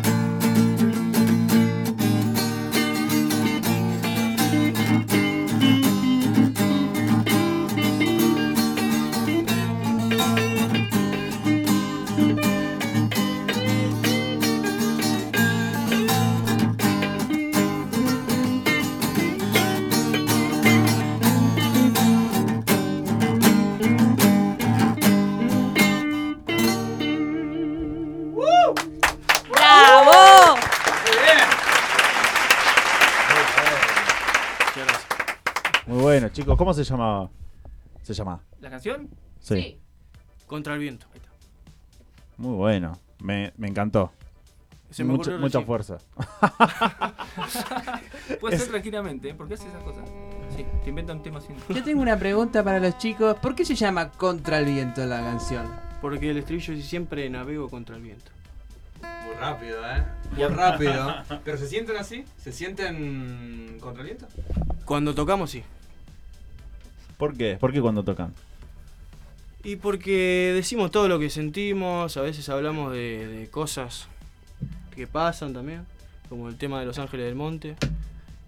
Bueno, 36.15 36.29
chicos. 36.29 36.57
¿Cómo 36.57 36.73
se 36.73 36.85
llamaba? 36.85 37.29
¿Se 38.03 38.15
llama? 38.15 38.41
¿La 38.61 38.71
canción? 38.71 39.09
Sí. 39.41 39.81
Contra 40.47 40.75
el 40.75 40.81
viento. 40.81 41.07
Muy 42.37 42.55
bueno. 42.55 42.97
Me, 43.21 43.53
me 43.57 43.67
encantó. 43.69 44.12
Se 44.91 45.03
me 45.03 45.12
mucha, 45.15 45.33
ocurrió 45.33 45.41
mucha 45.41 45.59
recién. 45.59 45.67
fuerza. 45.67 45.99
Puede 48.41 48.59
ser 48.59 48.69
tranquilamente, 48.69 49.31
¿eh? 49.31 49.35
¿Por 49.35 49.49
qué 49.49 49.55
haces 49.55 49.67
esas 49.67 49.83
cosas? 49.83 50.09
Sí, 50.57 50.65
te 50.85 50.91
inventan 50.91 51.21
temas 51.21 51.43
sin. 51.45 51.57
Yo 51.69 51.83
tengo 51.83 52.01
una 52.01 52.17
pregunta 52.17 52.62
para 52.62 52.79
los 52.79 52.97
chicos. 52.99 53.37
¿Por 53.41 53.57
qué 53.57 53.65
se 53.65 53.75
llama 53.75 54.12
Contra 54.12 54.61
el 54.61 54.67
Viento 54.67 55.05
la 55.05 55.19
canción? 55.21 55.67
Porque 56.01 56.31
el 56.31 56.37
estribillo 56.37 56.75
dice 56.75 56.87
siempre 56.89 57.29
navego 57.29 57.69
contra 57.69 57.97
el 57.97 58.03
viento. 58.03 58.31
Muy 59.27 59.35
rápido, 59.35 59.79
¿eh? 59.85 60.05
Muy 60.37 60.45
rápido. 60.47 61.12
¿Pero 61.45 61.59
se 61.59 61.67
sienten 61.67 61.97
así? 61.97 62.25
¿Se 62.37 62.53
sienten 62.53 63.79
contra 63.81 64.03
el 64.03 64.07
viento? 64.11 64.29
Cuando 64.85 65.12
tocamos, 65.12 65.51
sí. 65.51 65.65
¿Por 67.19 67.37
qué? 67.37 67.57
¿Por 67.59 67.73
qué 67.73 67.81
cuando 67.81 68.03
tocan? 68.03 68.33
Y 69.62 69.77
porque 69.77 70.53
decimos 70.55 70.91
todo 70.91 71.09
lo 71.09 71.19
que 71.19 71.31
sentimos, 71.31 72.17
a 72.17 72.21
veces 72.21 72.49
hablamos 72.49 72.93
de, 72.93 73.27
de 73.27 73.49
cosas 73.49 74.09
que 74.95 75.07
pasan 75.07 75.53
también, 75.55 75.87
como 76.29 76.49
el 76.49 76.57
tema 76.57 76.81
de 76.81 76.87
Los 76.87 76.99
Ángeles 76.99 77.27
del 77.27 77.35
Monte. 77.35 77.77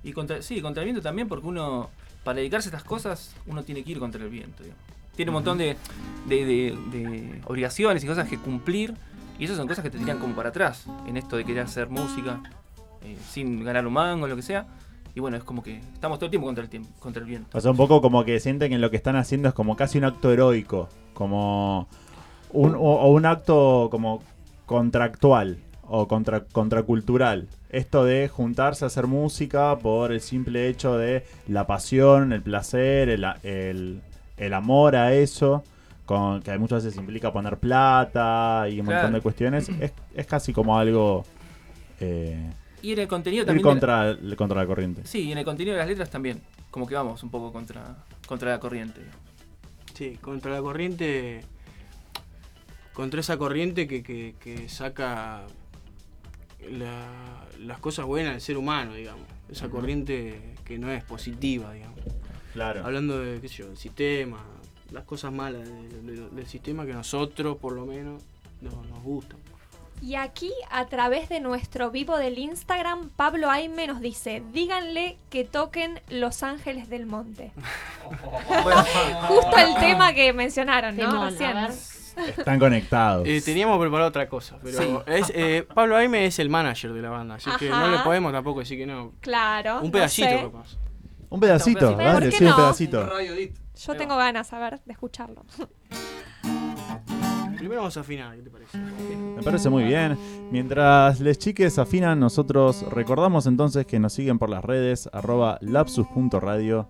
Y 0.05 0.13
contra, 0.13 0.43
sí, 0.43 0.61
contra 0.61 0.83
el 0.83 0.87
viento 0.87 1.03
también, 1.03 1.27
porque 1.27 1.47
uno, 1.47 1.91
para 2.23 2.37
dedicarse 2.37 2.69
a 2.69 2.71
estas 2.71 2.85
cosas, 2.85 3.35
uno 3.47 3.63
tiene 3.65 3.83
que 3.83 3.93
ir 3.93 3.99
contra 3.99 4.23
el 4.23 4.29
viento. 4.31 4.63
digamos. 4.63 4.83
Tiene 5.17 5.31
un 5.31 5.35
montón 5.35 5.57
de, 5.59 5.77
de- 6.29 6.45
de- 6.45 6.77
de 6.93 7.41
obligaciones 7.47 8.05
y 8.05 8.07
cosas 8.07 8.29
que 8.29 8.37
cumplir, 8.39 8.95
y 9.39 9.45
esas 9.45 9.57
son 9.57 9.67
cosas 9.67 9.83
que 9.83 9.91
te 9.91 9.99
tiran 9.99 10.19
como 10.19 10.35
para 10.37 10.51
atrás, 10.51 10.85
en 11.07 11.17
esto 11.17 11.37
de 11.37 11.45
querer 11.45 11.65
hacer 11.65 11.89
música 11.89 12.41
eh, 13.03 13.17
sin 13.31 13.65
ganar 13.65 13.87
un 13.87 13.95
mango 13.95 14.27
o 14.27 14.29
lo 14.29 14.37
que 14.37 14.43
sea. 14.43 14.67
Y 15.17 15.21
bueno, 15.21 15.39
es 15.39 15.45
como 15.45 15.63
que 15.63 15.79
estamos 15.95 16.19
todo 16.19 16.27
el 16.27 16.31
tiempo 16.31 16.47
contra 16.47 16.63
el, 16.63 16.69
tiempo, 16.69 16.91
contra 17.01 17.23
el 17.23 17.27
viento. 17.27 17.57
O 17.57 17.61
sea, 17.61 17.71
un 17.71 17.77
poco 17.79 18.03
como 18.03 18.23
que 18.25 18.39
sienten 18.39 18.71
que 18.71 18.79
lo 18.79 18.91
que 18.91 18.99
están 18.99 19.17
haciendo 19.17 19.49
es 19.49 19.55
como 19.55 19.75
casi 19.75 19.97
un 19.97 20.05
acto 20.05 20.31
heroico, 20.31 20.91
como 21.15 21.89
un, 22.51 22.75
o, 22.75 22.79
o 22.79 23.11
un 23.11 23.25
acto 23.25 23.89
como 23.91 24.23
contractual 24.67 25.57
o 25.89 26.07
contra, 26.07 26.45
contracultural. 26.45 27.49
Esto 27.71 28.05
de 28.05 28.29
juntarse 28.29 28.85
a 28.85 28.89
hacer 28.89 29.07
música 29.07 29.79
por 29.79 30.13
el 30.13 30.21
simple 30.21 30.69
hecho 30.69 30.99
de 30.99 31.25
la 31.49 31.67
pasión, 31.67 32.35
el 32.35 32.43
placer, 32.43 33.09
el, 33.09 33.25
el- 33.43 34.03
el 34.37 34.53
amor 34.53 34.97
a 34.97 35.15
eso, 35.15 35.65
con, 36.05 36.43
que 36.43 36.59
muchas 36.59 36.85
veces 36.85 37.01
implica 37.01 37.33
poner 37.33 37.57
plata 37.57 38.67
y 38.69 38.81
un 38.81 38.85
montón 38.87 39.15
de 39.15 39.23
cuestiones. 39.23 39.71
Es, 39.81 39.93
es 40.15 40.27
casi 40.27 40.53
como 40.53 40.79
algo... 40.79 41.25
eh, 42.01 42.51
Y 42.87 42.93
en 42.93 42.99
el 43.01 43.09
contenido 43.09 43.43
ir 43.43 43.47
también. 43.47 43.65
la- 43.67 43.71
contra, 43.73 44.11
el- 44.11 44.37
contra 44.37 44.61
la 44.61 44.67
corriente. 44.67 45.03
Sí, 45.07 45.23
y 45.23 45.33
en 45.33 45.39
el 45.39 45.45
contenido 45.45 45.75
de 45.75 45.81
las 45.81 45.89
letras 45.89 46.09
también. 46.11 46.41
Como 46.71 46.87
que 46.87 46.95
vamos 46.95 47.23
un 47.23 47.31
poco 47.31 47.53
contra, 47.53 47.97
contra 48.29 48.51
la 48.53 48.61
corriente. 48.61 49.01
Sí, 49.95 50.19
contra 50.21 50.53
la 50.53 50.61
corriente. 50.61 51.43
Contra 52.93 53.21
esa 53.21 53.37
corriente 53.39 53.89
que, 53.89 54.03
que- 54.03 54.35
que 54.39 54.69
saca 54.69 55.47
la- 56.71 57.45
las 57.61 57.79
cosas 57.79 58.07
buenas 58.07 58.33
del 58.33 58.41
ser 58.41 58.57
humano, 58.57 58.95
digamos. 58.95 59.27
Esa 59.51 59.69
corriente 59.69 60.55
que 60.65 60.79
no 60.79 60.91
es 60.91 61.03
positiva, 61.05 61.73
digamos. 61.73 61.99
Claro. 62.53 62.85
Hablando 62.85 63.19
de, 63.19 63.41
qué 63.41 63.49
sé 63.49 63.57
yo, 63.57 63.67
del 63.69 63.77
sistema, 63.77 64.45
las 64.93 65.05
cosas 65.05 65.33
malas 65.33 65.69
de- 65.69 66.03
de- 66.03 66.29
del 66.31 66.47
sistema 66.47 66.87
que 66.87 66.93
nosotros, 66.93 67.57
por 67.59 67.73
lo 67.73 67.85
menos, 67.85 68.23
no- 68.61 68.83
nos 68.85 69.03
gustan. 69.03 69.39
Y 70.03 70.15
aquí, 70.15 70.53
a 70.71 70.87
través 70.87 71.29
de 71.29 71.41
nuestro 71.41 71.91
vivo 71.91 72.17
del 72.19 72.39
Instagram, 72.39 73.09
Pablo 73.17 73.51
Aime 73.51 73.87
nos 73.87 74.01
dice, 74.01 74.43
díganle 74.53 75.17
que 75.31 75.45
toquen 75.45 76.01
Los 76.11 76.43
Ángeles 76.43 76.89
del 76.89 77.07
Monte. 77.07 77.53
Justo 79.29 79.57
el 79.57 79.75
tema 79.81 80.13
que 80.13 80.33
mencionaron, 80.33 80.97
¿no? 80.97 81.25
Recién. 81.25 81.57
Están 82.39 82.59
conectados. 82.59 83.27
Eh, 83.29 83.43
teníamos 83.45 83.79
preparado 83.79 84.09
otra 84.09 84.27
cosa, 84.29 84.59
pero 84.63 84.79
Sí. 84.79 84.97
es, 85.07 85.31
eh, 85.35 85.67
Pablo 85.75 85.97
Aime 85.97 86.25
es 86.25 86.39
el 86.39 86.49
manager 86.49 86.93
de 86.95 87.03
la 87.03 87.11
banda, 87.11 87.35
así 87.35 87.51
que 87.59 87.69
no 87.69 87.89
le 87.91 87.99
podemos 87.99 88.33
tampoco 88.33 88.61
decir 88.61 88.79
que 88.79 88.87
no. 88.87 89.13
Claro. 89.21 89.79
Un 89.81 89.87
no 89.87 89.93
pedacito, 89.93 90.29
sé. 90.29 90.41
capaz. 90.43 90.77
Un 91.29 91.41
pedacito, 91.41 91.95
¿Por 91.95 92.05
dale, 92.05 92.31
sí, 92.33 92.45
un 92.45 92.51
no? 92.51 92.57
pedacito. 92.57 93.11
Yo 93.85 93.97
tengo 93.97 94.17
ganas, 94.17 94.51
a 94.53 94.59
ver, 94.59 94.81
de 94.85 94.93
escucharlo. 94.93 95.45
Primero 97.57 97.81
vamos 97.81 97.97
a 97.97 98.01
afinar, 98.01 98.37
¿qué 98.37 98.43
te 98.43 98.51
parece? 98.51 98.77
Me 98.79 99.43
parece 99.43 99.71
muy 99.71 99.85
bien. 99.85 100.19
Mientras 100.51 101.21
les 101.21 101.39
chiques 101.39 101.79
afinan, 101.79 102.21
nosotros 102.21 102.83
recordamos 102.91 103.47
entonces 103.47 103.87
que 103.87 103.99
nos 103.99 104.13
siguen 104.13 104.39
por 104.39 104.51
las 104.51 104.63
redes, 104.65 105.09
arroba 105.13 105.57
lapsus.radio. 105.63 106.89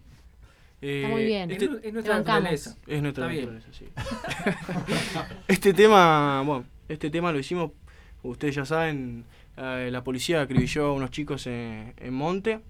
Eh, 0.82 1.00
Está 1.02 1.08
muy 1.14 1.24
bien. 1.24 1.50
este- 1.50 1.64
Es 1.64 1.70
nu- 1.72 1.80
es 1.82 1.92
nuestra 1.92 2.18
naturaleza. 2.18 2.76
Es 2.86 3.02
nuestra 3.02 3.24
Está 3.24 3.32
bien. 3.32 3.54
naturaleza, 3.54 3.72
sí. 3.72 3.86
este 5.48 5.74
tema, 5.74 6.42
bueno, 6.46 6.64
este 6.88 7.10
tema 7.10 7.32
lo 7.32 7.38
hicimos, 7.38 7.72
ustedes 8.22 8.54
ya 8.54 8.64
saben, 8.64 9.24
eh, 9.56 9.88
la 9.90 10.04
policía 10.04 10.42
acribilló 10.42 10.86
a 10.86 10.92
unos 10.92 11.10
chicos 11.10 11.46
en, 11.48 11.92
en 11.96 12.14
Monte. 12.14 12.60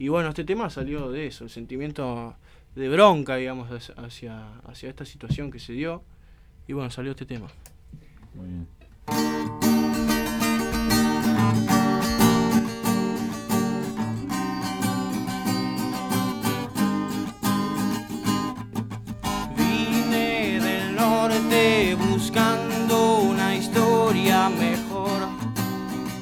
Y 0.00 0.08
bueno, 0.08 0.30
este 0.30 0.44
tema 0.44 0.70
salió 0.70 1.10
de 1.10 1.26
eso, 1.26 1.44
el 1.44 1.50
sentimiento 1.50 2.34
de 2.74 2.88
bronca, 2.88 3.36
digamos, 3.36 3.68
hacia- 3.70 4.54
hacia, 4.66 4.88
esta 4.88 5.04
situación 5.04 5.50
que 5.50 5.58
se 5.58 5.74
dio. 5.74 6.02
Y 6.66 6.72
bueno, 6.72 6.90
salió 6.90 7.10
este 7.10 7.26
tema. 7.26 7.48
Muy 8.34 8.46
bien. 8.46 8.66
Vine 19.56 20.60
del 20.60 20.94
norte 20.96 21.94
buscando 21.94 23.18
una 23.20 23.54
historia 23.56 24.48
mejor 24.48 25.28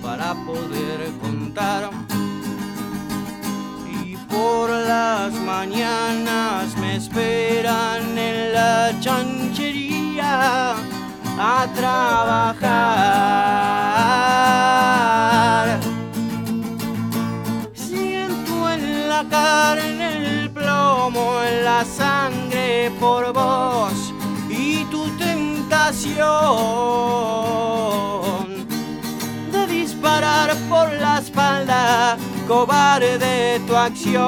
para 0.02 0.34
poder 0.46 1.10
contar. 1.20 1.90
Mañanas 5.58 6.66
me 6.76 6.90
esperan 6.94 8.16
en 8.16 8.52
la 8.52 8.94
chanchería 9.00 10.76
a 11.36 11.66
trabajar. 11.74 12.60
Siento 17.74 18.70
en 18.70 19.08
la 19.08 19.24
carne 19.28 20.06
el 20.16 20.50
plomo, 20.50 21.42
en 21.42 21.64
la 21.64 21.84
sangre 21.84 22.92
por 23.00 23.32
vos 23.32 24.14
y 24.48 24.84
tu 24.92 25.02
tentación 25.26 26.18
de 29.50 29.66
disparar 29.66 30.54
por 30.68 30.86
la 30.92 31.18
espalda, 31.18 32.16
cobarde 32.48 33.60
tu 33.66 33.76
acción. 33.76 34.24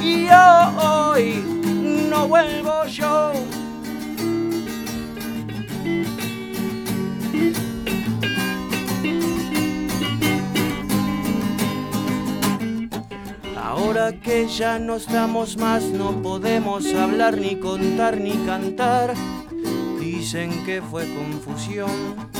Y 0.00 0.28
hoy 0.80 1.44
no 2.08 2.28
vuelvo 2.28 2.86
yo. 2.86 3.32
Ahora 13.60 14.12
que 14.12 14.46
ya 14.46 14.78
no 14.78 14.96
estamos 14.96 15.56
más, 15.56 15.82
no 15.82 16.22
podemos 16.22 16.86
hablar, 16.94 17.36
ni 17.36 17.56
contar, 17.56 18.18
ni 18.18 18.32
cantar. 18.46 19.14
Dicen 19.98 20.64
que 20.64 20.80
fue 20.80 21.06
confusión. 21.12 22.37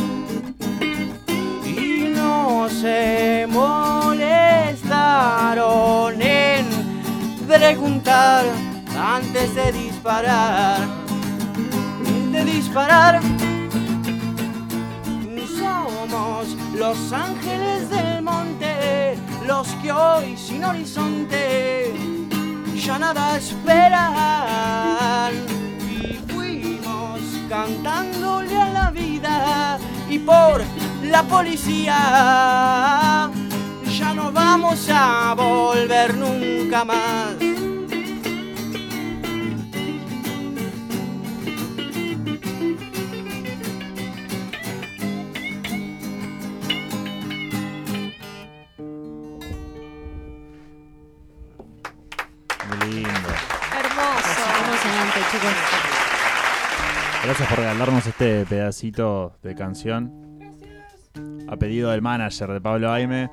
No 2.29 2.69
se 2.69 3.47
molestaron 3.49 6.21
en 6.21 6.67
preguntar 7.47 8.45
antes 9.17 9.55
de 9.55 9.73
disparar. 9.73 10.81
De 12.33 12.45
disparar. 12.45 13.21
Somos 15.59 16.49
los 16.75 17.13
ángeles 17.13 17.89
del 17.89 18.21
monte, 18.23 19.17
los 19.47 19.69
que 19.81 19.91
hoy 19.91 20.37
sin 20.37 20.65
horizonte 20.65 21.95
ya 22.77 22.99
nada 22.99 23.39
esperan. 23.39 25.33
Y 25.81 26.21
fuimos 26.31 27.21
cantándole 27.49 28.61
a 28.61 28.69
la 28.69 28.91
vida 28.91 29.79
y 30.11 30.19
por 30.19 30.63
la 31.11 31.23
policía. 31.23 31.97
Ya 33.99 34.15
no 34.15 34.31
vamos 34.33 34.89
a 34.91 35.35
volver 35.35 36.17
nunca 36.17 36.85
más. 36.85 37.35
Muy 52.69 52.91
lindo. 52.93 53.11
Hermoso. 53.79 54.43
Gracias 57.25 57.49
por 57.49 57.59
regalarnos 57.59 58.07
este 58.07 58.45
pedacito 58.47 59.37
de 59.43 59.55
canción. 59.55 60.28
A 61.51 61.57
pedido 61.57 61.91
del 61.91 62.03
manager 62.03 62.53
de 62.53 62.61
Pablo 62.61 62.91
Aime. 62.93 63.31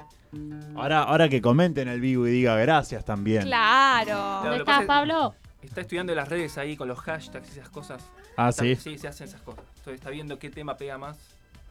Ahora, 0.75 1.03
ahora 1.03 1.29
que 1.29 1.41
comente 1.41 1.81
en 1.81 1.87
el 1.87 2.01
vivo 2.01 2.27
y 2.27 2.31
diga 2.31 2.55
gracias 2.57 3.05
también. 3.05 3.43
Claro. 3.43 4.41
¿Dónde 4.43 4.57
estás, 4.57 4.81
es- 4.81 4.87
Pablo? 4.87 5.35
Está 5.61 5.81
estudiando 5.81 6.13
las 6.13 6.29
redes 6.29 6.57
ahí 6.57 6.75
con 6.77 6.87
los 6.87 6.99
hashtags 6.99 7.47
y 7.55 7.59
esas 7.59 7.69
cosas. 7.69 8.03
Ah, 8.37 8.49
Está- 8.49 8.63
¿sí? 8.63 8.75
Sí, 8.75 8.97
se 8.97 9.07
hacen 9.07 9.27
esas 9.27 9.41
cosas. 9.41 9.63
Entonces 9.77 9.95
está 9.95 10.09
viendo 10.09 10.37
qué 10.37 10.49
tema 10.49 10.77
pega 10.77 10.97
más. 10.97 11.17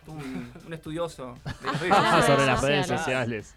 Un, 0.07 0.51
un 0.67 0.73
estudioso 0.73 1.37
de 1.45 1.67
las 1.67 1.81
redes 1.81 1.93
Ah, 1.95 2.17
sociales. 2.21 2.27
sobre 2.27 2.47
las 2.47 2.63
redes 2.63 2.87
sociales. 2.87 3.55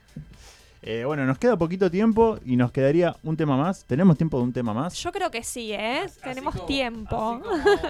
Eh, 0.84 1.04
bueno, 1.06 1.26
nos 1.26 1.38
queda 1.40 1.58
poquito 1.58 1.90
tiempo 1.90 2.38
y 2.46 2.56
nos 2.56 2.72
quedaría 2.72 3.16
un 3.24 3.36
tema 3.36 3.58
más. 3.58 3.84
¿Tenemos 3.86 4.16
tiempo 4.16 4.38
de 4.38 4.44
un 4.44 4.54
tema 4.54 4.74
más? 4.74 4.94
Yo 4.96 5.12
creo 5.12 5.32
que 5.32 5.44
sí, 5.44 5.74
¿eh? 5.74 6.06
Tenemos 6.24 6.66
tiempo. 6.68 7.42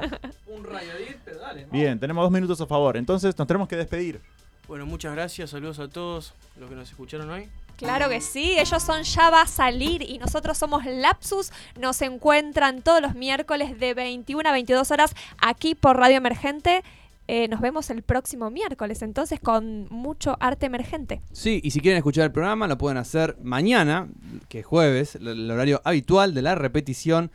Un 0.48 0.64
rayadit, 0.64 1.18
pero 1.26 1.39
dale. 1.39 1.68
Bien, 1.72 2.00
tenemos 2.00 2.24
dos 2.24 2.32
minutos 2.32 2.60
a 2.62 2.66
favor. 2.66 2.95
Entonces 2.98 3.38
nos 3.38 3.45
tenemos 3.48 3.68
que 3.68 3.76
despedir. 3.76 4.22
Bueno, 4.68 4.86
muchas 4.86 5.13
gracias, 5.13 5.51
saludos 5.51 5.80
a 5.80 5.88
todos 5.88 6.34
los 6.59 6.70
que 6.70 6.76
nos 6.76 6.89
escucharon 6.89 7.30
hoy. 7.30 7.47
Claro 7.78 8.09
que 8.09 8.20
sí, 8.22 8.55
ellos 8.57 8.84
son 8.84 9.03
Ya 9.03 9.30
va 9.30 9.43
a 9.43 9.47
salir 9.47 10.01
y 10.01 10.18
nosotros 10.18 10.57
somos 10.57 10.84
Lapsus. 10.86 11.51
Nos 11.80 12.01
encuentran 12.01 12.82
todos 12.82 13.01
los 13.01 13.13
miércoles 13.13 13.80
de 13.80 13.93
21 13.93 14.49
a 14.49 14.51
22 14.51 14.91
horas 14.91 15.15
aquí 15.38 15.76
por 15.76 15.95
Radio 15.95 16.18
Emergente. 16.18 16.84
Eh, 17.30 17.47
nos 17.49 17.61
vemos 17.61 17.89
el 17.89 18.03
próximo 18.03 18.49
miércoles, 18.49 19.01
entonces 19.01 19.39
con 19.39 19.88
mucho 19.89 20.38
arte 20.39 20.65
emergente. 20.65 21.22
Sí, 21.32 21.61
y 21.63 21.72
si 21.72 21.82
quieren 21.82 21.97
escuchar 21.97 22.26
el 22.26 22.32
programa, 22.32 22.68
lo 22.68 22.78
pueden 22.78 22.97
hacer 22.97 23.38
mañana, 23.43 24.07
que 24.49 24.59
es 24.59 24.65
jueves, 24.65 25.15
el, 25.15 25.28
el 25.28 25.51
horario 25.51 25.82
habitual 25.84 26.34
de 26.34 26.41
la 26.41 26.55
repetición. 26.55 27.32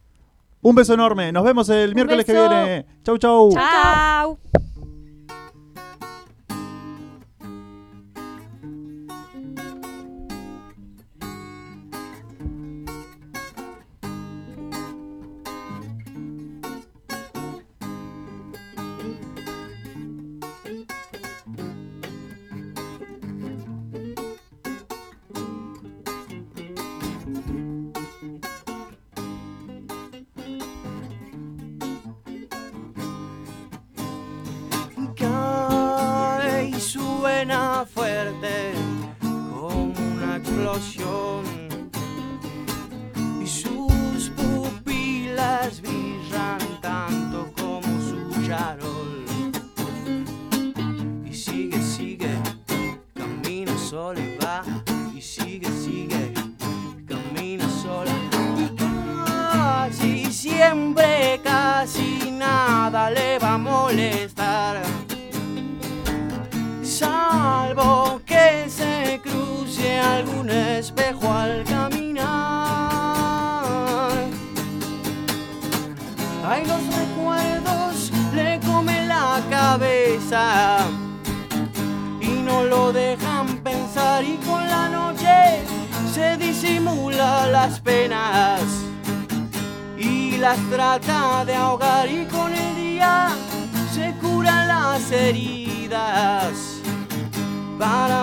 Un 0.60 0.74
beso 0.74 0.92
enorme, 0.92 1.32
nos 1.32 1.42
vemos 1.42 1.70
el 1.70 1.94
miércoles 1.94 2.26
que 2.26 2.34
viene. 2.34 2.84
Chau, 3.02 3.16
chau. 3.16 3.54
Cae 3.54 4.36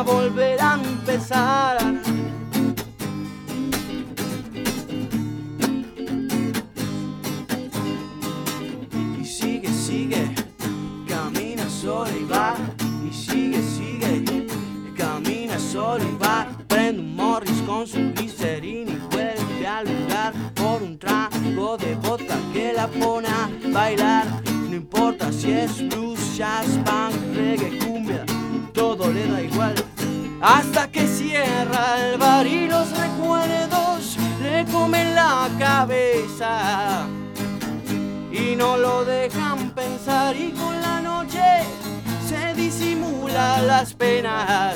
volver 0.03 0.61
a 0.61 0.75
empezar. 0.75 1.77
Y 9.19 9.25
sigue, 9.25 9.69
sigue, 9.69 10.35
camina 11.07 11.69
solo 11.69 12.11
y 12.19 12.25
va. 12.25 12.55
Y 13.07 13.13
sigue, 13.13 13.61
sigue, 13.61 14.47
camina 14.95 15.57
solo 15.59 16.03
y 16.03 16.17
va. 16.23 16.47
Prende 16.67 17.01
un 17.01 17.15
morris 17.15 17.61
con 17.65 17.87
su 17.87 17.99
glicerina 18.13 18.91
y 18.91 19.01
vuelve 19.11 19.67
al 19.67 19.85
lugar 19.85 20.33
por 20.53 20.83
un 20.83 20.97
trago 20.97 21.77
de 21.77 21.95
vodka 21.95 22.37
que 22.53 22.73
la 22.73 22.87
pone 22.87 23.26
Hasta 30.41 30.91
que 30.91 31.07
cierra 31.07 32.07
el 32.07 32.17
bar 32.17 32.45
y 32.45 32.67
los 32.67 32.95
recuerdos 32.95 34.17
le 34.41 34.65
comen 34.65 35.15
la 35.15 35.49
cabeza. 35.57 37.07
Y 38.31 38.55
no 38.55 38.77
lo 38.77 39.03
dejan 39.03 39.71
pensar 39.71 40.35
y 40.35 40.51
con 40.51 40.79
la 40.79 41.01
noche 41.01 41.41
se 42.29 42.53
disimula 42.53 43.61
las 43.63 43.93
penas. 43.95 44.75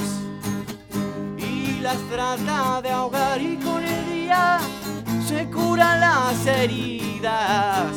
Y 1.38 1.80
las 1.82 1.98
trata 2.10 2.82
de 2.82 2.90
ahogar 2.90 3.40
y 3.40 3.58
con 3.58 3.84
el 3.84 4.06
día 4.10 4.58
se 5.28 5.46
curan 5.46 6.00
las 6.00 6.46
heridas. 6.48 7.92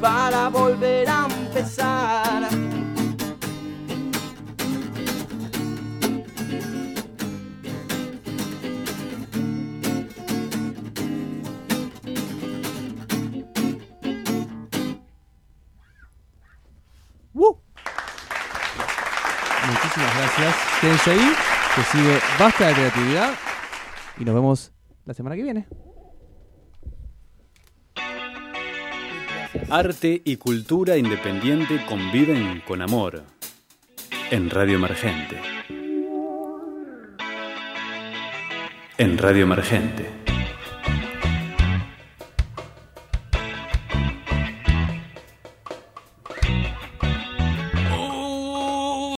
Para 0.00 0.48
volver 0.48 1.08
a 1.08 1.26
empezar. 1.26 2.69
Quédense 21.04 21.34
que 21.74 21.82
sigue 21.84 22.18
Basta 22.38 22.68
de 22.68 22.74
Creatividad. 22.74 23.32
Y 24.18 24.24
nos 24.24 24.34
vemos 24.34 24.72
la 25.06 25.14
semana 25.14 25.36
que 25.36 25.42
viene. 25.42 25.66
Arte 29.70 30.20
y 30.24 30.36
cultura 30.36 30.96
independiente 30.96 31.84
conviven 31.88 32.62
con 32.66 32.82
amor. 32.82 33.22
En 34.30 34.50
Radio 34.50 34.76
Emergente. 34.76 35.40
En 38.98 39.16
Radio 39.16 39.44
Emergente. 39.44 40.19